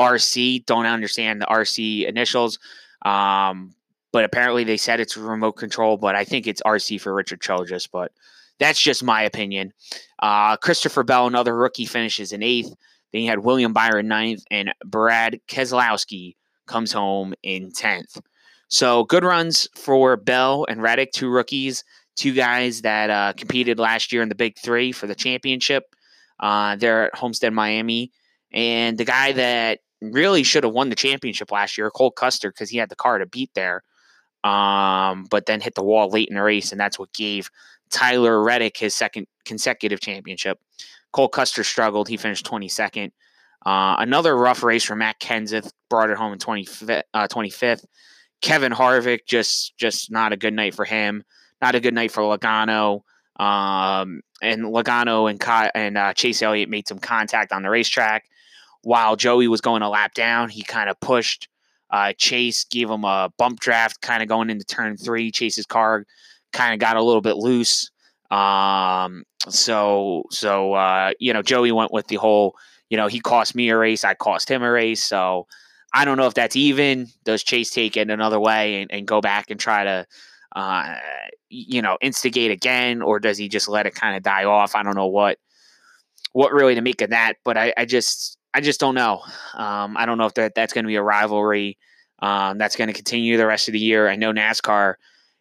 RC. 0.00 0.64
Don't 0.66 0.86
understand 0.86 1.40
the 1.40 1.46
RC 1.46 2.06
initials. 2.06 2.58
Um, 3.04 3.74
but 4.12 4.24
apparently 4.24 4.64
they 4.64 4.76
said 4.76 5.00
it's 5.00 5.16
remote 5.16 5.52
control, 5.52 5.96
but 5.96 6.14
I 6.14 6.24
think 6.24 6.46
it's 6.46 6.62
RC 6.62 7.00
for 7.00 7.14
Richard 7.14 7.40
Childress. 7.40 7.86
But 7.86 8.12
that's 8.58 8.80
just 8.80 9.02
my 9.02 9.22
opinion. 9.22 9.72
Uh, 10.18 10.56
Christopher 10.56 11.04
Bell, 11.04 11.26
another 11.26 11.56
rookie, 11.56 11.86
finishes 11.86 12.32
in 12.32 12.42
eighth. 12.42 12.74
Then 13.12 13.22
you 13.22 13.30
had 13.30 13.40
William 13.40 13.72
Byron 13.72 14.08
ninth, 14.08 14.44
and 14.50 14.72
Brad 14.84 15.40
Keselowski 15.48 16.36
comes 16.66 16.92
home 16.92 17.34
in 17.42 17.70
tenth. 17.72 18.20
So 18.68 19.04
good 19.04 19.24
runs 19.24 19.68
for 19.74 20.16
Bell 20.16 20.66
and 20.68 20.82
Reddick, 20.82 21.12
two 21.12 21.30
rookies, 21.30 21.84
two 22.16 22.34
guys 22.34 22.82
that 22.82 23.08
uh, 23.08 23.32
competed 23.34 23.78
last 23.78 24.12
year 24.12 24.22
in 24.22 24.28
the 24.28 24.34
Big 24.34 24.58
Three 24.58 24.92
for 24.92 25.06
the 25.06 25.14
championship. 25.14 25.94
Uh, 26.38 26.76
they're 26.76 27.06
at 27.06 27.14
Homestead, 27.14 27.52
Miami, 27.52 28.12
and 28.52 28.98
the 28.98 29.04
guy 29.04 29.32
that 29.32 29.80
really 30.00 30.42
should 30.42 30.64
have 30.64 30.72
won 30.72 30.90
the 30.90 30.96
championship 30.96 31.50
last 31.50 31.76
year, 31.76 31.90
Cole 31.90 32.10
Custer, 32.10 32.50
because 32.50 32.70
he 32.70 32.78
had 32.78 32.88
the 32.88 32.96
car 32.96 33.18
to 33.18 33.26
beat 33.26 33.50
there. 33.54 33.82
Um, 34.44 35.26
but 35.30 35.46
then 35.46 35.60
hit 35.60 35.74
the 35.74 35.82
wall 35.82 36.08
late 36.08 36.28
in 36.28 36.36
the 36.36 36.42
race, 36.42 36.70
and 36.70 36.80
that's 36.80 36.98
what 36.98 37.12
gave 37.12 37.50
Tyler 37.90 38.42
Reddick 38.42 38.76
his 38.76 38.94
second 38.94 39.26
consecutive 39.44 40.00
championship. 40.00 40.58
Cole 41.12 41.28
Custer 41.28 41.64
struggled. 41.64 42.08
He 42.08 42.16
finished 42.16 42.46
22nd. 42.46 43.10
Uh, 43.66 43.96
another 43.98 44.36
rough 44.36 44.62
race 44.62 44.84
for 44.84 44.94
Matt 44.94 45.20
Kenseth 45.20 45.72
brought 45.90 46.10
it 46.10 46.16
home 46.16 46.32
in 46.32 46.38
25th. 46.38 47.02
Uh, 47.12 47.26
25th. 47.26 47.84
Kevin 48.40 48.72
Harvick 48.72 49.26
just 49.26 49.76
just 49.76 50.12
not 50.12 50.32
a 50.32 50.36
good 50.36 50.54
night 50.54 50.74
for 50.74 50.84
him. 50.84 51.24
Not 51.60 51.74
a 51.74 51.80
good 51.80 51.94
night 51.94 52.12
for 52.12 52.22
Logano. 52.22 53.02
Um, 53.40 54.20
and 54.40 54.62
Logano 54.62 55.28
and 55.28 55.42
and 55.74 55.98
uh, 55.98 56.14
Chase 56.14 56.40
Elliott 56.40 56.68
made 56.68 56.86
some 56.86 57.00
contact 57.00 57.52
on 57.52 57.62
the 57.62 57.70
racetrack 57.70 58.24
while 58.82 59.16
Joey 59.16 59.48
was 59.48 59.60
going 59.60 59.82
a 59.82 59.88
lap 59.88 60.14
down. 60.14 60.48
He 60.48 60.62
kind 60.62 60.88
of 60.88 60.98
pushed 61.00 61.48
uh, 61.90 62.12
Chase, 62.16 62.64
gave 62.64 62.90
him 62.90 63.04
a 63.04 63.30
bump 63.38 63.60
draft, 63.60 64.00
kind 64.00 64.22
of 64.22 64.28
going 64.28 64.50
into 64.50 64.64
turn 64.64 64.96
three. 64.96 65.30
Chase's 65.30 65.66
car 65.66 66.04
kind 66.52 66.74
of 66.74 66.80
got 66.80 66.96
a 66.96 67.02
little 67.02 67.20
bit 67.20 67.36
loose. 67.36 67.90
Um, 68.30 69.24
so 69.48 70.24
so 70.30 70.74
uh, 70.74 71.12
you 71.18 71.32
know 71.32 71.42
Joey 71.42 71.72
went 71.72 71.92
with 71.92 72.08
the 72.08 72.16
whole 72.16 72.54
you 72.90 72.96
know 72.96 73.06
he 73.06 73.20
cost 73.20 73.54
me 73.54 73.70
a 73.70 73.76
race, 73.76 74.04
I 74.04 74.14
cost 74.14 74.50
him 74.50 74.62
a 74.62 74.70
race. 74.70 75.02
So 75.02 75.46
I 75.94 76.04
don't 76.04 76.18
know 76.18 76.26
if 76.26 76.34
that's 76.34 76.56
even. 76.56 77.06
Does 77.24 77.42
Chase 77.42 77.70
take 77.70 77.96
it 77.96 78.10
another 78.10 78.38
way 78.38 78.82
and, 78.82 78.90
and 78.92 79.06
go 79.06 79.20
back 79.20 79.50
and 79.50 79.58
try 79.58 79.84
to 79.84 80.06
uh, 80.54 80.94
you 81.48 81.80
know 81.80 81.96
instigate 82.00 82.50
again, 82.50 83.00
or 83.00 83.18
does 83.18 83.38
he 83.38 83.48
just 83.48 83.68
let 83.68 83.86
it 83.86 83.94
kind 83.94 84.16
of 84.16 84.22
die 84.22 84.44
off? 84.44 84.74
I 84.74 84.82
don't 84.82 84.96
know 84.96 85.06
what 85.06 85.38
what 86.32 86.52
really 86.52 86.74
to 86.74 86.82
make 86.82 87.00
of 87.00 87.10
that, 87.10 87.34
but 87.44 87.56
I, 87.56 87.72
I 87.76 87.84
just 87.86 88.37
I 88.54 88.60
just 88.60 88.80
don't 88.80 88.94
know. 88.94 89.22
Um, 89.54 89.96
I 89.96 90.06
don't 90.06 90.18
know 90.18 90.26
if 90.26 90.34
that, 90.34 90.54
that's 90.54 90.72
going 90.72 90.84
to 90.84 90.88
be 90.88 90.96
a 90.96 91.02
rivalry 91.02 91.78
um, 92.20 92.58
that's 92.58 92.76
going 92.76 92.88
to 92.88 92.94
continue 92.94 93.36
the 93.36 93.46
rest 93.46 93.68
of 93.68 93.72
the 93.72 93.78
year. 93.78 94.08
I 94.08 94.16
know 94.16 94.32
NASCAR 94.32 94.94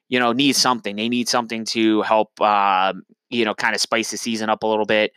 you 0.09 0.19
know, 0.19 0.31
needs 0.33 0.57
something. 0.57 0.95
They 0.95 1.09
need 1.09 1.27
something 1.27 1.65
to 1.65 2.01
help, 2.01 2.31
uh, 2.39 2.93
you 3.29 3.45
know, 3.45 3.53
kind 3.53 3.75
of 3.75 3.81
spice 3.81 4.11
the 4.11 4.17
season 4.17 4.49
up 4.49 4.63
a 4.63 4.67
little 4.67 4.85
bit. 4.85 5.11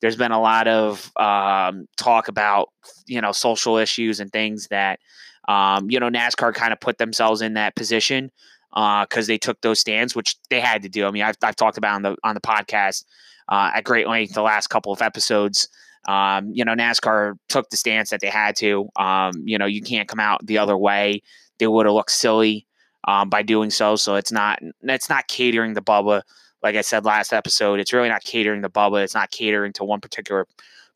There's 0.00 0.16
been 0.16 0.32
a 0.32 0.40
lot 0.40 0.68
of 0.68 1.10
um, 1.16 1.88
talk 1.96 2.28
about, 2.28 2.68
you 3.06 3.20
know, 3.20 3.32
social 3.32 3.76
issues 3.76 4.20
and 4.20 4.30
things 4.30 4.68
that, 4.68 5.00
um, 5.48 5.90
you 5.90 5.98
know, 5.98 6.10
NASCAR 6.10 6.54
kind 6.54 6.72
of 6.72 6.80
put 6.80 6.98
themselves 6.98 7.40
in 7.40 7.54
that 7.54 7.74
position 7.74 8.30
because 8.70 9.24
uh, 9.24 9.26
they 9.26 9.38
took 9.38 9.60
those 9.62 9.80
stands, 9.80 10.14
which 10.14 10.36
they 10.50 10.60
had 10.60 10.82
to 10.82 10.88
do. 10.88 11.06
I 11.06 11.10
mean, 11.10 11.22
I've, 11.22 11.36
I've 11.42 11.56
talked 11.56 11.78
about 11.78 11.94
on 11.94 12.02
the 12.02 12.16
on 12.22 12.34
the 12.34 12.40
podcast 12.40 13.04
uh, 13.48 13.70
at 13.74 13.84
great 13.84 14.06
length 14.06 14.34
the 14.34 14.42
last 14.42 14.68
couple 14.68 14.92
of 14.92 15.00
episodes. 15.00 15.68
Um, 16.08 16.50
you 16.52 16.64
know, 16.64 16.74
NASCAR 16.74 17.34
took 17.48 17.70
the 17.70 17.76
stance 17.76 18.10
that 18.10 18.20
they 18.20 18.28
had 18.28 18.56
to. 18.56 18.88
Um, 18.96 19.32
you 19.44 19.58
know, 19.58 19.66
you 19.66 19.82
can't 19.82 20.08
come 20.08 20.20
out 20.20 20.46
the 20.46 20.58
other 20.58 20.76
way. 20.76 21.22
They 21.58 21.66
would 21.66 21.86
have 21.86 21.94
looked 21.94 22.12
silly 22.12 22.66
um, 23.06 23.28
by 23.28 23.42
doing 23.42 23.70
so. 23.70 23.96
So 23.96 24.14
it's 24.16 24.32
not 24.32 24.60
it's 24.82 25.08
not 25.08 25.28
catering 25.28 25.74
the 25.74 25.82
Bubba. 25.82 26.22
Like 26.62 26.76
I 26.76 26.80
said 26.80 27.04
last 27.04 27.32
episode, 27.32 27.80
it's 27.80 27.92
really 27.92 28.08
not 28.08 28.24
catering 28.24 28.62
the 28.62 28.70
Bubba. 28.70 29.02
It's 29.02 29.14
not 29.14 29.30
catering 29.30 29.72
to 29.74 29.84
one 29.84 30.00
particular 30.00 30.46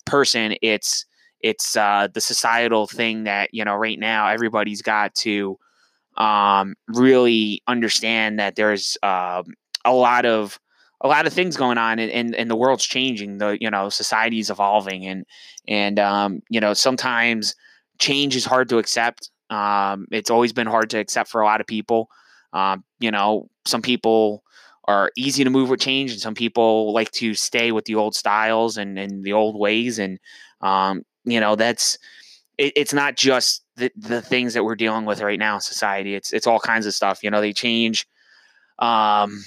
person. 0.07 0.55
It's 0.62 1.07
it's 1.40 1.77
uh, 1.77 2.09
the 2.12 2.20
societal 2.20 2.87
thing 2.87 3.25
that 3.25 3.51
you 3.53 3.64
know 3.64 3.75
right 3.75 3.99
now 3.99 4.29
everybody's 4.29 4.83
got 4.83 5.14
to 5.16 5.59
um, 6.16 6.75
really 6.88 7.62
understand 7.66 8.38
that 8.38 8.57
there's 8.57 8.99
um, 9.03 9.55
a 9.85 9.92
lot 9.92 10.27
of 10.27 10.59
a 11.03 11.09
lot 11.09 11.27
of 11.27 11.33
things 11.33 11.57
going 11.57 11.79
on 11.79 11.99
and, 11.99 12.11
and, 12.13 12.35
and 12.35 12.51
the 12.51 12.57
world's 12.57 12.85
changing 12.85 13.39
the 13.39 13.57
you 13.61 13.71
know 13.71 13.89
society's 13.89 14.51
evolving 14.51 15.07
and 15.07 15.25
and 15.67 15.99
um, 15.99 16.41
you 16.51 16.61
know 16.61 16.75
sometimes 16.75 17.55
change 17.99 18.37
is 18.37 18.45
hard 18.45 18.69
to 18.69 18.79
accept 18.79 19.31
um, 19.51 20.07
it's 20.13 20.31
always 20.31 20.53
been 20.53 20.69
hard 20.69 20.91
to 20.91 20.99
accept 20.99 21.29
for 21.29 21.41
a 21.41 21.45
lot 21.45 21.61
of 21.61 21.67
people. 21.67 22.09
Um, 22.53 22.85
you 23.01 23.11
know, 23.11 23.51
some 23.67 23.83
people 23.83 24.43
are 24.87 25.11
easy 25.17 25.45
to 25.45 25.51
move 25.51 25.69
with 25.69 25.81
change, 25.81 26.13
and 26.13 26.21
some 26.21 26.35
people 26.35 26.93
like 26.93 27.11
to 27.13 27.35
stay 27.35 27.73
with 27.73 27.85
the 27.85 27.97
old 27.97 28.15
styles 28.15 28.77
and, 28.77 28.99
and 28.99 29.25
the 29.25 29.33
old 29.33 29.59
ways. 29.59 29.99
And 29.99 30.19
um, 30.61 31.03
you 31.25 31.41
know, 31.41 31.57
that's 31.57 31.99
it, 32.59 32.73
it's 32.77 32.95
not 32.95 33.17
just 33.17 33.65
the, 33.77 33.91
the 33.97 34.23
things 34.23 34.55
that 34.55 34.65
we're 34.65 34.77
dealing 34.77 35.05
with 35.05 35.21
right 35.21 35.39
now 35.39 35.57
in 35.57 35.61
society. 35.61 36.15
It's 36.15 36.33
it's 36.33 36.47
all 36.47 36.61
kinds 36.61 36.87
of 36.87 36.95
stuff. 36.95 37.23
You 37.23 37.31
know, 37.31 37.41
they 37.41 37.53
change. 37.53 38.07
Um, 38.79 39.45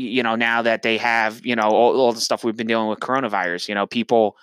you 0.00 0.22
know, 0.22 0.36
now 0.36 0.62
that 0.62 0.82
they 0.82 0.98
have 0.98 1.44
you 1.44 1.56
know 1.56 1.68
all, 1.68 1.98
all 1.98 2.12
the 2.12 2.20
stuff 2.20 2.44
we've 2.44 2.56
been 2.56 2.66
dealing 2.66 2.88
with 2.88 3.00
coronavirus. 3.00 3.68
You 3.68 3.74
know, 3.74 3.86
people 3.86 4.36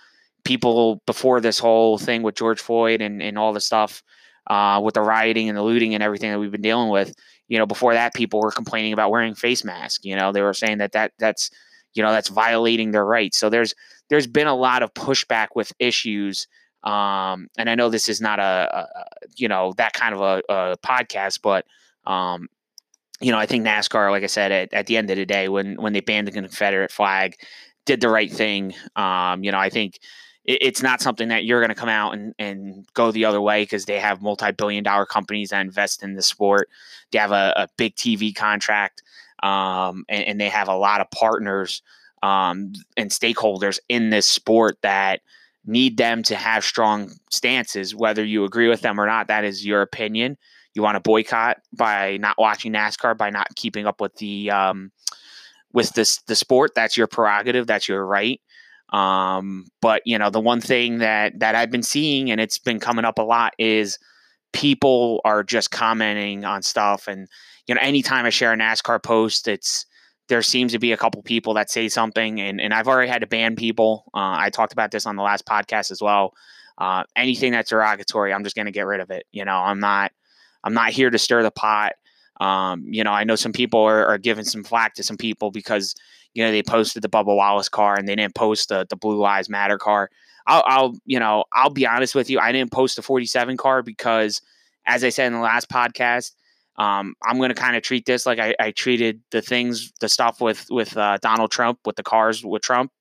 people 0.43 1.01
before 1.05 1.41
this 1.41 1.59
whole 1.59 1.97
thing 1.97 2.23
with 2.23 2.35
George 2.35 2.59
Floyd 2.59 3.01
and 3.01 3.21
and 3.21 3.37
all 3.37 3.53
the 3.53 3.61
stuff 3.61 4.03
uh, 4.47 4.81
with 4.83 4.93
the 4.93 5.01
rioting 5.01 5.49
and 5.49 5.57
the 5.57 5.63
looting 5.63 5.93
and 5.93 6.03
everything 6.03 6.31
that 6.31 6.39
we've 6.39 6.51
been 6.51 6.61
dealing 6.61 6.89
with. 6.89 7.13
You 7.47 7.57
know, 7.57 7.65
before 7.65 7.93
that, 7.93 8.13
people 8.13 8.41
were 8.41 8.51
complaining 8.51 8.93
about 8.93 9.11
wearing 9.11 9.35
face 9.35 9.63
masks. 9.63 10.03
You 10.03 10.15
know, 10.15 10.31
they 10.31 10.41
were 10.41 10.53
saying 10.53 10.79
that 10.79 10.93
that 10.93 11.11
that's 11.19 11.49
you 11.93 12.03
know 12.03 12.11
that's 12.11 12.29
violating 12.29 12.91
their 12.91 13.05
rights. 13.05 13.37
So 13.37 13.49
there's 13.49 13.73
there's 14.09 14.27
been 14.27 14.47
a 14.47 14.55
lot 14.55 14.83
of 14.83 14.93
pushback 14.93 15.49
with 15.55 15.71
issues. 15.79 16.47
Um, 16.83 17.47
and 17.57 17.69
I 17.69 17.75
know 17.75 17.89
this 17.89 18.07
is 18.07 18.21
not 18.21 18.39
a, 18.39 18.69
a 18.71 18.87
you 19.35 19.47
know 19.47 19.73
that 19.77 19.93
kind 19.93 20.13
of 20.13 20.21
a, 20.21 20.41
a 20.49 20.77
podcast, 20.77 21.39
but 21.41 21.65
um, 22.05 22.47
you 23.21 23.31
know 23.31 23.37
I 23.37 23.45
think 23.45 23.65
NASCAR, 23.65 24.11
like 24.11 24.23
I 24.23 24.27
said, 24.27 24.51
at, 24.51 24.73
at 24.73 24.87
the 24.87 24.97
end 24.97 25.09
of 25.09 25.17
the 25.17 25.25
day, 25.25 25.49
when 25.49 25.81
when 25.81 25.93
they 25.93 26.01
banned 26.01 26.27
the 26.27 26.31
Confederate 26.31 26.91
flag, 26.91 27.35
did 27.85 28.01
the 28.01 28.09
right 28.09 28.31
thing. 28.31 28.73
Um, 28.95 29.43
you 29.43 29.51
know, 29.51 29.59
I 29.59 29.69
think 29.69 29.99
it, 30.45 30.59
it's 30.61 30.81
not 30.83 31.01
something 31.01 31.29
that 31.29 31.45
you're 31.45 31.59
going 31.59 31.69
to 31.69 31.75
come 31.75 31.89
out 31.89 32.13
and, 32.13 32.35
and 32.37 32.85
go 32.93 33.11
the 33.11 33.25
other 33.25 33.41
way 33.41 33.63
because 33.63 33.85
they 33.85 33.99
have 33.99 34.21
multi-billion 34.21 34.83
dollar 34.83 35.05
companies 35.05 35.49
that 35.49 35.61
invest 35.61 36.03
in 36.03 36.13
the 36.13 36.21
sport. 36.21 36.69
They 37.11 37.19
have 37.19 37.31
a, 37.31 37.53
a 37.55 37.67
big 37.77 37.95
TV 37.95 38.35
contract 38.35 39.01
um, 39.43 40.05
and, 40.09 40.23
and, 40.23 40.41
they 40.41 40.49
have 40.49 40.67
a 40.67 40.75
lot 40.75 40.99
of 40.99 41.11
partners 41.11 41.83
um, 42.23 42.73
and 42.95 43.11
stakeholders 43.11 43.77
in 43.87 44.09
this 44.09 44.25
sport 44.25 44.79
that 44.81 45.21
need 45.65 45.97
them 45.97 46.23
to 46.23 46.35
have 46.35 46.63
strong 46.63 47.11
stances, 47.29 47.93
whether 47.93 48.23
you 48.23 48.45
agree 48.45 48.67
with 48.67 48.81
them 48.81 48.99
or 48.99 49.05
not. 49.05 49.27
That 49.27 49.43
is 49.43 49.63
your 49.63 49.83
opinion. 49.83 50.37
You 50.77 50.83
want 50.83 50.95
to 50.95 51.01
boycott 51.01 51.57
by 51.73 52.17
not 52.17 52.37
watching 52.37 52.71
NASCAR, 52.71 53.17
by 53.17 53.29
not 53.29 53.47
keeping 53.55 53.85
up 53.85 53.99
with 53.99 54.15
the 54.15 54.51
um, 54.51 54.91
with 55.73 55.89
this 55.93 56.21
the 56.27 56.35
sport. 56.35 56.71
That's 56.75 56.95
your 56.95 57.07
prerogative. 57.07 57.67
That's 57.67 57.89
your 57.89 58.05
right. 58.05 58.39
Um, 58.93 59.65
but 59.81 60.01
you 60.05 60.17
know, 60.17 60.29
the 60.29 60.39
one 60.39 60.61
thing 60.61 60.99
that 60.99 61.39
that 61.39 61.55
I've 61.55 61.71
been 61.71 61.83
seeing 61.83 62.31
and 62.31 62.39
it's 62.39 62.59
been 62.59 62.79
coming 62.79 63.03
up 63.03 63.19
a 63.19 63.23
lot 63.23 63.53
is 63.57 63.97
people 64.53 65.21
are 65.25 65.43
just 65.43 65.71
commenting 65.71 66.45
on 66.45 66.61
stuff 66.61 67.07
and 67.07 67.27
you 67.67 67.75
know 67.75 67.81
anytime 67.81 68.25
i 68.25 68.29
share 68.29 68.53
a 68.53 68.57
nascar 68.57 69.01
post 69.01 69.47
it's 69.47 69.85
there 70.29 70.41
seems 70.41 70.71
to 70.71 70.79
be 70.79 70.91
a 70.91 70.97
couple 70.97 71.21
people 71.21 71.53
that 71.53 71.69
say 71.69 71.89
something 71.89 72.39
and, 72.39 72.61
and 72.61 72.73
i've 72.73 72.87
already 72.87 73.09
had 73.09 73.21
to 73.21 73.27
ban 73.27 73.55
people 73.55 74.05
uh, 74.13 74.35
i 74.37 74.49
talked 74.49 74.73
about 74.73 74.91
this 74.91 75.05
on 75.05 75.15
the 75.15 75.23
last 75.23 75.45
podcast 75.45 75.91
as 75.91 76.01
well 76.01 76.33
uh, 76.79 77.03
anything 77.15 77.51
that's 77.51 77.69
derogatory 77.69 78.33
i'm 78.33 78.43
just 78.43 78.55
going 78.55 78.65
to 78.65 78.71
get 78.71 78.85
rid 78.85 78.99
of 79.01 79.11
it 79.11 79.25
you 79.31 79.43
know 79.43 79.57
i'm 79.57 79.79
not 79.79 80.11
i'm 80.67 80.73
not 80.73 80.91
here 80.91 81.09
to 81.09 81.17
stir 81.17 81.41
the 81.41 81.51
pot 81.51 81.93
um, 82.39 82.83
you 82.85 83.03
know 83.03 83.11
i 83.11 83.23
know 83.23 83.35
some 83.35 83.53
people 83.53 83.79
are, 83.79 84.05
are 84.05 84.17
giving 84.17 84.45
some 84.45 84.63
flack 84.63 84.93
to 84.93 85.03
some 85.03 85.17
people 85.17 85.49
because 85.49 85.95
you 86.37 86.43
know, 86.43 86.51
they 86.51 86.61
posted 86.61 87.01
the 87.01 87.09
Bubba 87.09 87.35
Wallace 87.35 87.67
car 87.67 87.97
and 87.97 88.07
they 88.07 88.15
didn't 88.15 88.35
post 88.35 88.69
the, 88.69 88.85
the 88.91 88.95
Blue 88.95 89.17
Lives 89.17 89.49
Matter 89.49 89.79
car. 89.79 90.11
I'll, 90.45 90.63
I'll, 90.67 90.93
you 91.03 91.19
know, 91.19 91.45
I'll 91.51 91.71
be 91.71 91.87
honest 91.87 92.13
with 92.13 92.29
you. 92.29 92.39
I 92.39 92.51
didn't 92.51 92.71
post 92.71 92.95
the 92.95 93.01
47 93.01 93.57
car 93.57 93.81
because, 93.81 94.39
as 94.85 95.03
I 95.03 95.09
said 95.09 95.25
in 95.25 95.33
the 95.33 95.39
last 95.39 95.67
podcast, 95.67 96.33
um, 96.77 97.15
I'm 97.25 97.37
going 97.37 97.49
to 97.49 97.55
kind 97.55 97.75
of 97.75 97.81
treat 97.81 98.05
this 98.05 98.27
like 98.27 98.37
I, 98.37 98.53
I, 98.59 98.69
treated 98.69 99.21
the 99.31 99.41
things, 99.41 99.91
the 99.99 100.07
stuff 100.07 100.39
with 100.39 100.67
with 100.69 100.95
uh, 100.95 101.17
Donald 101.23 101.49
Trump, 101.49 101.79
with 101.85 101.95
the 101.95 102.03
cars 102.03 102.45
with 102.45 102.61
Trump 102.61 102.91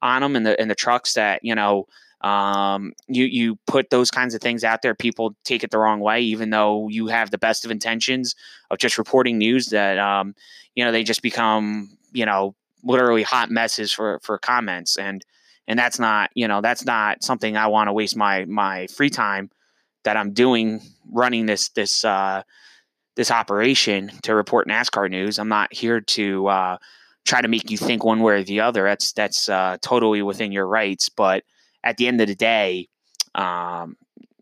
on 0.00 0.22
them, 0.22 0.34
and 0.34 0.46
the 0.46 0.58
and 0.58 0.70
the 0.70 0.74
trucks 0.74 1.12
that 1.12 1.40
you 1.42 1.54
know, 1.54 1.84
um, 2.20 2.92
you 3.06 3.24
you 3.24 3.58
put 3.66 3.90
those 3.90 4.10
kinds 4.10 4.34
of 4.34 4.40
things 4.40 4.64
out 4.64 4.82
there, 4.82 4.94
people 4.94 5.36
take 5.44 5.62
it 5.62 5.70
the 5.70 5.78
wrong 5.78 6.00
way, 6.00 6.20
even 6.22 6.50
though 6.50 6.88
you 6.88 7.06
have 7.08 7.30
the 7.30 7.38
best 7.38 7.64
of 7.64 7.70
intentions 7.70 8.34
of 8.70 8.78
just 8.78 8.98
reporting 8.98 9.38
news 9.38 9.66
that 9.66 9.98
um, 9.98 10.34
you 10.74 10.84
know 10.84 10.92
they 10.92 11.04
just 11.04 11.22
become 11.22 11.96
you 12.12 12.26
know 12.26 12.54
literally 12.82 13.22
hot 13.22 13.50
messes 13.50 13.92
for 13.92 14.20
for 14.22 14.38
comments 14.38 14.96
and 14.96 15.24
and 15.66 15.78
that's 15.78 15.98
not 15.98 16.30
you 16.34 16.48
know 16.48 16.60
that's 16.60 16.84
not 16.84 17.22
something 17.22 17.56
I 17.56 17.68
want 17.68 17.88
to 17.88 17.92
waste 17.92 18.16
my 18.16 18.44
my 18.46 18.86
free 18.88 19.10
time 19.10 19.50
that 20.04 20.16
I'm 20.16 20.32
doing 20.32 20.80
running 21.12 21.46
this 21.46 21.68
this 21.70 22.04
uh, 22.04 22.42
this 23.16 23.30
operation 23.30 24.10
to 24.22 24.34
report 24.34 24.68
NASCAR 24.68 25.10
news. 25.10 25.38
I'm 25.38 25.48
not 25.48 25.72
here 25.72 26.00
to 26.00 26.46
uh, 26.46 26.78
try 27.24 27.42
to 27.42 27.48
make 27.48 27.70
you 27.70 27.76
think 27.76 28.04
one 28.04 28.20
way 28.20 28.34
or 28.34 28.42
the 28.42 28.60
other. 28.60 28.84
That's 28.84 29.12
that's 29.12 29.48
uh, 29.48 29.76
totally 29.82 30.22
within 30.22 30.50
your 30.50 30.66
rights. 30.66 31.08
But 31.08 31.44
at 31.88 31.96
the 31.96 32.06
end 32.06 32.20
of 32.20 32.28
the 32.28 32.34
day, 32.34 32.88
um, 33.34 33.96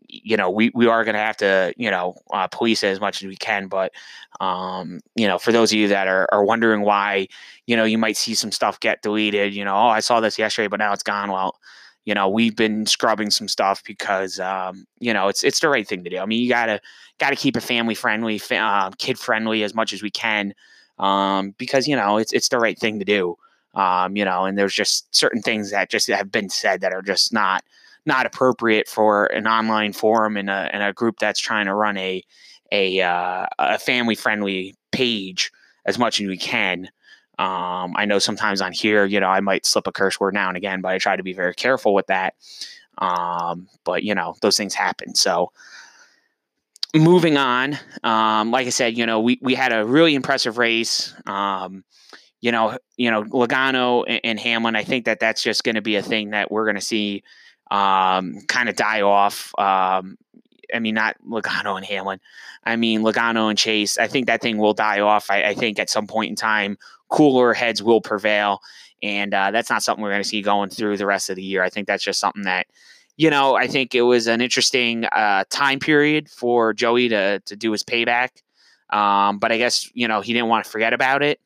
you 0.09 0.37
know, 0.37 0.49
we, 0.49 0.71
we 0.73 0.87
are 0.87 1.03
going 1.03 1.15
to 1.15 1.19
have 1.19 1.37
to, 1.37 1.73
you 1.77 1.91
know, 1.91 2.15
uh, 2.31 2.47
police 2.47 2.83
it 2.83 2.87
as 2.87 2.99
much 2.99 3.21
as 3.21 3.27
we 3.27 3.35
can. 3.35 3.67
But, 3.67 3.91
um, 4.39 4.99
you 5.15 5.27
know, 5.27 5.37
for 5.37 5.51
those 5.51 5.71
of 5.71 5.77
you 5.77 5.87
that 5.89 6.07
are, 6.07 6.27
are 6.31 6.43
wondering 6.43 6.81
why, 6.81 7.27
you 7.67 7.75
know, 7.75 7.83
you 7.83 7.97
might 7.97 8.17
see 8.17 8.33
some 8.33 8.51
stuff 8.51 8.79
get 8.79 9.01
deleted, 9.01 9.53
you 9.53 9.65
know, 9.65 9.75
oh, 9.75 9.87
I 9.87 9.99
saw 9.99 10.19
this 10.19 10.39
yesterday, 10.39 10.67
but 10.67 10.79
now 10.79 10.93
it's 10.93 11.03
gone. 11.03 11.31
Well, 11.31 11.57
you 12.05 12.13
know, 12.13 12.29
we've 12.29 12.55
been 12.55 12.85
scrubbing 12.85 13.31
some 13.31 13.47
stuff 13.47 13.83
because, 13.83 14.39
um, 14.39 14.85
you 14.99 15.13
know, 15.13 15.27
it's, 15.27 15.43
it's 15.43 15.59
the 15.59 15.69
right 15.69 15.87
thing 15.87 16.03
to 16.05 16.09
do. 16.09 16.19
I 16.19 16.25
mean, 16.25 16.41
you 16.41 16.49
gotta, 16.49 16.79
gotta 17.17 17.35
keep 17.35 17.57
it 17.57 17.63
family 17.63 17.95
friendly, 17.95 18.41
uh, 18.51 18.91
kid 18.97 19.19
friendly 19.19 19.63
as 19.63 19.73
much 19.73 19.91
as 19.93 20.01
we 20.01 20.09
can. 20.09 20.53
Um, 20.99 21.53
because, 21.57 21.87
you 21.87 21.95
know, 21.95 22.17
it's, 22.17 22.33
it's 22.33 22.49
the 22.49 22.59
right 22.59 22.79
thing 22.79 22.99
to 22.99 23.05
do. 23.05 23.35
Um, 23.77 24.17
you 24.17 24.25
know, 24.25 24.45
and 24.45 24.57
there's 24.57 24.73
just 24.73 25.13
certain 25.15 25.41
things 25.41 25.69
that 25.69 25.89
just 25.89 26.07
have 26.07 26.31
been 26.31 26.49
said 26.49 26.81
that 26.81 26.93
are 26.93 27.03
just 27.03 27.31
not 27.31 27.63
not 28.07 28.25
appropriate 28.25 28.87
for 28.87 29.27
an 29.27 29.45
online 29.45 29.93
forum 29.93 30.35
and 30.35 30.49
a, 30.49 30.69
and 30.73 30.81
a 30.81 30.93
group 30.93 31.19
that's 31.19 31.39
trying 31.39 31.67
to 31.67 31.75
run 31.75 31.95
a 31.97 32.23
a, 32.71 32.99
uh, 33.01 33.45
a 33.59 33.79
family 33.79 34.15
friendly 34.15 34.75
page 34.91 35.51
as 35.85 35.97
much 35.97 36.19
as 36.19 36.27
we 36.27 36.37
can. 36.37 36.89
Um, 37.39 37.93
I 37.95 38.05
know 38.05 38.19
sometimes 38.19 38.61
on 38.61 38.73
here, 38.73 39.05
you 39.05 39.19
know, 39.19 39.27
I 39.27 39.39
might 39.39 39.65
slip 39.65 39.87
a 39.87 39.91
curse 39.91 40.19
word 40.19 40.33
now 40.33 40.47
and 40.49 40.57
again, 40.57 40.81
but 40.81 40.89
I 40.89 40.97
try 40.97 41.15
to 41.15 41.23
be 41.23 41.33
very 41.33 41.53
careful 41.53 41.93
with 41.93 42.07
that. 42.07 42.33
Um, 42.97 43.69
but 43.85 44.03
you 44.03 44.15
know, 44.15 44.35
those 44.41 44.57
things 44.57 44.73
happen. 44.73 45.15
So 45.15 45.51
moving 46.95 47.37
on, 47.37 47.77
um, 48.03 48.51
like 48.51 48.67
I 48.67 48.71
said, 48.71 48.97
you 48.97 49.05
know, 49.05 49.19
we, 49.19 49.39
we 49.41 49.53
had 49.53 49.71
a 49.71 49.85
really 49.85 50.15
impressive 50.15 50.57
race. 50.57 51.13
Um, 51.25 51.83
you 52.41 52.51
know, 52.51 52.77
you 52.97 53.09
know, 53.09 53.23
Logano 53.23 54.03
and, 54.07 54.21
and 54.23 54.39
Hamlin. 54.39 54.75
I 54.75 54.83
think 54.83 55.05
that 55.05 55.19
that's 55.19 55.41
just 55.41 55.63
going 55.63 55.75
to 55.75 55.81
be 55.81 55.95
a 55.95 56.03
thing 56.03 56.31
that 56.31 56.51
we're 56.51 56.65
going 56.65 56.75
to 56.75 56.81
see 56.81 57.23
um, 57.71 58.39
kind 58.47 58.69
of 58.69 58.75
die 58.75 59.01
off. 59.01 59.53
Um, 59.57 60.17
I 60.73 60.79
mean, 60.79 60.95
not 60.95 61.15
Logano 61.25 61.77
and 61.77 61.85
Hamlin. 61.85 62.19
I 62.63 62.75
mean, 62.75 63.01
Logano 63.01 63.49
and 63.49 63.57
Chase. 63.57 63.97
I 63.97 64.07
think 64.07 64.27
that 64.27 64.41
thing 64.41 64.57
will 64.57 64.73
die 64.73 64.99
off. 64.99 65.31
I, 65.31 65.43
I 65.43 65.53
think 65.53 65.79
at 65.79 65.89
some 65.89 66.07
point 66.07 66.29
in 66.29 66.35
time, 66.35 66.77
cooler 67.09 67.53
heads 67.53 67.81
will 67.81 68.01
prevail. 68.01 68.59
And 69.01 69.33
uh, 69.33 69.51
that's 69.51 69.69
not 69.69 69.83
something 69.83 70.03
we're 70.03 70.11
going 70.11 70.23
to 70.23 70.27
see 70.27 70.41
going 70.41 70.69
through 70.69 70.97
the 70.97 71.05
rest 71.05 71.29
of 71.29 71.35
the 71.35 71.43
year. 71.43 71.63
I 71.63 71.69
think 71.69 71.87
that's 71.87 72.03
just 72.03 72.19
something 72.19 72.43
that, 72.43 72.67
you 73.15 73.29
know, 73.29 73.55
I 73.55 73.67
think 73.67 73.95
it 73.95 74.01
was 74.01 74.27
an 74.27 74.41
interesting 74.41 75.05
uh, 75.05 75.43
time 75.49 75.79
period 75.79 76.29
for 76.29 76.73
Joey 76.73 77.09
to, 77.09 77.39
to 77.39 77.55
do 77.55 77.71
his 77.71 77.83
payback. 77.83 78.29
Um, 78.89 79.39
but 79.39 79.51
I 79.51 79.57
guess, 79.57 79.89
you 79.93 80.07
know, 80.07 80.21
he 80.21 80.33
didn't 80.33 80.49
want 80.49 80.65
to 80.65 80.71
forget 80.71 80.93
about 80.93 81.23
it. 81.23 81.39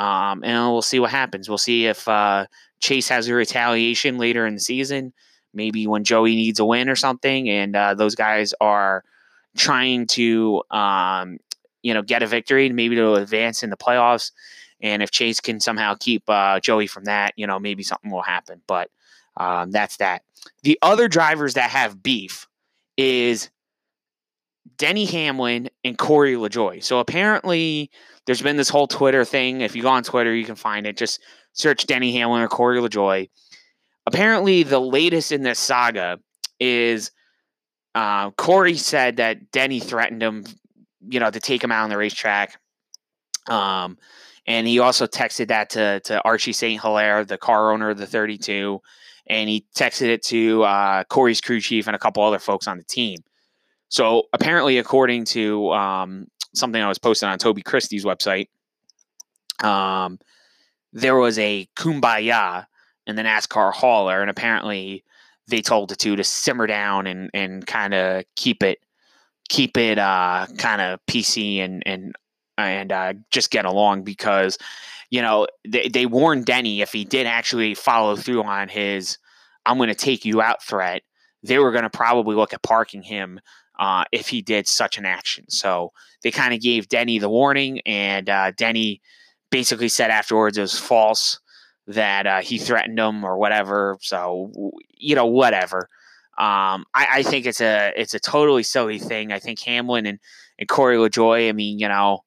Um, 0.00 0.42
and 0.44 0.72
we'll 0.72 0.82
see 0.82 1.00
what 1.00 1.10
happens. 1.10 1.48
We'll 1.48 1.58
see 1.58 1.86
if 1.86 2.08
uh, 2.08 2.46
Chase 2.80 3.08
has 3.08 3.28
a 3.28 3.34
retaliation 3.34 4.18
later 4.18 4.46
in 4.46 4.54
the 4.54 4.60
season 4.60 5.12
maybe 5.52 5.86
when 5.86 6.04
Joey 6.04 6.36
needs 6.36 6.60
a 6.60 6.64
win 6.64 6.88
or 6.88 6.96
something, 6.96 7.48
and 7.48 7.74
uh, 7.74 7.94
those 7.94 8.14
guys 8.14 8.54
are 8.60 9.04
trying 9.56 10.06
to, 10.08 10.62
um, 10.70 11.38
you 11.82 11.94
know, 11.94 12.02
get 12.02 12.22
a 12.22 12.26
victory, 12.26 12.66
and 12.66 12.76
maybe 12.76 12.96
to 12.96 13.14
advance 13.14 13.62
in 13.62 13.70
the 13.70 13.76
playoffs. 13.76 14.32
And 14.80 15.02
if 15.02 15.10
Chase 15.10 15.40
can 15.40 15.60
somehow 15.60 15.94
keep 15.98 16.22
uh, 16.28 16.60
Joey 16.60 16.86
from 16.86 17.04
that, 17.04 17.34
you 17.36 17.46
know, 17.46 17.58
maybe 17.58 17.82
something 17.82 18.10
will 18.10 18.22
happen. 18.22 18.62
But 18.66 18.90
um, 19.36 19.70
that's 19.70 19.98
that. 19.98 20.22
The 20.62 20.78
other 20.82 21.08
drivers 21.08 21.54
that 21.54 21.70
have 21.70 22.02
beef 22.02 22.46
is 22.96 23.50
Denny 24.80 25.04
Hamlin 25.04 25.70
and 25.84 25.96
Corey 25.96 26.34
LaJoie. 26.34 26.82
So 26.82 26.98
apparently, 26.98 27.90
there's 28.26 28.42
been 28.42 28.56
this 28.56 28.68
whole 28.68 28.88
Twitter 28.88 29.24
thing. 29.24 29.60
If 29.60 29.76
you 29.76 29.82
go 29.82 29.90
on 29.90 30.02
Twitter, 30.02 30.34
you 30.34 30.44
can 30.44 30.56
find 30.56 30.86
it. 30.86 30.96
Just 30.96 31.20
search 31.52 31.86
Denny 31.86 32.12
Hamlin 32.12 32.42
or 32.42 32.48
Corey 32.48 32.80
LaJoie 32.80 33.28
apparently 34.06 34.62
the 34.62 34.80
latest 34.80 35.32
in 35.32 35.42
this 35.42 35.58
saga 35.58 36.18
is 36.58 37.10
uh, 37.94 38.30
Corey 38.32 38.74
said 38.74 39.16
that 39.16 39.50
Denny 39.50 39.80
threatened 39.80 40.22
him, 40.22 40.44
you 41.08 41.20
know, 41.20 41.30
to 41.30 41.40
take 41.40 41.62
him 41.62 41.72
out 41.72 41.84
on 41.84 41.90
the 41.90 41.96
racetrack. 41.96 42.58
Um, 43.48 43.98
and 44.46 44.66
he 44.66 44.78
also 44.78 45.06
texted 45.06 45.48
that 45.48 45.70
to 45.70 46.00
to 46.00 46.22
Archie 46.22 46.52
St. 46.52 46.80
Hilare, 46.80 47.26
the 47.26 47.38
car 47.38 47.72
owner 47.72 47.90
of 47.90 47.98
the 47.98 48.06
32, 48.06 48.80
and 49.26 49.48
he 49.48 49.66
texted 49.76 50.08
it 50.08 50.22
to 50.24 50.62
uh, 50.64 51.04
Corey's 51.04 51.40
crew 51.40 51.60
chief 51.60 51.86
and 51.86 51.96
a 51.96 51.98
couple 51.98 52.22
other 52.22 52.38
folks 52.38 52.66
on 52.66 52.78
the 52.78 52.84
team. 52.84 53.18
So 53.90 54.28
apparently, 54.32 54.78
according 54.78 55.26
to 55.26 55.70
um, 55.72 56.28
something 56.54 56.80
I 56.80 56.88
was 56.88 56.98
posting 56.98 57.28
on 57.28 57.38
Toby 57.38 57.62
Christie's 57.62 58.04
website, 58.04 58.48
um, 59.62 60.18
there 60.92 61.16
was 61.16 61.38
a 61.38 61.68
kumbaya 61.76 62.66
and 63.06 63.18
the 63.18 63.22
NASCAR 63.22 63.72
hauler, 63.72 64.20
and 64.20 64.30
apparently 64.30 65.04
they 65.48 65.60
told 65.60 65.90
the 65.90 65.96
two 65.96 66.16
to 66.16 66.24
simmer 66.24 66.66
down 66.66 67.06
and 67.06 67.30
and 67.34 67.66
kind 67.66 67.92
of 67.92 68.24
keep 68.36 68.62
it 68.62 68.78
keep 69.48 69.76
it 69.76 69.98
uh, 69.98 70.46
kind 70.56 70.80
of 70.80 71.00
PC 71.06 71.58
and 71.58 71.82
and 71.84 72.14
and 72.56 72.92
uh, 72.92 73.14
just 73.30 73.50
get 73.50 73.64
along 73.64 74.02
because 74.04 74.56
you 75.10 75.20
know 75.20 75.48
they, 75.66 75.88
they 75.88 76.06
warned 76.06 76.46
Denny 76.46 76.80
if 76.80 76.92
he 76.92 77.04
did 77.04 77.26
actually 77.26 77.74
follow 77.74 78.14
through 78.14 78.44
on 78.44 78.68
his 78.68 79.18
I'm 79.66 79.76
going 79.76 79.88
to 79.88 79.94
take 79.94 80.24
you 80.24 80.40
out 80.40 80.62
threat, 80.62 81.02
they 81.42 81.58
were 81.58 81.72
going 81.72 81.82
to 81.82 81.90
probably 81.90 82.36
look 82.36 82.54
at 82.54 82.62
parking 82.62 83.02
him 83.02 83.40
uh, 83.80 84.04
if 84.12 84.28
he 84.28 84.42
did 84.42 84.68
such 84.68 84.98
an 84.98 85.06
action. 85.06 85.46
So 85.48 85.92
they 86.22 86.30
kind 86.30 86.52
of 86.52 86.60
gave 86.60 86.88
Denny 86.88 87.18
the 87.18 87.30
warning, 87.30 87.80
and 87.86 88.28
uh, 88.28 88.52
Denny 88.52 89.00
basically 89.50 89.88
said 89.88 90.10
afterwards 90.10 90.58
it 90.58 90.60
was 90.60 90.78
false 90.78 91.40
that 91.86 92.26
uh, 92.26 92.40
he 92.40 92.58
threatened 92.58 92.98
him 92.98 93.24
or 93.24 93.38
whatever. 93.38 93.96
So 94.02 94.52
you 94.90 95.16
know, 95.16 95.26
whatever. 95.26 95.88
Um, 96.38 96.84
I, 96.94 97.06
I, 97.14 97.22
think 97.22 97.44
it's 97.44 97.60
a 97.60 97.92
it's 97.96 98.14
a 98.14 98.20
totally 98.20 98.62
silly 98.62 98.98
thing. 98.98 99.32
I 99.32 99.38
think 99.38 99.60
Hamlin 99.60 100.06
and, 100.06 100.18
and 100.58 100.68
Corey 100.68 100.96
LaJoie. 100.96 101.48
I 101.48 101.52
mean, 101.52 101.78
you 101.78 101.88
know, 101.88 102.20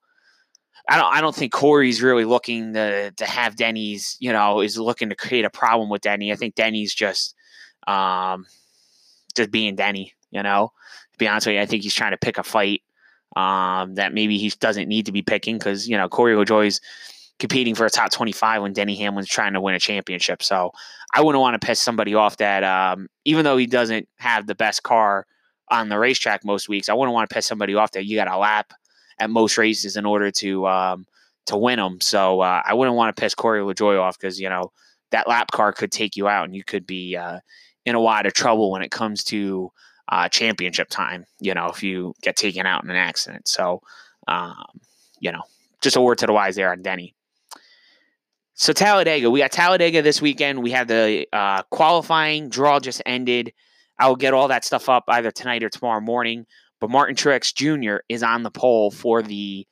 I 0.89 0.97
don't 0.97 1.13
I 1.13 1.21
don't 1.21 1.35
think 1.35 1.53
Corey's 1.53 2.01
really 2.01 2.25
looking 2.25 2.73
to 2.73 3.11
to 3.11 3.25
have 3.25 3.55
Denny's. 3.55 4.17
You 4.19 4.33
know, 4.33 4.59
is 4.59 4.77
looking 4.77 5.09
to 5.09 5.15
create 5.15 5.45
a 5.45 5.49
problem 5.51 5.89
with 5.89 6.01
Denny. 6.01 6.31
I 6.31 6.35
think 6.35 6.55
Denny's 6.55 6.93
just 6.93 7.35
um, 7.87 8.45
just 9.35 9.51
being 9.51 9.75
Denny. 9.75 10.13
You 10.31 10.43
know, 10.43 10.71
to 11.13 11.17
be 11.17 11.27
honest 11.27 11.47
with 11.47 11.55
you, 11.55 11.61
I 11.61 11.65
think 11.65 11.83
he's 11.83 11.93
trying 11.93 12.11
to 12.11 12.17
pick 12.17 12.37
a 12.37 12.43
fight 12.43 12.81
um, 13.35 13.95
that 13.95 14.13
maybe 14.13 14.37
he 14.37 14.49
doesn't 14.59 14.87
need 14.87 15.05
to 15.05 15.11
be 15.11 15.21
picking 15.21 15.57
because 15.57 15.87
you 15.87 15.97
know 15.97 16.09
Corey 16.09 16.35
LaJoie's 16.35 16.81
competing 17.39 17.75
for 17.75 17.85
a 17.85 17.89
top 17.89 18.11
25 18.11 18.61
when 18.61 18.73
Denny 18.73 18.95
Hamlin's 18.95 19.27
trying 19.27 19.53
to 19.53 19.61
win 19.61 19.75
a 19.75 19.79
championship. 19.79 20.43
So 20.43 20.71
I 21.13 21.21
wouldn't 21.21 21.41
want 21.41 21.59
to 21.59 21.65
piss 21.65 21.79
somebody 21.79 22.13
off 22.13 22.37
that, 22.37 22.63
um, 22.63 23.07
even 23.25 23.43
though 23.43 23.57
he 23.57 23.65
doesn't 23.65 24.07
have 24.17 24.47
the 24.47 24.55
best 24.55 24.83
car 24.83 25.25
on 25.69 25.89
the 25.89 25.97
racetrack 25.97 26.45
most 26.45 26.69
weeks, 26.69 26.89
I 26.89 26.93
wouldn't 26.93 27.13
want 27.13 27.29
to 27.29 27.33
piss 27.33 27.47
somebody 27.47 27.75
off 27.75 27.91
that 27.91 28.05
you 28.05 28.15
got 28.15 28.27
a 28.27 28.37
lap 28.37 28.73
at 29.19 29.29
most 29.29 29.57
races 29.57 29.95
in 29.95 30.05
order 30.05 30.31
to 30.31 30.67
um, 30.67 31.05
to 31.47 31.57
win 31.57 31.79
them. 31.79 31.99
So 32.01 32.41
uh, 32.41 32.61
I 32.65 32.73
wouldn't 32.73 32.95
want 32.95 33.15
to 33.15 33.19
piss 33.19 33.35
Corey 33.35 33.61
LaJoie 33.61 34.01
off 34.01 34.17
because 34.19 34.39
you 34.39 34.49
know 34.49 34.71
that 35.11 35.27
lap 35.27 35.51
car 35.51 35.71
could 35.71 35.91
take 35.91 36.15
you 36.15 36.27
out 36.27 36.45
and 36.45 36.55
you 36.55 36.63
could 36.63 36.85
be 36.87 37.15
uh, 37.15 37.39
in 37.85 37.95
a 37.95 37.99
lot 37.99 38.25
of 38.25 38.33
trouble 38.33 38.71
when 38.71 38.81
it 38.81 38.91
comes 38.91 39.23
to 39.25 39.71
uh, 40.13 40.29
championship 40.29 40.89
time. 40.89 41.25
You 41.39 41.53
know 41.53 41.67
if 41.67 41.81
you 41.81 42.13
get 42.21 42.35
taken 42.35 42.65
out 42.65 42.83
in 42.83 42.89
an 42.89 42.95
accident. 42.95 43.47
So 43.47 43.81
um, 44.27 44.79
you 45.19 45.31
know 45.31 45.41
just 45.81 45.95
a 45.95 46.01
word 46.01 46.19
to 46.19 46.27
the 46.27 46.33
wise 46.33 46.55
there 46.55 46.71
on 46.71 46.81
Denny. 46.81 47.15
So 48.53 48.71
Talladega, 48.71 49.31
we 49.31 49.39
got 49.39 49.51
Talladega 49.51 50.03
this 50.03 50.21
weekend. 50.21 50.61
We 50.61 50.71
have 50.71 50.87
the 50.87 51.27
uh, 51.33 51.63
qualifying 51.63 52.49
draw 52.49 52.79
just 52.79 53.01
ended. 53.05 53.51
I 53.97 54.07
will 54.07 54.15
get 54.15 54.33
all 54.35 54.49
that 54.49 54.63
stuff 54.63 54.89
up 54.89 55.05
either 55.07 55.31
tonight 55.31 55.63
or 55.63 55.69
tomorrow 55.69 56.01
morning. 56.01 56.45
But 56.79 56.91
Martin 56.91 57.15
Truex 57.15 57.53
Jr. 57.53 58.03
is 58.09 58.21
on 58.21 58.43
the 58.43 58.51
pole 58.51 58.91
for 58.91 59.23
the 59.23 59.65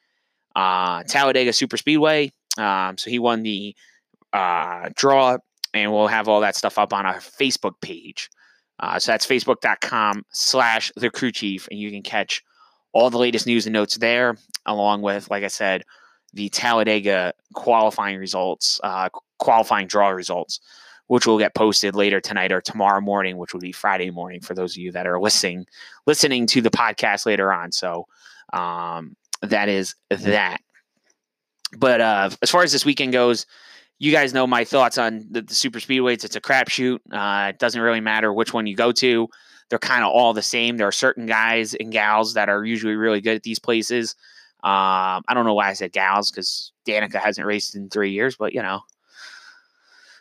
uh, 0.55 1.03
Talladega 1.03 1.53
Super 1.53 1.77
Speedway. 1.77 2.31
Um, 2.57 2.97
so 2.97 3.09
he 3.11 3.19
won 3.19 3.43
the 3.43 3.75
uh, 4.33 4.89
draw, 4.95 5.37
and 5.73 5.91
we'll 5.91 6.07
have 6.07 6.27
all 6.27 6.41
that 6.41 6.55
stuff 6.55 6.79
up 6.79 6.93
on 6.93 7.05
our 7.05 7.17
Facebook 7.17 7.79
page. 7.81 8.29
Uh, 8.81 8.97
so 8.99 9.11
that's 9.11 9.27
facebook.com 9.27 10.25
slash 10.31 10.91
the 10.95 11.09
crew 11.09 11.31
chief, 11.31 11.67
and 11.69 11.79
you 11.79 11.91
can 11.91 12.01
catch 12.01 12.43
all 12.93 13.09
the 13.09 13.17
latest 13.17 13.45
news 13.45 13.65
and 13.65 13.73
notes 13.73 13.97
there, 13.97 14.35
along 14.65 15.01
with, 15.01 15.29
like 15.29 15.43
I 15.43 15.47
said, 15.47 15.83
the 16.33 16.49
Talladega 16.49 17.33
qualifying 17.53 18.17
results, 18.17 18.79
uh, 18.83 19.09
qualifying 19.37 19.87
draw 19.87 20.09
results, 20.09 20.59
which 21.07 21.27
will 21.27 21.37
get 21.37 21.53
posted 21.53 21.95
later 21.95 22.19
tonight 22.19 22.51
or 22.51 22.61
tomorrow 22.61 23.01
morning, 23.01 23.37
which 23.37 23.53
will 23.53 23.61
be 23.61 23.71
Friday 23.71 24.09
morning 24.09 24.41
for 24.41 24.53
those 24.53 24.73
of 24.73 24.77
you 24.77 24.91
that 24.93 25.07
are 25.07 25.19
listening 25.19 25.65
listening 26.07 26.47
to 26.47 26.61
the 26.61 26.69
podcast 26.69 27.25
later 27.25 27.51
on. 27.51 27.71
So 27.71 28.07
um, 28.53 29.15
that 29.41 29.69
is 29.69 29.95
that. 30.09 30.59
But 31.77 32.01
uh, 32.01 32.29
as 32.41 32.49
far 32.49 32.63
as 32.63 32.71
this 32.71 32.85
weekend 32.85 33.13
goes, 33.13 33.45
you 34.01 34.11
guys 34.11 34.33
know 34.33 34.47
my 34.47 34.63
thoughts 34.63 34.97
on 34.97 35.27
the, 35.29 35.43
the 35.43 35.53
super 35.53 35.77
speedways. 35.77 36.25
It's 36.25 36.35
a 36.35 36.41
crapshoot. 36.41 36.97
Uh, 37.11 37.49
it 37.49 37.59
doesn't 37.59 37.79
really 37.79 37.99
matter 37.99 38.33
which 38.33 38.51
one 38.51 38.65
you 38.65 38.75
go 38.75 38.91
to. 38.93 39.29
They're 39.69 39.77
kind 39.77 40.03
of 40.03 40.09
all 40.09 40.33
the 40.33 40.41
same. 40.41 40.77
There 40.77 40.87
are 40.87 40.91
certain 40.91 41.27
guys 41.27 41.75
and 41.75 41.91
gals 41.91 42.33
that 42.33 42.49
are 42.49 42.65
usually 42.65 42.95
really 42.95 43.21
good 43.21 43.35
at 43.35 43.43
these 43.43 43.59
places. 43.59 44.15
Um, 44.63 45.21
I 45.27 45.35
don't 45.35 45.45
know 45.45 45.53
why 45.53 45.69
I 45.69 45.73
said 45.73 45.91
gals 45.91 46.31
because 46.31 46.71
Danica 46.87 47.17
hasn't 47.17 47.45
raced 47.45 47.75
in 47.75 47.91
three 47.91 48.09
years, 48.09 48.35
but 48.35 48.53
you 48.53 48.63
know, 48.63 48.81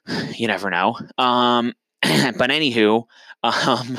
you 0.35 0.47
never 0.47 0.69
know. 0.69 0.99
Um, 1.17 1.73
but 2.03 2.51
anywho, 2.51 3.07
um, 3.43 3.99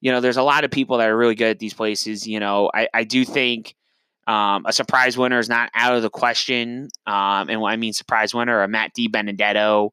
you 0.00 0.10
know, 0.10 0.22
there's 0.22 0.38
a 0.38 0.42
lot 0.42 0.64
of 0.64 0.70
people 0.70 0.96
that 0.98 1.10
are 1.10 1.16
really 1.16 1.34
good 1.34 1.50
at 1.50 1.58
these 1.58 1.74
places. 1.74 2.26
You 2.26 2.40
know, 2.40 2.70
I, 2.72 2.88
I 2.94 3.04
do 3.04 3.26
think 3.26 3.74
um, 4.26 4.64
a 4.66 4.72
surprise 4.72 5.18
winner 5.18 5.38
is 5.38 5.48
not 5.48 5.70
out 5.74 5.94
of 5.94 6.02
the 6.02 6.10
question. 6.10 6.88
Um, 7.06 7.48
and 7.48 7.64
I 7.64 7.76
mean 7.76 7.92
surprise 7.92 8.34
winner, 8.34 8.62
a 8.62 8.68
Matt 8.68 8.92
DiBenedetto, 8.94 9.90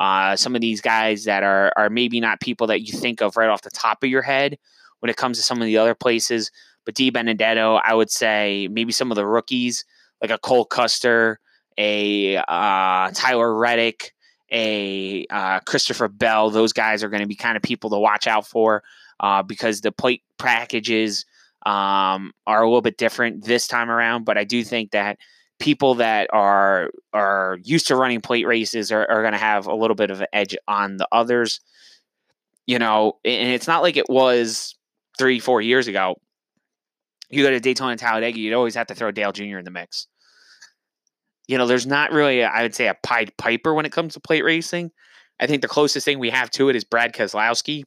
uh, 0.00 0.36
some 0.36 0.54
of 0.54 0.60
these 0.60 0.80
guys 0.80 1.24
that 1.24 1.42
are 1.42 1.72
are 1.76 1.90
maybe 1.90 2.20
not 2.20 2.40
people 2.40 2.66
that 2.68 2.82
you 2.82 2.98
think 2.98 3.20
of 3.20 3.36
right 3.36 3.48
off 3.48 3.62
the 3.62 3.70
top 3.70 4.02
of 4.02 4.10
your 4.10 4.22
head 4.22 4.58
when 5.00 5.10
it 5.10 5.16
comes 5.16 5.38
to 5.38 5.44
some 5.44 5.60
of 5.60 5.66
the 5.66 5.78
other 5.78 5.94
places. 5.94 6.50
But 6.84 6.94
DiBenedetto, 6.94 7.80
I 7.82 7.94
would 7.94 8.10
say 8.10 8.68
maybe 8.70 8.92
some 8.92 9.10
of 9.10 9.16
the 9.16 9.26
rookies 9.26 9.84
like 10.20 10.30
a 10.30 10.38
Cole 10.38 10.64
Custer 10.64 11.38
a 11.78 12.36
uh, 12.36 13.10
Tyler 13.12 13.54
Reddick, 13.54 14.12
a 14.50 15.26
uh, 15.30 15.60
Christopher 15.60 16.08
Bell. 16.08 16.50
Those 16.50 16.72
guys 16.72 17.02
are 17.02 17.08
going 17.08 17.22
to 17.22 17.28
be 17.28 17.34
kind 17.34 17.56
of 17.56 17.62
people 17.62 17.90
to 17.90 17.98
watch 17.98 18.26
out 18.26 18.46
for 18.46 18.82
uh, 19.20 19.42
because 19.42 19.80
the 19.80 19.92
plate 19.92 20.22
packages 20.38 21.24
um, 21.64 22.32
are 22.46 22.62
a 22.62 22.66
little 22.66 22.82
bit 22.82 22.98
different 22.98 23.44
this 23.44 23.66
time 23.66 23.90
around. 23.90 24.24
But 24.24 24.38
I 24.38 24.44
do 24.44 24.62
think 24.64 24.90
that 24.92 25.18
people 25.58 25.94
that 25.96 26.28
are 26.32 26.90
are 27.12 27.58
used 27.62 27.86
to 27.88 27.96
running 27.96 28.20
plate 28.20 28.46
races 28.46 28.92
are, 28.92 29.08
are 29.10 29.22
going 29.22 29.32
to 29.32 29.38
have 29.38 29.66
a 29.66 29.74
little 29.74 29.94
bit 29.94 30.10
of 30.10 30.20
an 30.20 30.26
edge 30.32 30.56
on 30.68 30.96
the 30.96 31.08
others. 31.12 31.60
You 32.66 32.78
know, 32.78 33.18
and 33.24 33.50
it's 33.50 33.66
not 33.66 33.82
like 33.82 33.96
it 33.96 34.08
was 34.08 34.74
three, 35.18 35.38
four 35.38 35.60
years 35.60 35.86
ago. 35.86 36.16
You 37.30 37.42
go 37.42 37.50
to 37.50 37.60
Daytona 37.60 37.92
and 37.92 38.00
Talladega, 38.00 38.38
you'd 38.38 38.54
always 38.54 38.74
have 38.74 38.86
to 38.88 38.94
throw 38.94 39.10
Dale 39.10 39.32
Jr. 39.32 39.58
in 39.58 39.64
the 39.64 39.70
mix. 39.70 40.06
You 41.46 41.58
know, 41.58 41.66
there's 41.66 41.86
not 41.86 42.12
really, 42.12 42.40
a, 42.40 42.48
I 42.48 42.62
would 42.62 42.74
say, 42.74 42.88
a 42.88 42.96
Pied 43.02 43.36
Piper 43.36 43.74
when 43.74 43.84
it 43.84 43.92
comes 43.92 44.14
to 44.14 44.20
plate 44.20 44.44
racing. 44.44 44.92
I 45.40 45.46
think 45.46 45.62
the 45.62 45.68
closest 45.68 46.04
thing 46.04 46.18
we 46.18 46.30
have 46.30 46.50
to 46.52 46.68
it 46.68 46.76
is 46.76 46.84
Brad 46.84 47.12
Keselowski. 47.12 47.82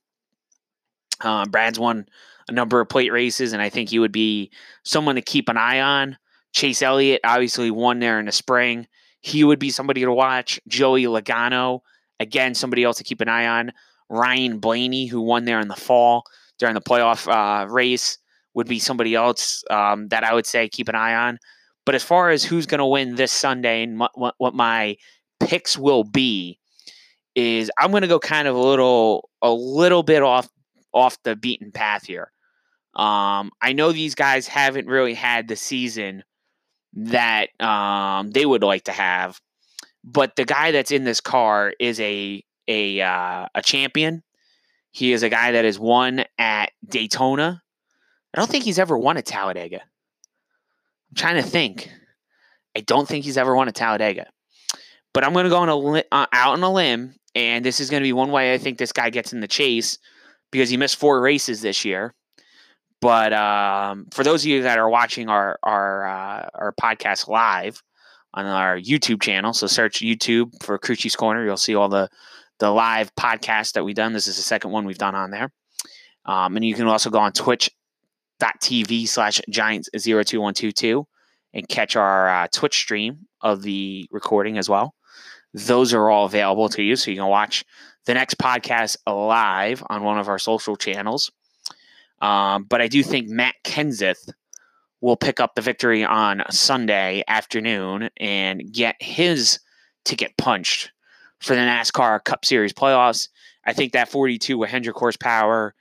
Um, 1.21 1.49
Brad's 1.49 1.79
won 1.79 2.05
a 2.47 2.51
number 2.51 2.79
of 2.79 2.89
plate 2.89 3.11
races, 3.11 3.53
and 3.53 3.61
I 3.61 3.69
think 3.69 3.89
he 3.89 3.99
would 3.99 4.11
be 4.11 4.51
someone 4.83 5.15
to 5.15 5.21
keep 5.21 5.49
an 5.49 5.57
eye 5.57 5.81
on. 5.81 6.17
Chase 6.53 6.81
Elliott 6.81 7.21
obviously 7.23 7.71
won 7.71 7.99
there 7.99 8.19
in 8.19 8.25
the 8.25 8.31
spring. 8.31 8.87
He 9.21 9.43
would 9.43 9.59
be 9.59 9.69
somebody 9.69 10.01
to 10.01 10.11
watch. 10.11 10.59
Joey 10.67 11.03
Logano, 11.03 11.81
again, 12.19 12.55
somebody 12.55 12.83
else 12.83 12.97
to 12.97 13.03
keep 13.03 13.21
an 13.21 13.29
eye 13.29 13.47
on. 13.47 13.73
Ryan 14.09 14.59
Blaney, 14.59 15.07
who 15.07 15.21
won 15.21 15.45
there 15.45 15.59
in 15.59 15.67
the 15.67 15.75
fall 15.75 16.23
during 16.57 16.75
the 16.75 16.81
playoff 16.81 17.27
uh, 17.27 17.67
race, 17.67 18.17
would 18.53 18.67
be 18.67 18.79
somebody 18.79 19.13
else 19.13 19.63
um, 19.69 20.07
that 20.07 20.23
I 20.23 20.33
would 20.33 20.45
say 20.45 20.69
keep 20.69 20.89
an 20.89 20.95
eye 20.95 21.13
on. 21.13 21.39
But 21.85 21.95
as 21.95 22.03
far 22.03 22.29
as 22.29 22.43
who's 22.43 22.65
going 22.65 22.79
to 22.79 22.85
win 22.85 23.15
this 23.15 23.31
Sunday 23.31 23.83
and 23.83 23.99
what, 23.99 24.35
what 24.37 24.53
my 24.53 24.97
picks 25.39 25.77
will 25.77 26.03
be, 26.03 26.59
is 27.35 27.69
I'm 27.77 27.91
going 27.91 28.01
to 28.01 28.07
go 28.07 28.19
kind 28.19 28.47
of 28.47 28.55
a 28.55 28.59
little 28.59 29.29
a 29.41 29.51
little 29.51 30.01
bit 30.01 30.23
off 30.23 30.49
off 30.93 31.21
the 31.23 31.35
beaten 31.35 31.71
path 31.71 32.05
here. 32.05 32.31
Um, 32.97 33.51
I 33.61 33.73
know 33.73 33.91
these 33.91 34.15
guys 34.15 34.47
haven't 34.47 34.87
really 34.87 35.13
had 35.13 35.47
the 35.47 35.55
season 35.55 36.23
that 36.93 37.49
um, 37.61 38.31
they 38.31 38.45
would 38.45 38.63
like 38.63 38.85
to 38.85 38.91
have. 38.91 39.39
But 40.03 40.35
the 40.35 40.45
guy 40.45 40.71
that's 40.71 40.91
in 40.91 41.03
this 41.03 41.21
car 41.21 41.73
is 41.79 41.99
a 41.99 42.43
a 42.67 43.01
uh, 43.01 43.47
a 43.53 43.61
champion. 43.61 44.23
He 44.91 45.13
is 45.13 45.21
a 45.21 45.29
guy 45.29 45.51
that 45.51 45.63
has 45.63 45.77
won 45.77 46.25
at 46.39 46.71
Daytona. 46.85 47.61
I 48.33 48.39
don't 48.39 48.49
think 48.49 48.63
he's 48.63 48.79
ever 48.79 48.97
won 48.97 49.17
at 49.17 49.25
Talladega. 49.25 49.81
I'm 49.81 51.15
trying 51.15 51.35
to 51.35 51.47
think. 51.47 51.91
I 52.75 52.81
don't 52.81 53.07
think 53.07 53.25
he's 53.25 53.37
ever 53.37 53.55
won 53.55 53.67
at 53.67 53.75
Talladega. 53.75 54.27
But 55.13 55.23
I'm 55.23 55.33
going 55.33 55.45
to 55.45 55.49
go 55.49 55.57
on 55.57 55.69
a 55.69 55.75
li- 55.75 56.03
uh, 56.11 56.27
out 56.31 56.53
on 56.53 56.63
a 56.63 56.71
limb, 56.71 57.15
and 57.35 57.63
this 57.63 57.79
is 57.79 57.89
going 57.89 58.01
to 58.01 58.07
be 58.07 58.13
one 58.13 58.31
way 58.31 58.53
I 58.53 58.57
think 58.57 58.77
this 58.77 58.91
guy 58.91 59.09
gets 59.09 59.33
in 59.33 59.39
the 59.39 59.47
chase 59.47 59.99
because 60.51 60.69
he 60.69 60.77
missed 60.77 60.97
four 60.97 61.21
races 61.21 61.61
this 61.61 61.85
year. 61.85 62.13
But 63.01 63.33
um, 63.33 64.07
for 64.11 64.23
those 64.23 64.43
of 64.43 64.47
you 64.47 64.63
that 64.63 64.79
are 64.79 64.89
watching 64.89 65.29
our 65.29 65.59
our 65.63 66.07
uh, 66.07 66.49
our 66.53 66.73
podcast 66.81 67.27
live 67.27 67.81
on 68.33 68.45
our 68.45 68.77
YouTube 68.77 69.21
channel, 69.21 69.53
so 69.53 69.67
search 69.67 69.99
YouTube 69.99 70.51
for 70.63 70.77
Crew 70.77 70.95
Chief's 70.95 71.15
Corner. 71.15 71.45
You'll 71.45 71.57
see 71.57 71.75
all 71.75 71.89
the 71.89 72.09
the 72.59 72.71
live 72.71 73.13
podcast 73.15 73.73
that 73.73 73.83
we've 73.83 73.95
done. 73.95 74.13
This 74.13 74.27
is 74.27 74.37
the 74.37 74.41
second 74.41 74.71
one 74.71 74.85
we've 74.85 74.97
done 74.97 75.15
on 75.15 75.31
there. 75.31 75.51
Um, 76.25 76.55
and 76.55 76.65
you 76.65 76.73
can 76.73 76.87
also 76.87 77.09
go 77.09 77.19
on 77.19 77.31
twitch.tv 77.31 79.07
slash 79.07 79.41
giants 79.49 79.89
02122 79.93 81.05
and 81.53 81.69
catch 81.69 81.95
our 81.95 82.29
uh, 82.29 82.47
Twitch 82.51 82.77
stream 82.77 83.27
of 83.41 83.61
the 83.61 84.07
recording 84.11 84.57
as 84.57 84.67
well. 84.67 84.93
Those 85.53 85.93
are 85.93 86.09
all 86.09 86.25
available 86.25 86.69
to 86.69 86.83
you. 86.83 86.95
So 86.95 87.11
you 87.11 87.17
can 87.17 87.27
watch 87.27 87.63
the 88.05 88.13
next 88.13 88.37
podcast 88.37 88.97
live 89.07 89.83
on 89.89 90.03
one 90.03 90.19
of 90.19 90.27
our 90.27 90.39
social 90.39 90.75
channels. 90.75 91.31
Um, 92.21 92.63
but 92.63 92.81
I 92.81 92.87
do 92.87 93.03
think 93.03 93.29
Matt 93.29 93.55
Kenseth 93.63 94.29
will 95.01 95.15
pick 95.15 95.39
up 95.39 95.55
the 95.55 95.61
victory 95.61 96.03
on 96.03 96.43
Sunday 96.49 97.23
afternoon 97.27 98.09
and 98.17 98.71
get 98.71 98.95
his 98.99 99.59
ticket 100.05 100.35
punched 100.37 100.91
for 101.39 101.53
the 101.55 101.61
NASCAR 101.61 102.23
Cup 102.23 102.45
Series 102.45 102.73
playoffs. 102.73 103.29
I 103.65 103.73
think 103.73 103.93
that 103.93 104.09
42 104.09 104.57
with 104.57 104.69
Hendrick 104.69 104.95
horsepower 104.95 105.75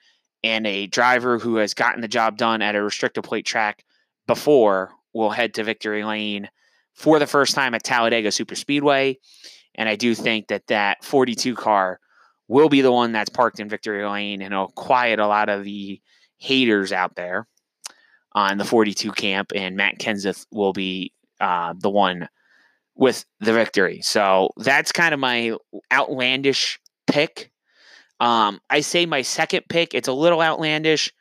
and 0.45 0.67
a 0.67 0.87
driver 0.87 1.39
who 1.39 1.57
has 1.57 1.75
gotten 1.75 2.03
the 2.03 2.09
job 2.09 2.37
done 2.37 2.61
at 2.61 2.77
a 2.77 2.79
restrictor 2.79 3.25
plate 3.25 3.47
track 3.47 3.85
before 4.27 4.93
will 5.15 5.31
head 5.31 5.55
to 5.55 5.65
victory 5.65 6.05
lane 6.05 6.49
for 6.95 7.19
the 7.19 7.27
first 7.27 7.55
time 7.55 7.75
at 7.75 7.83
Talladega 7.83 8.31
Super 8.31 8.55
Speedway. 8.55 9.19
And 9.75 9.89
I 9.89 9.97
do 9.97 10.15
think 10.15 10.49
that 10.49 10.67
that 10.67 11.05
42 11.05 11.55
car 11.55 12.01
will 12.49 12.69
be 12.69 12.81
the 12.81 12.93
one 12.93 13.13
that's 13.13 13.31
parked 13.31 13.61
in 13.61 13.69
victory 13.69 14.07
lane 14.07 14.43
and 14.43 14.53
it'll 14.53 14.69
quiet 14.69 15.19
a 15.19 15.27
lot 15.27 15.49
of 15.49 15.65
the 15.65 16.01
haters 16.39 16.93
out 16.93 17.17
there 17.17 17.47
on 18.33 18.59
the 18.59 18.65
42 18.65 19.13
camp, 19.13 19.53
and 19.55 19.77
Matt 19.77 19.99
Kenseth 19.99 20.47
will 20.53 20.73
be 20.73 21.13
uh, 21.41 21.75
the 21.79 21.91
one 21.91 22.29
with 22.95 23.25
the 23.41 23.53
victory. 23.53 24.01
So 24.03 24.51
that's 24.57 24.93
kind 24.93 25.15
of 25.15 25.21
my 25.21 25.57
outlandish 25.93 26.79
pick. 27.07 27.51
Um, 28.21 28.61
I 28.71 28.81
say 28.81 29.07
my 29.07 29.23
second 29.23 29.65
pick, 29.69 29.95
it's 29.95 30.09
a 30.09 30.13
little 30.13 30.41
outlandish, 30.41 31.13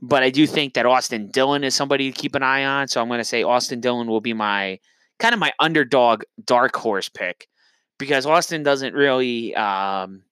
but 0.00 0.22
I 0.22 0.30
do 0.30 0.46
think 0.46 0.74
that 0.74 0.86
Austin 0.86 1.30
Dillon 1.30 1.64
is 1.64 1.74
somebody 1.74 2.10
to 2.10 2.18
keep 2.18 2.34
an 2.34 2.42
eye 2.42 2.64
on. 2.64 2.88
So 2.88 3.00
I'm 3.00 3.08
going 3.08 3.18
to 3.18 3.24
say 3.24 3.42
Austin 3.42 3.80
Dillon 3.80 4.06
will 4.06 4.22
be 4.22 4.32
my 4.32 4.78
kind 5.18 5.34
of 5.34 5.38
my 5.38 5.52
underdog 5.60 6.22
dark 6.44 6.74
horse 6.76 7.10
pick 7.10 7.48
because 7.98 8.26
Austin 8.26 8.62
doesn't 8.62 8.94
really. 8.94 9.54
Um, 9.54 10.22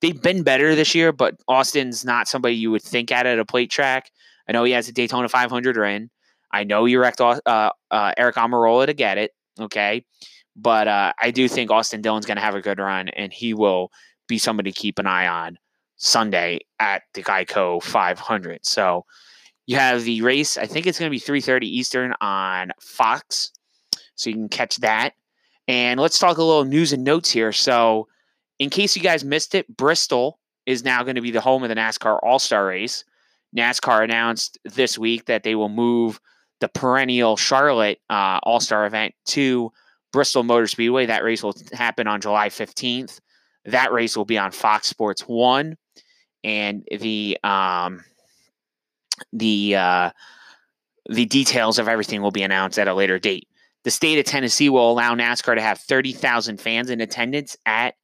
they've 0.00 0.20
been 0.20 0.42
better 0.42 0.74
this 0.74 0.94
year, 0.94 1.12
but 1.12 1.36
Austin's 1.48 2.04
not 2.04 2.28
somebody 2.28 2.56
you 2.56 2.70
would 2.70 2.82
think 2.82 3.10
at 3.12 3.26
at 3.26 3.38
a 3.38 3.44
plate 3.44 3.70
track. 3.70 4.10
I 4.48 4.52
know 4.52 4.64
he 4.64 4.72
has 4.72 4.88
a 4.88 4.92
Daytona 4.92 5.28
500 5.28 5.76
run. 5.76 6.10
I 6.52 6.64
know 6.64 6.84
you 6.84 7.00
wrecked 7.00 7.20
uh, 7.20 7.38
uh, 7.46 7.70
Aric 7.90 8.34
Almirola 8.34 8.86
to 8.86 8.94
get 8.94 9.18
it. 9.18 9.32
Okay. 9.58 10.04
But 10.54 10.88
uh, 10.88 11.12
I 11.18 11.30
do 11.30 11.48
think 11.48 11.70
Austin 11.70 12.02
Dillon's 12.02 12.26
going 12.26 12.36
to 12.36 12.42
have 12.42 12.54
a 12.54 12.60
good 12.60 12.78
run, 12.78 13.08
and 13.08 13.32
he 13.32 13.54
will 13.54 13.90
be 14.28 14.38
somebody 14.38 14.70
to 14.70 14.78
keep 14.78 14.98
an 14.98 15.06
eye 15.06 15.26
on 15.26 15.58
Sunday 15.96 16.60
at 16.78 17.02
the 17.14 17.22
Geico 17.22 17.82
500. 17.82 18.66
So 18.66 19.06
you 19.66 19.76
have 19.76 20.04
the 20.04 20.20
race. 20.20 20.58
I 20.58 20.66
think 20.66 20.86
it's 20.86 20.98
going 20.98 21.10
to 21.10 21.10
be 21.10 21.20
3:30 21.20 21.62
Eastern 21.62 22.14
on 22.20 22.72
Fox, 22.80 23.52
so 24.14 24.28
you 24.28 24.36
can 24.36 24.48
catch 24.48 24.76
that. 24.78 25.14
And 25.68 26.00
let's 26.00 26.18
talk 26.18 26.36
a 26.36 26.42
little 26.42 26.64
news 26.64 26.92
and 26.92 27.04
notes 27.04 27.30
here. 27.30 27.52
So 27.52 28.08
in 28.62 28.70
case 28.70 28.94
you 28.94 29.02
guys 29.02 29.24
missed 29.24 29.56
it, 29.56 29.76
Bristol 29.76 30.38
is 30.66 30.84
now 30.84 31.02
going 31.02 31.16
to 31.16 31.20
be 31.20 31.32
the 31.32 31.40
home 31.40 31.64
of 31.64 31.68
the 31.68 31.74
NASCAR 31.74 32.20
All 32.22 32.38
Star 32.38 32.64
Race. 32.64 33.04
NASCAR 33.56 34.04
announced 34.04 34.56
this 34.64 34.96
week 34.96 35.24
that 35.24 35.42
they 35.42 35.56
will 35.56 35.68
move 35.68 36.20
the 36.60 36.68
perennial 36.68 37.36
Charlotte 37.36 37.98
uh, 38.08 38.38
All 38.44 38.60
Star 38.60 38.86
event 38.86 39.16
to 39.26 39.72
Bristol 40.12 40.44
Motor 40.44 40.68
Speedway. 40.68 41.06
That 41.06 41.24
race 41.24 41.42
will 41.42 41.56
happen 41.72 42.06
on 42.06 42.20
July 42.20 42.50
15th. 42.50 43.18
That 43.64 43.90
race 43.90 44.16
will 44.16 44.24
be 44.24 44.38
on 44.38 44.52
Fox 44.52 44.86
Sports 44.86 45.22
1. 45.22 45.76
And 46.44 46.86
the 46.88 47.38
um, 47.42 48.04
the 49.32 49.74
uh, 49.74 50.10
the 51.10 51.24
details 51.24 51.80
of 51.80 51.88
everything 51.88 52.22
will 52.22 52.30
be 52.30 52.42
announced 52.44 52.78
at 52.78 52.86
a 52.86 52.94
later 52.94 53.18
date. 53.18 53.48
The 53.82 53.90
state 53.90 54.20
of 54.20 54.24
Tennessee 54.24 54.68
will 54.68 54.88
allow 54.88 55.16
NASCAR 55.16 55.56
to 55.56 55.60
have 55.60 55.80
30,000 55.80 56.60
fans 56.60 56.90
in 56.90 57.00
attendance 57.00 57.56
at 57.66 57.96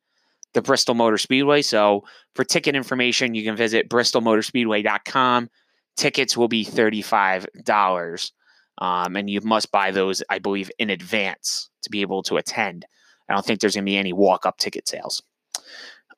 the 0.54 0.62
Bristol 0.62 0.94
Motor 0.94 1.18
Speedway. 1.18 1.62
So 1.62 2.04
for 2.34 2.44
ticket 2.44 2.74
information, 2.74 3.34
you 3.34 3.44
can 3.44 3.56
visit 3.56 3.88
bristolmotorspeedway.com. 3.88 5.50
Tickets 5.96 6.36
will 6.36 6.48
be 6.48 6.64
$35. 6.64 8.30
Um, 8.80 9.16
and 9.16 9.28
you 9.28 9.40
must 9.40 9.72
buy 9.72 9.90
those, 9.90 10.22
I 10.30 10.38
believe, 10.38 10.70
in 10.78 10.90
advance 10.90 11.68
to 11.82 11.90
be 11.90 12.00
able 12.00 12.22
to 12.24 12.36
attend. 12.36 12.86
I 13.28 13.34
don't 13.34 13.44
think 13.44 13.60
there's 13.60 13.74
going 13.74 13.84
to 13.84 13.90
be 13.90 13.96
any 13.96 14.12
walk 14.12 14.46
up 14.46 14.58
ticket 14.58 14.88
sales. 14.88 15.22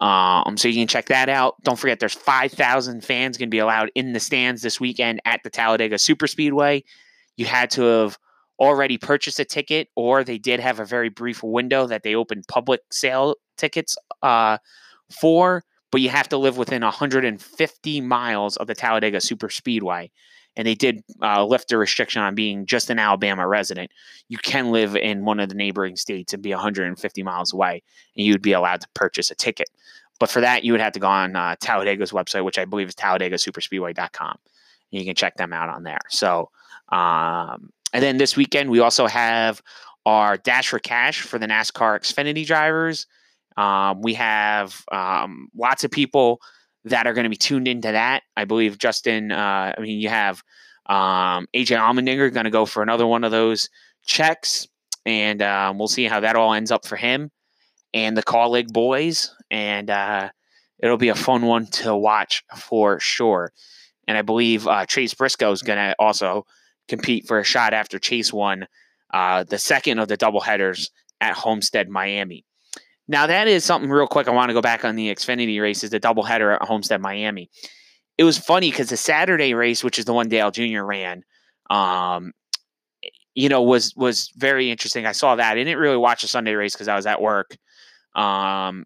Um, 0.01 0.57
so 0.57 0.69
you 0.69 0.75
can 0.75 0.89
check 0.89 1.07
that 1.07 1.29
out. 1.29 1.57
Don't 1.63 1.79
forget, 1.79 2.01
there's 2.01 2.15
5,000 2.15 3.05
fans 3.05 3.37
going 3.37 3.49
to 3.49 3.55
be 3.55 3.59
allowed 3.59 3.91
in 3.95 4.13
the 4.13 4.21
stands 4.21 4.63
this 4.63 4.81
weekend 4.81 5.21
at 5.25 5.43
the 5.43 5.51
Talladega 5.51 5.99
Super 5.99 6.27
Speedway. 6.27 6.85
You 7.37 7.47
had 7.47 7.71
to 7.73 7.83
have 7.83 8.19
already 8.61 8.99
purchased 8.99 9.41
a 9.41 9.45
ticket, 9.45 9.89
or 9.97 10.23
they 10.23 10.39
did 10.39 10.61
have 10.61 10.79
a 10.79 10.85
very 10.85 11.09
brief 11.09 11.43
window 11.43 11.87
that 11.87 12.03
they 12.03 12.15
opened 12.15 12.45
public 12.47 12.81
sale 12.91 13.37
tickets 13.57 13.97
uh, 14.23 14.59
for, 15.21 15.65
but 15.91 16.01
you 16.01 16.11
have 16.11 16.29
to 16.29 16.37
live 16.37 16.59
within 16.59 16.83
150 16.83 18.01
miles 18.03 18.57
of 18.59 18.67
the 18.67 18.75
Talladega 18.75 19.21
Super 19.21 19.49
Speedway. 19.49 20.11
And 20.57 20.67
they 20.67 20.75
did 20.75 21.03
uh, 21.23 21.45
lift 21.45 21.69
the 21.69 21.79
restriction 21.79 22.23
on 22.23 22.35
being 22.35 22.67
just 22.67 22.91
an 22.91 22.99
Alabama 22.99 23.47
resident. 23.47 23.93
You 24.29 24.37
can 24.37 24.73
live 24.73 24.97
in 24.97 25.25
one 25.25 25.39
of 25.39 25.49
the 25.49 25.55
neighboring 25.55 25.97
states 25.97 26.35
and 26.35 26.43
be 26.43 26.51
150 26.51 27.23
miles 27.23 27.53
away, 27.53 27.83
and 28.17 28.27
you'd 28.27 28.43
be 28.43 28.53
allowed 28.53 28.81
to 28.81 28.89
purchase 28.95 29.31
a 29.31 29.37
ticket. 29.37 29.71
But 30.19 30.29
for 30.29 30.41
that, 30.41 30.65
you 30.65 30.73
would 30.73 30.81
have 30.81 30.93
to 30.93 31.01
go 31.01 31.07
on 31.07 31.35
uh, 31.35 31.55
Talladega's 31.61 32.11
website, 32.11 32.45
which 32.45 32.59
I 32.59 32.65
believe 32.65 32.89
is 32.89 32.95
talladegasuperspeedway.com. 32.97 34.39
And 34.93 35.01
you 35.01 35.05
can 35.07 35.15
check 35.15 35.37
them 35.37 35.53
out 35.53 35.69
on 35.69 35.85
there. 35.85 36.01
So, 36.09 36.51
um, 36.91 37.71
and 37.93 38.03
then 38.03 38.19
this 38.19 38.37
weekend, 38.37 38.71
we 38.71 38.81
also 38.81 39.07
have 39.07 39.63
our 40.07 40.37
Dash 40.37 40.69
for 40.69 40.79
Cash 40.79 41.23
for 41.23 41.39
the 41.39 41.47
NASCAR 41.47 42.01
Xfinity 42.01 42.47
drivers. 42.47 43.07
Um, 43.57 44.01
we 44.01 44.15
have 44.15 44.83
um, 44.91 45.49
lots 45.57 45.85
of 45.85 45.91
people 45.91 46.41
that 46.85 47.07
are 47.07 47.13
going 47.13 47.25
to 47.25 47.31
be 47.31 47.37
tuned 47.37 47.69
into 47.69 47.93
that. 47.93 48.23
I 48.37 48.45
believe 48.45 48.79
Justin, 48.79 49.33
uh, 49.33 49.75
I 49.77 49.81
mean, 49.81 50.01
you 50.01 50.09
have 50.09 50.43
um, 50.87 51.47
AJ 51.55 51.77
Allmendinger 51.79 52.33
going 52.33 52.45
to 52.45 52.51
go 52.51 52.65
for 52.65 52.83
another 52.83 53.07
one 53.07 53.25
of 53.25 53.31
those 53.31 53.69
checks, 54.07 54.67
and 55.05 55.43
um, 55.43 55.79
we'll 55.79 55.89
see 55.89 56.05
how 56.05 56.21
that 56.21 56.37
all 56.37 56.55
ends 56.55 56.71
up 56.71 56.87
for 56.87 56.97
him 56.97 57.31
and 57.93 58.17
the 58.17 58.23
Kaulig 58.23 58.73
boys. 58.73 59.35
And 59.51 59.91
uh, 59.91 60.31
it'll 60.79 60.97
be 60.97 61.09
a 61.09 61.15
fun 61.15 61.43
one 61.43 61.67
to 61.67 61.95
watch 61.95 62.45
for 62.57 63.01
sure. 63.01 63.53
And 64.07 64.17
I 64.17 64.23
believe 64.23 64.67
uh, 64.67 64.87
Chase 64.87 65.15
Briscoe 65.15 65.53
is 65.53 65.63
going 65.63 65.79
to 65.79 65.95
also 65.99 66.47
compete 66.91 67.27
for 67.27 67.39
a 67.39 67.45
shot 67.45 67.73
after 67.73 67.99
Chase 67.99 68.33
won 68.33 68.67
uh, 69.15 69.45
the 69.45 69.59
second 69.59 69.99
of 69.99 70.09
the 70.09 70.17
double 70.17 70.41
headers 70.41 70.91
at 71.21 71.35
Homestead, 71.35 71.89
Miami. 71.89 72.45
Now, 73.09 73.27
that 73.27 73.49
is 73.49 73.65
something 73.65 73.91
real 73.91 74.07
quick. 74.07 74.29
I 74.29 74.33
want 74.33 74.51
to 74.51 74.55
go 74.55 74.61
back 74.61 74.85
on 74.85 74.97
the 74.97 75.13
Xfinity 75.13 75.61
races, 75.61 75.91
the 75.91 75.99
double 75.99 76.23
header 76.23 76.53
at 76.53 76.63
Homestead, 76.63 77.01
Miami. 77.01 77.51
It 78.19 78.25
was 78.25 78.39
funny 78.39 78.71
because 78.71 78.91
the 78.91 78.97
Saturday 78.97 79.55
race, 79.55 79.83
which 79.83 79.99
is 79.99 80.05
the 80.05 80.13
one 80.13 80.29
Dale 80.29 80.51
Jr. 80.51 80.83
ran, 80.83 81.25
um, 81.71 82.33
you 83.35 83.49
know, 83.49 83.63
was 83.63 83.95
was 83.97 84.31
very 84.37 84.71
interesting. 84.71 85.07
I 85.07 85.13
saw 85.13 85.37
that. 85.37 85.53
I 85.53 85.55
didn't 85.55 85.79
really 85.79 85.97
watch 85.97 86.23
the 86.23 86.29
Sunday 86.29 86.55
race 86.55 86.75
because 86.75 86.89
I 86.89 86.97
was 86.97 87.07
at 87.07 87.21
work. 87.21 87.57
Um, 88.15 88.85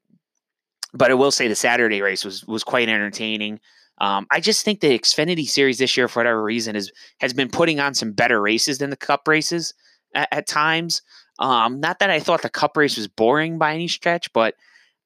but 0.93 1.11
I 1.11 1.15
will 1.15 1.33
say 1.33 1.49
the 1.49 1.57
Saturday 1.57 2.01
race 2.01 2.25
was 2.25 2.45
was 2.47 2.63
quite 2.63 2.89
entertaining. 2.89 3.61
Um, 3.99 4.27
I 4.31 4.41
just 4.41 4.65
think 4.65 4.81
the 4.81 4.99
Xfinity 4.99 5.47
series 5.47 5.79
this 5.79 5.97
year, 5.97 6.09
for 6.09 6.21
whatever 6.21 6.43
reason, 6.43 6.77
is 6.77 6.91
has 7.21 7.33
been 7.33 7.49
putting 7.49 7.81
on 7.81 7.95
some 7.95 8.13
better 8.13 8.41
races 8.41 8.79
than 8.79 8.91
the 8.91 8.97
Cup 8.97 9.29
races 9.29 9.73
at, 10.15 10.29
at 10.33 10.47
times. 10.47 11.03
Um, 11.39 11.81
not 11.81 11.99
that 11.99 12.11
I 12.11 12.21
thought 12.21 12.43
the 12.43 12.51
Cup 12.51 12.77
race 12.77 12.97
was 12.97 13.09
boring 13.09 13.59
by 13.59 13.75
any 13.75 13.89
stretch, 13.89 14.33
but 14.33 14.55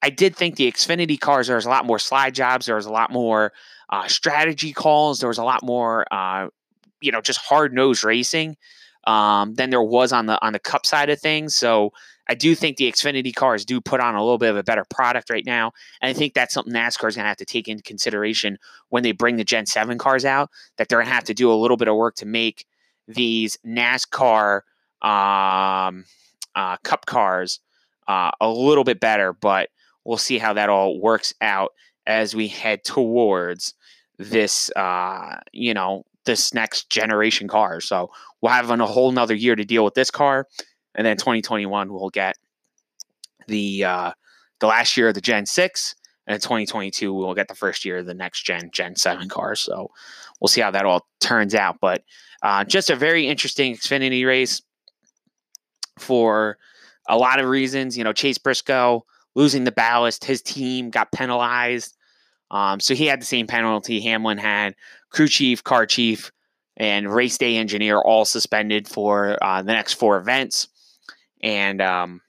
I 0.03 0.11
did 0.11 0.37
think 0.37 0.57
the 0.57 0.71
Xfinity 0.71 1.19
cars 1.19 1.49
there 1.49 1.57
was 1.57 1.67
a 1.67 1.71
lot 1.71 1.87
more 1.87 1.99
slide 1.99 2.35
jobs, 2.35 2.67
there 2.67 2.77
was 2.77 2.87
a 2.87 2.93
lot 2.93 3.11
more 3.11 3.53
uh, 3.91 4.07
strategy 4.07 4.73
calls, 4.73 5.19
there 5.19 5.29
was 5.29 5.39
a 5.39 5.45
lot 5.45 5.63
more, 5.63 6.07
uh, 6.11 6.49
you 7.01 7.13
know, 7.13 7.21
just 7.21 7.41
hard 7.41 7.73
nosed 7.73 8.05
racing 8.05 8.57
um, 9.05 9.55
than 9.55 9.71
there 9.71 9.83
was 9.83 10.13
on 10.13 10.27
the 10.27 10.43
on 10.45 10.53
the 10.53 10.59
Cup 10.59 10.87
side 10.87 11.11
of 11.11 11.21
things. 11.21 11.55
So 11.55 11.93
I 12.29 12.35
do 12.35 12.55
think 12.55 12.77
the 12.77 12.91
Xfinity 12.91 13.35
cars 13.35 13.65
do 13.65 13.81
put 13.81 14.01
on 14.01 14.15
a 14.15 14.23
little 14.23 14.39
bit 14.39 14.51
of 14.51 14.57
a 14.57 14.63
better 14.63 14.85
product 14.85 15.31
right 15.31 15.47
now. 15.47 15.73
And 16.01 16.11
I 16.11 16.13
think 16.13 16.35
that's 16.35 16.53
something 16.53 16.75
NASCAR 16.75 17.09
is 17.09 17.17
going 17.17 17.25
to 17.25 17.29
have 17.29 17.39
to 17.39 17.47
take 17.47 17.69
into 17.69 17.83
consideration 17.83 18.59
when 18.91 19.03
they 19.03 19.13
bring 19.13 19.37
the 19.37 19.45
Gen 19.45 19.67
7 19.67 19.97
cars 19.97 20.25
out, 20.25 20.51
that 20.77 20.89
they're 20.89 20.99
going 20.99 21.09
to 21.09 21.15
have 21.15 21.25
to 21.25 21.35
do 21.35 21.51
a 21.51 21.55
little 21.55 21.77
bit 21.77 21.89
of 21.89 21.97
work 21.97 22.17
to 22.17 22.27
make 22.27 22.67
these 23.07 23.57
NASCAR 23.67 24.61
um, 25.01 26.05
uh, 26.55 26.77
Cup 26.83 27.07
cars 27.07 27.61
uh, 28.07 28.31
a 28.41 28.49
little 28.49 28.85
bit 28.85 29.01
better. 29.01 29.33
But 29.33 29.71
we'll 30.05 30.19
see 30.19 30.39
how 30.39 30.53
that 30.53 30.69
all 30.69 31.01
works 31.01 31.33
out 31.41 31.73
as 32.07 32.37
we 32.37 32.49
head 32.49 32.85
towards 32.85 33.75
this, 34.19 34.71
uh, 34.77 35.37
you 35.53 35.73
know, 35.73 36.05
this 36.27 36.53
next 36.53 36.91
generation 36.91 37.49
car. 37.49 37.81
So 37.81 38.11
we'll 38.43 38.53
have 38.53 38.71
a 38.71 38.87
whole 38.87 39.13
nother 39.13 39.35
year 39.35 39.57
to 39.57 39.65
deal 39.65 39.85
with 39.85 39.95
this 39.95 40.11
car 40.11 40.47
and 40.99 41.07
then 41.07 41.17
2021 41.17 41.91
we'll 41.91 42.11
get 42.11 42.37
the 43.47 43.85
uh, 43.85 44.13
the 44.61 44.67
last 44.67 44.97
year 44.97 45.09
of 45.09 45.15
the 45.15 45.23
Gen 45.23 45.47
Six, 45.47 45.95
and 46.27 46.35
in 46.35 46.41
2022 46.41 47.15
we'll 47.15 47.35
get 47.35 47.49
the 47.49 47.55
first 47.55 47.85
year 47.85 47.99
of 47.99 48.07
the 48.07 48.13
next 48.13 48.43
gen 48.43 48.69
Gen 48.73 48.97
Seven 48.97 49.29
cars. 49.31 49.61
So 49.61 49.91
we'll 50.41 50.49
see 50.49 50.61
how 50.61 50.73
that 50.73 50.85
all 50.85 51.07
turns 51.21 51.55
out. 51.55 51.79
But 51.81 52.03
uh, 52.43 52.65
just 52.65 52.91
a 52.91 52.97
very 52.97 53.29
interesting 53.29 53.75
Xfinity 53.75 54.27
race 54.27 54.61
for 55.99 56.59
a 57.09 57.17
lot 57.17 57.39
of 57.39 57.49
reasons. 57.49 57.97
You 57.97 58.05
know, 58.05 58.13
Chase 58.13 58.39
Briscoe 58.39 59.07
losing 59.37 59.65
the 59.65 59.73
ballast, 59.73 60.25
his 60.25 60.43
team 60.43 60.91
got 60.91 61.13
penalized. 61.13 61.97
Um, 62.51 62.81
so 62.81 62.95
he 62.95 63.07
had 63.07 63.21
the 63.21 63.27
same 63.27 63.47
penalty 63.47 64.01
Hamlin 64.01 64.39
had. 64.39 64.75
Crew 65.11 65.29
chief, 65.29 65.63
car 65.63 65.87
chief, 65.87 66.33
and 66.77 67.09
race 67.09 67.39
day 67.39 67.57
engineer 67.57 67.99
all 67.99 68.25
suspended 68.25 68.89
for 68.89 69.39
uh, 69.43 69.63
the 69.63 69.73
next 69.73 69.95
four 69.95 70.19
events 70.19 70.69
and 71.43 71.81
um, 71.81 72.21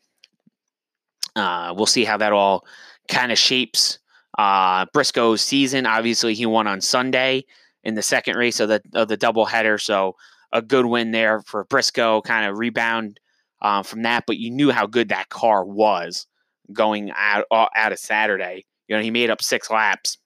uh, 1.36 1.74
we'll 1.76 1.86
see 1.86 2.05
how 2.05 2.18
that 2.18 2.34
all 2.34 2.66
kind 3.07 3.32
of 3.32 3.38
shapes 3.38 3.99
uh, 4.38 4.86
Briscoe's 4.93 5.41
season. 5.41 5.86
Obviously, 5.86 6.34
he 6.34 6.45
won 6.45 6.66
on 6.66 6.80
Sunday 6.80 7.45
in 7.84 7.95
the 7.95 8.01
second 8.01 8.38
race 8.38 8.60
of 8.60 8.70
the 8.70 8.82
of 8.93 9.10
the 9.10 9.18
doubleheader, 9.18 9.80
so 9.82 10.16
a 10.53 10.62
good 10.62 10.86
win 10.86 11.12
there 11.12 11.41
for 11.41 11.66
Briscoe. 11.66 12.22
Kind 12.22 12.49
of 12.49 12.57
rebound 12.57 13.20
um, 13.62 13.84
from 13.84 14.03
that, 14.03 14.24
but 14.26 14.38
you 14.38 14.49
knew 14.49 14.72
how 14.72 14.88
good 14.88 15.10
that 15.10 15.28
car 15.30 15.66
was 15.66 16.26
going 16.72 17.12
out 17.16 17.45
uh, 17.51 17.68
out 17.76 17.91
of 17.91 17.99
Saturday. 17.99 18.66
You 18.88 18.95
know, 18.95 19.01
he 19.01 19.12
made 19.12 19.30
up 19.30 19.41
six 19.41 19.70
laps 19.70 20.18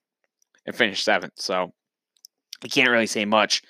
and 0.66 0.76
finished 0.76 1.04
seventh, 1.04 1.34
so 1.38 1.74
you 2.64 2.70
can't 2.70 2.92
really 2.92 3.08
say 3.08 3.26
much 3.26 3.64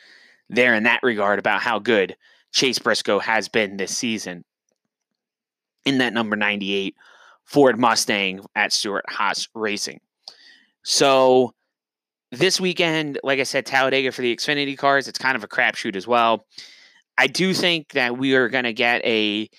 there 0.50 0.76
in 0.76 0.84
that 0.84 1.04
regard 1.04 1.40
about 1.40 1.62
how 1.62 1.80
good 1.80 2.18
Chase 2.52 2.80
Briscoe 2.80 3.20
has 3.20 3.48
been 3.48 3.78
this 3.78 3.96
season 3.96 4.44
in 5.86 6.00
that 6.00 6.14
number 6.14 6.36
98 6.36 6.96
Ford 7.46 7.80
Mustang 7.80 8.42
at 8.56 8.72
Stewart-Haas 8.72 9.48
Racing. 9.54 10.00
So 10.84 11.54
this 12.32 12.60
weekend, 12.60 13.20
like 13.24 13.40
I 13.40 13.44
said, 13.44 13.66
Talladega 13.66 14.12
for 14.12 14.22
the 14.22 14.36
Xfinity 14.36 14.78
cars, 14.78 15.08
it's 15.08 15.20
kind 15.20 15.36
of 15.36 15.44
a 15.44 15.48
crapshoot 15.48 15.96
as 15.96 16.08
well. 16.08 16.46
I 17.18 17.28
do 17.28 17.54
think 17.54 17.92
that 17.92 18.18
we 18.18 18.34
are 18.36 18.50
going 18.50 18.64
to 18.64 18.74
get 18.74 19.06
a 19.06 19.50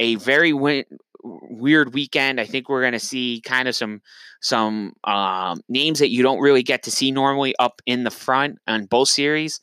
a 0.00 0.16
very 0.16 0.52
win- 0.52 0.84
weird 1.22 1.94
weekend. 1.94 2.40
I 2.40 2.44
think 2.44 2.68
we're 2.68 2.80
going 2.80 2.92
to 2.92 2.98
see 2.98 3.40
kind 3.44 3.68
of 3.68 3.76
some 3.76 4.02
some 4.40 4.94
um, 5.04 5.60
names 5.68 6.00
that 6.00 6.10
you 6.10 6.22
don't 6.22 6.40
really 6.40 6.62
get 6.62 6.82
to 6.82 6.90
see 6.90 7.10
normally 7.10 7.54
up 7.58 7.80
in 7.86 8.04
the 8.04 8.10
front 8.10 8.58
on 8.66 8.86
both 8.86 9.08
series. 9.08 9.60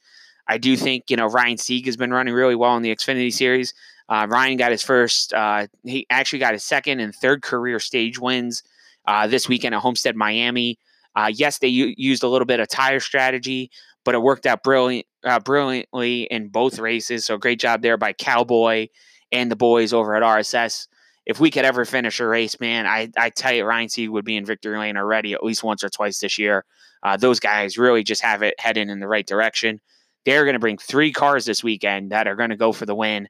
I 0.48 0.58
do 0.58 0.76
think 0.76 1.06
you 1.10 1.18
know 1.18 1.28
Ryan 1.28 1.58
Sieg 1.58 1.86
has 1.86 1.98
been 1.98 2.12
running 2.12 2.34
really 2.34 2.56
well 2.56 2.76
in 2.78 2.84
the 2.84 2.96
Xfinity 2.96 3.34
series. 3.34 3.74
Uh, 4.12 4.28
Ryan 4.30 4.58
got 4.58 4.72
his 4.72 4.84
first, 4.84 5.34
uh, 5.34 5.68
he 5.84 6.06
actually 6.10 6.40
got 6.40 6.52
his 6.52 6.66
second 6.66 7.00
and 7.00 7.16
third 7.16 7.42
career 7.42 7.80
stage 7.80 8.20
wins 8.20 8.62
uh, 9.08 9.26
this 9.26 9.48
weekend 9.48 9.74
at 9.74 9.80
Homestead, 9.80 10.18
Miami. 10.18 10.78
Uh, 11.16 11.32
yes, 11.34 11.60
they 11.60 11.70
u- 11.70 11.94
used 11.96 12.22
a 12.22 12.28
little 12.28 12.46
bit 12.46 12.60
of 12.60 12.68
tire 12.68 13.00
strategy, 13.00 13.72
but 14.04 14.14
it 14.14 14.22
worked 14.22 14.46
out 14.46 14.64
brilliant, 14.64 15.08
uh, 15.24 15.40
brilliantly 15.40 16.24
in 16.24 16.50
both 16.50 16.78
races. 16.78 17.24
So 17.26 17.38
great 17.38 17.60
job 17.60 17.82
there 17.82 17.96
by 17.96 18.12
Cowboy 18.12 18.88
and 19.32 19.50
the 19.50 19.56
boys 19.56 19.94
over 19.94 20.14
at 20.14 20.24
RSS. 20.24 20.88
If 21.26 21.40
we 21.40 21.50
could 21.50 21.64
ever 21.64 21.86
finish 21.86 22.20
a 22.20 22.28
race, 22.28 22.60
man, 22.60 22.86
I, 22.86 23.10
I 23.16 23.30
tell 23.30 23.54
you, 23.54 23.64
Ryan 23.64 23.88
Sieg 23.88 24.10
would 24.10 24.26
be 24.26 24.36
in 24.36 24.46
victory 24.46 24.78
lane 24.78 24.98
already 24.98 25.32
at 25.32 25.44
least 25.44 25.64
once 25.64 25.86
or 25.86 25.90
twice 25.90 26.20
this 26.20 26.38
year. 26.38 26.66
Uh, 27.02 27.16
those 27.16 27.40
guys 27.40 27.78
really 27.78 28.04
just 28.04 28.24
have 28.24 28.42
it 28.42 28.56
heading 28.60 28.90
in 28.90 29.00
the 29.00 29.08
right 29.08 29.26
direction. 29.26 29.80
They're 30.26 30.44
going 30.44 30.54
to 30.56 30.60
bring 30.60 30.78
three 30.78 31.14
cars 31.14 31.46
this 31.46 31.64
weekend 31.64 32.12
that 32.12 32.28
are 32.28 32.36
going 32.36 32.50
to 32.50 32.58
go 32.58 32.74
for 32.74 32.86
the 32.86 32.94
win. 32.94 33.30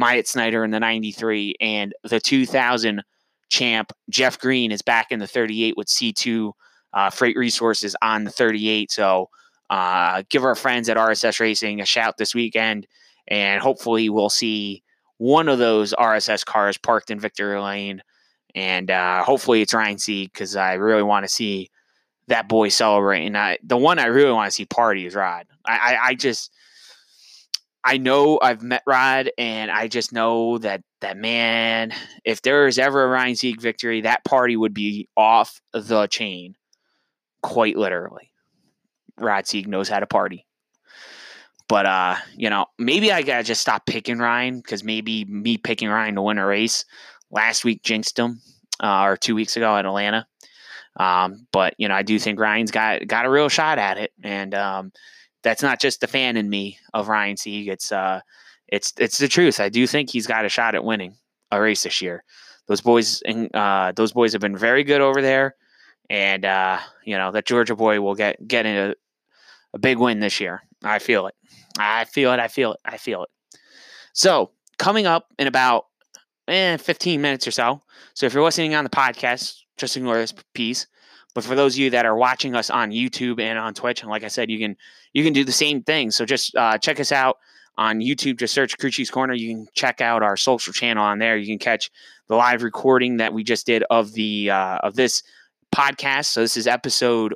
Myatt 0.00 0.26
Snider 0.26 0.64
in 0.64 0.70
the 0.70 0.80
93, 0.80 1.54
and 1.60 1.92
the 2.04 2.18
2000 2.18 3.02
champ 3.50 3.92
Jeff 4.08 4.38
Green 4.38 4.72
is 4.72 4.80
back 4.80 5.08
in 5.10 5.18
the 5.18 5.26
38 5.26 5.76
with 5.76 5.88
C2 5.88 6.52
uh, 6.94 7.10
Freight 7.10 7.36
Resources 7.36 7.94
on 8.00 8.24
the 8.24 8.30
38. 8.30 8.90
So 8.90 9.28
uh, 9.68 10.22
give 10.30 10.44
our 10.44 10.54
friends 10.54 10.88
at 10.88 10.96
RSS 10.96 11.38
Racing 11.38 11.80
a 11.80 11.84
shout 11.84 12.16
this 12.16 12.34
weekend, 12.34 12.86
and 13.28 13.60
hopefully 13.60 14.08
we'll 14.08 14.30
see 14.30 14.82
one 15.18 15.50
of 15.50 15.58
those 15.58 15.92
RSS 15.92 16.46
cars 16.46 16.78
parked 16.78 17.10
in 17.10 17.20
Victory 17.20 17.60
Lane. 17.60 18.02
And 18.54 18.90
uh, 18.90 19.22
hopefully 19.22 19.60
it's 19.60 19.74
Ryan 19.74 19.98
Sieg 19.98 20.32
because 20.32 20.56
I 20.56 20.74
really 20.74 21.02
want 21.02 21.24
to 21.24 21.28
see 21.28 21.68
that 22.28 22.48
boy 22.48 22.70
celebrate. 22.70 23.26
And 23.26 23.36
I, 23.36 23.58
the 23.62 23.76
one 23.76 23.98
I 23.98 24.06
really 24.06 24.32
want 24.32 24.50
to 24.50 24.54
see 24.54 24.64
party 24.64 25.06
is 25.06 25.14
Rod. 25.14 25.46
I, 25.66 25.76
I, 25.76 25.98
I 26.08 26.14
just 26.14 26.50
I 27.82 27.96
know 27.96 28.38
I've 28.42 28.62
met 28.62 28.82
Rod, 28.86 29.30
and 29.38 29.70
I 29.70 29.88
just 29.88 30.12
know 30.12 30.58
that 30.58 30.82
that 31.00 31.16
man, 31.16 31.92
if 32.24 32.42
there 32.42 32.66
is 32.66 32.78
ever 32.78 33.04
a 33.04 33.08
Ryan 33.08 33.36
Sieg 33.36 33.60
victory, 33.60 34.02
that 34.02 34.24
party 34.24 34.56
would 34.56 34.74
be 34.74 35.08
off 35.16 35.60
the 35.72 36.06
chain, 36.06 36.56
quite 37.42 37.76
literally. 37.76 38.32
Rod 39.18 39.46
Sieg 39.46 39.66
knows 39.66 39.88
how 39.88 40.00
to 40.00 40.06
party. 40.06 40.46
But 41.68 41.86
uh, 41.86 42.16
you 42.36 42.50
know, 42.50 42.66
maybe 42.78 43.12
I 43.12 43.22
gotta 43.22 43.44
just 43.44 43.60
stop 43.60 43.86
picking 43.86 44.18
Ryan 44.18 44.58
because 44.58 44.84
maybe 44.84 45.24
me 45.24 45.56
picking 45.56 45.88
Ryan 45.88 46.16
to 46.16 46.22
win 46.22 46.38
a 46.38 46.46
race 46.46 46.84
last 47.30 47.64
week 47.64 47.82
jinxed 47.82 48.18
him, 48.18 48.40
uh, 48.82 49.04
or 49.04 49.16
two 49.16 49.34
weeks 49.34 49.56
ago 49.56 49.76
at 49.76 49.86
Atlanta. 49.86 50.26
Um, 50.98 51.46
but 51.52 51.74
you 51.78 51.88
know, 51.88 51.94
I 51.94 52.02
do 52.02 52.18
think 52.18 52.40
Ryan's 52.40 52.72
got 52.72 53.06
got 53.06 53.24
a 53.24 53.30
real 53.30 53.48
shot 53.48 53.78
at 53.78 53.98
it, 53.98 54.12
and 54.22 54.54
um, 54.54 54.92
that's 55.42 55.62
not 55.62 55.80
just 55.80 56.00
the 56.00 56.06
fan 56.06 56.36
in 56.36 56.48
me 56.48 56.78
of 56.94 57.08
Ryan 57.08 57.36
Sieg. 57.36 57.68
It's 57.68 57.92
uh, 57.92 58.20
it's 58.68 58.92
it's 58.98 59.18
the 59.18 59.28
truth. 59.28 59.60
I 59.60 59.68
do 59.68 59.86
think 59.86 60.10
he's 60.10 60.26
got 60.26 60.44
a 60.44 60.48
shot 60.48 60.74
at 60.74 60.84
winning 60.84 61.16
a 61.50 61.60
race 61.60 61.82
this 61.82 62.00
year. 62.00 62.24
Those 62.68 62.80
boys, 62.80 63.22
uh, 63.54 63.92
those 63.92 64.12
boys 64.12 64.32
have 64.32 64.40
been 64.40 64.56
very 64.56 64.84
good 64.84 65.00
over 65.00 65.20
there, 65.20 65.56
and 66.08 66.44
uh, 66.44 66.78
you 67.04 67.16
know 67.16 67.32
that 67.32 67.46
Georgia 67.46 67.74
boy 67.74 68.00
will 68.00 68.14
get 68.14 68.46
get 68.46 68.66
a, 68.66 68.94
a 69.74 69.78
big 69.78 69.98
win 69.98 70.20
this 70.20 70.40
year. 70.40 70.62
I 70.84 70.98
feel 70.98 71.26
it. 71.26 71.34
I 71.78 72.04
feel 72.04 72.32
it. 72.32 72.40
I 72.40 72.48
feel 72.48 72.72
it. 72.72 72.80
I 72.84 72.96
feel 72.96 73.24
it. 73.24 73.30
So 74.12 74.50
coming 74.78 75.06
up 75.06 75.26
in 75.38 75.46
about 75.46 75.86
eh, 76.48 76.76
15 76.76 77.20
minutes 77.20 77.46
or 77.46 77.50
so. 77.50 77.80
So 78.14 78.26
if 78.26 78.34
you're 78.34 78.42
listening 78.42 78.74
on 78.74 78.84
the 78.84 78.90
podcast, 78.90 79.56
just 79.76 79.96
ignore 79.96 80.16
this 80.16 80.34
piece. 80.54 80.86
But 81.34 81.44
for 81.44 81.54
those 81.54 81.74
of 81.74 81.78
you 81.78 81.90
that 81.90 82.06
are 82.06 82.16
watching 82.16 82.54
us 82.56 82.70
on 82.70 82.90
YouTube 82.90 83.40
and 83.40 83.58
on 83.58 83.72
Twitch, 83.72 84.02
and 84.02 84.10
like 84.10 84.24
I 84.24 84.28
said, 84.28 84.50
you 84.50 84.58
can 84.58 84.76
you 85.12 85.24
can 85.24 85.32
do 85.32 85.44
the 85.44 85.52
same 85.52 85.82
thing. 85.82 86.10
So 86.10 86.24
just 86.24 86.54
uh, 86.56 86.78
check 86.78 87.00
us 87.00 87.12
out 87.12 87.38
on 87.76 88.00
YouTube. 88.00 88.38
Just 88.38 88.54
search 88.54 88.78
Crew 88.78 88.90
Chiefs 88.90 89.10
Corner. 89.10 89.34
You 89.34 89.54
can 89.54 89.66
check 89.74 90.00
out 90.00 90.22
our 90.22 90.36
social 90.36 90.72
channel 90.72 91.04
on 91.04 91.18
there. 91.18 91.36
You 91.36 91.46
can 91.46 91.58
catch 91.58 91.90
the 92.28 92.36
live 92.36 92.62
recording 92.62 93.16
that 93.18 93.32
we 93.32 93.42
just 93.42 93.66
did 93.66 93.84
of 93.90 94.12
the 94.12 94.50
uh, 94.50 94.78
of 94.78 94.94
this 94.94 95.22
podcast. 95.74 96.26
So 96.26 96.40
this 96.40 96.56
is 96.56 96.66
episode 96.66 97.34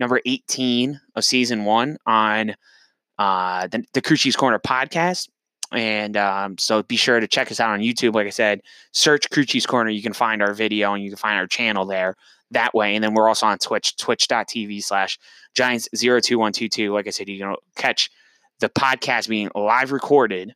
number 0.00 0.20
18 0.26 1.00
of 1.14 1.24
season 1.24 1.64
one 1.64 1.96
on 2.06 2.54
uh, 3.18 3.68
the, 3.68 3.84
the 3.92 4.02
Crew 4.02 4.16
Chiefs 4.16 4.36
Corner 4.36 4.58
podcast. 4.58 5.28
And 5.72 6.16
um, 6.16 6.58
so 6.58 6.82
be 6.82 6.96
sure 6.96 7.18
to 7.20 7.26
check 7.26 7.50
us 7.50 7.58
out 7.58 7.70
on 7.70 7.80
YouTube. 7.80 8.14
Like 8.14 8.26
I 8.26 8.30
said, 8.30 8.60
search 8.92 9.30
Crew 9.30 9.44
Chiefs 9.44 9.66
Corner. 9.66 9.90
You 9.90 10.02
can 10.02 10.12
find 10.12 10.42
our 10.42 10.54
video 10.54 10.92
and 10.92 11.02
you 11.02 11.10
can 11.10 11.16
find 11.16 11.38
our 11.38 11.46
channel 11.46 11.86
there 11.86 12.16
that 12.50 12.74
way. 12.74 12.94
And 12.94 13.02
then 13.02 13.14
we're 13.14 13.28
also 13.28 13.46
on 13.46 13.58
Twitch, 13.58 13.96
twitch.tv 13.96 14.82
slash 14.82 15.18
giants02122. 15.56 16.92
Like 16.92 17.06
I 17.06 17.10
said, 17.10 17.28
you 17.28 17.38
can 17.38 17.54
catch 17.76 18.10
the 18.60 18.68
podcast 18.68 19.28
being 19.28 19.50
live 19.54 19.92
recorded. 19.92 20.54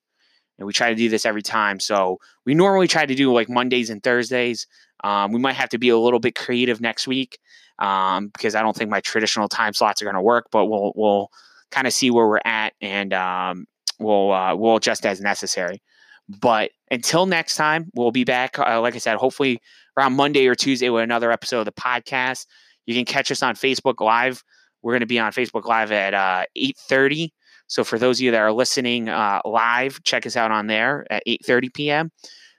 And 0.59 0.66
we 0.66 0.72
try 0.72 0.89
to 0.89 0.95
do 0.95 1.09
this 1.09 1.24
every 1.24 1.43
time. 1.43 1.78
So 1.78 2.18
we 2.45 2.55
normally 2.55 2.89
try 2.89 3.07
to 3.07 3.14
do 3.14 3.32
like 3.32 3.49
Mondays 3.49 3.91
and 3.91 4.03
Thursdays. 4.03 4.66
Um, 5.05 5.32
we 5.32 5.39
might 5.39 5.55
have 5.55 5.68
to 5.70 5.78
be 5.78 5.89
a 5.91 5.99
little 5.99 6.18
bit 6.18 6.34
creative 6.34 6.80
next 6.80 7.07
week 7.07 7.39
um, 7.78 8.28
because 8.28 8.55
I 8.55 8.62
don't 8.62 8.76
think 8.76 8.91
my 8.91 9.01
traditional 9.01 9.49
time 9.49 9.72
slots 9.72 10.03
are 10.03 10.05
going 10.05 10.16
to 10.16 10.22
work, 10.22 10.47
but 10.51 10.66
we'll, 10.66 10.93
we'll 10.97 11.30
kind 11.70 11.86
of 11.86 11.93
see 11.93 12.11
where 12.11 12.26
we're 12.26 12.41
at 12.45 12.74
and 12.80 13.12
um, 13.12 13.66
we'll, 14.01 14.32
uh, 14.32 14.57
we'll 14.57 14.76
adjust 14.76 15.07
as 15.07 15.20
necessary. 15.20 15.80
But 16.29 16.70
until 16.91 17.26
next 17.26 17.57
time, 17.57 17.91
we'll 17.95 18.11
be 18.11 18.24
back. 18.24 18.59
Uh, 18.59 18.81
like 18.81 18.95
I 18.95 18.99
said, 18.99 19.16
hopefully 19.16 19.61
around 19.97 20.14
Monday 20.14 20.47
or 20.47 20.55
Tuesday 20.55 20.91
with 20.91 21.03
another 21.03 21.33
episode 21.33 21.61
of 21.61 21.64
the 21.64 21.72
podcast. 21.72 22.47
You 22.87 22.95
can 22.95 23.05
catch 23.05 23.31
us 23.31 23.43
on 23.43 23.55
Facebook 23.55 24.01
Live. 24.01 24.43
We're 24.83 24.93
going 24.93 25.01
to 25.01 25.07
be 25.07 25.18
on 25.18 25.33
Facebook 25.33 25.64
Live 25.64 25.91
at 25.93 26.14
uh, 26.14 26.45
8.30. 26.57 27.31
So 27.66 27.85
for 27.85 27.99
those 27.99 28.18
of 28.18 28.22
you 28.22 28.31
that 28.31 28.41
are 28.41 28.53
listening 28.53 29.09
uh, 29.09 29.41
live, 29.45 30.03
check 30.05 30.26
us 30.26 30.37
out 30.37 30.51
on 30.51 30.66
there 30.66 31.07
at 31.11 31.22
8.30 31.26 31.74
p.m. 31.74 32.12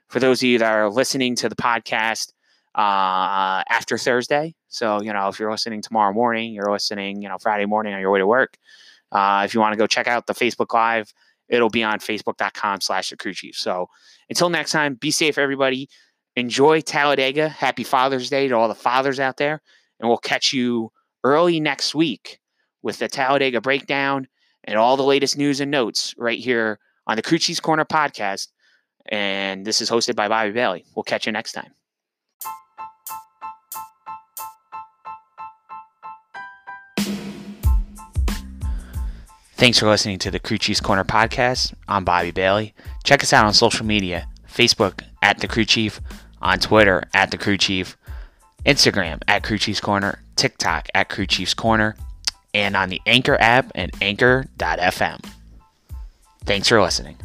For 0.08 0.20
those 0.20 0.42
of 0.42 0.48
you 0.48 0.58
that 0.58 0.72
are 0.72 0.90
listening 0.90 1.34
to 1.36 1.48
the 1.48 1.56
podcast 1.56 2.32
uh, 2.74 3.62
after 3.68 3.98
Thursday, 3.98 4.54
so, 4.68 5.02
you 5.02 5.12
know, 5.12 5.28
if 5.28 5.40
you're 5.40 5.50
listening 5.50 5.82
tomorrow 5.82 6.12
morning, 6.12 6.54
you're 6.54 6.70
listening, 6.70 7.22
you 7.22 7.28
know, 7.28 7.38
Friday 7.38 7.66
morning 7.66 7.92
on 7.92 8.00
your 8.00 8.12
way 8.12 8.20
to 8.20 8.26
work, 8.26 8.56
uh, 9.10 9.42
if 9.44 9.52
you 9.52 9.60
want 9.60 9.72
to 9.72 9.76
go 9.76 9.86
check 9.88 10.06
out 10.06 10.26
the 10.26 10.32
Facebook 10.32 10.72
Live, 10.72 11.12
it'll 11.50 11.68
be 11.68 11.82
on 11.82 11.98
facebook.com 11.98 12.80
slash 12.80 13.12
chief. 13.34 13.56
So 13.56 13.88
until 14.28 14.48
next 14.48 14.72
time, 14.72 14.94
be 14.94 15.10
safe, 15.10 15.36
everybody. 15.36 15.88
Enjoy 16.36 16.80
Talladega. 16.80 17.48
Happy 17.48 17.84
Father's 17.84 18.30
Day 18.30 18.48
to 18.48 18.56
all 18.56 18.68
the 18.68 18.74
fathers 18.74 19.20
out 19.20 19.36
there. 19.36 19.60
And 19.98 20.08
we'll 20.08 20.18
catch 20.18 20.52
you 20.52 20.92
early 21.24 21.60
next 21.60 21.94
week 21.94 22.38
with 22.82 22.98
the 22.98 23.08
Talladega 23.08 23.60
breakdown 23.60 24.28
and 24.64 24.78
all 24.78 24.96
the 24.96 25.02
latest 25.02 25.36
news 25.36 25.60
and 25.60 25.70
notes 25.70 26.14
right 26.16 26.38
here 26.38 26.78
on 27.06 27.16
the 27.16 27.22
Crew 27.22 27.38
Chiefs 27.38 27.60
Corner 27.60 27.84
podcast. 27.84 28.48
And 29.06 29.66
this 29.66 29.80
is 29.80 29.90
hosted 29.90 30.14
by 30.14 30.28
Bobby 30.28 30.52
Bailey. 30.52 30.84
We'll 30.94 31.02
catch 31.02 31.26
you 31.26 31.32
next 31.32 31.52
time. 31.52 31.72
Thanks 39.60 39.78
for 39.78 39.90
listening 39.90 40.18
to 40.20 40.30
the 40.30 40.38
Crew 40.38 40.56
Chiefs 40.56 40.80
Corner 40.80 41.04
podcast. 41.04 41.74
I'm 41.86 42.02
Bobby 42.02 42.30
Bailey. 42.30 42.72
Check 43.04 43.22
us 43.22 43.34
out 43.34 43.44
on 43.44 43.52
social 43.52 43.84
media 43.84 44.26
Facebook 44.50 45.02
at 45.22 45.40
The 45.40 45.48
Crew 45.48 45.66
Chief, 45.66 46.00
on 46.40 46.60
Twitter 46.60 47.04
at 47.12 47.30
The 47.30 47.36
Crew 47.36 47.58
Chief, 47.58 47.94
Instagram 48.64 49.20
at 49.28 49.42
Crew 49.42 49.58
Chiefs 49.58 49.78
Corner, 49.78 50.22
TikTok 50.36 50.88
at 50.94 51.10
Crew 51.10 51.26
Chiefs 51.26 51.52
Corner, 51.52 51.94
and 52.54 52.74
on 52.74 52.88
the 52.88 53.02
Anchor 53.04 53.36
app 53.38 53.70
and 53.74 53.92
anchor.fm. 54.00 55.22
Thanks 56.46 56.68
for 56.68 56.80
listening. 56.80 57.18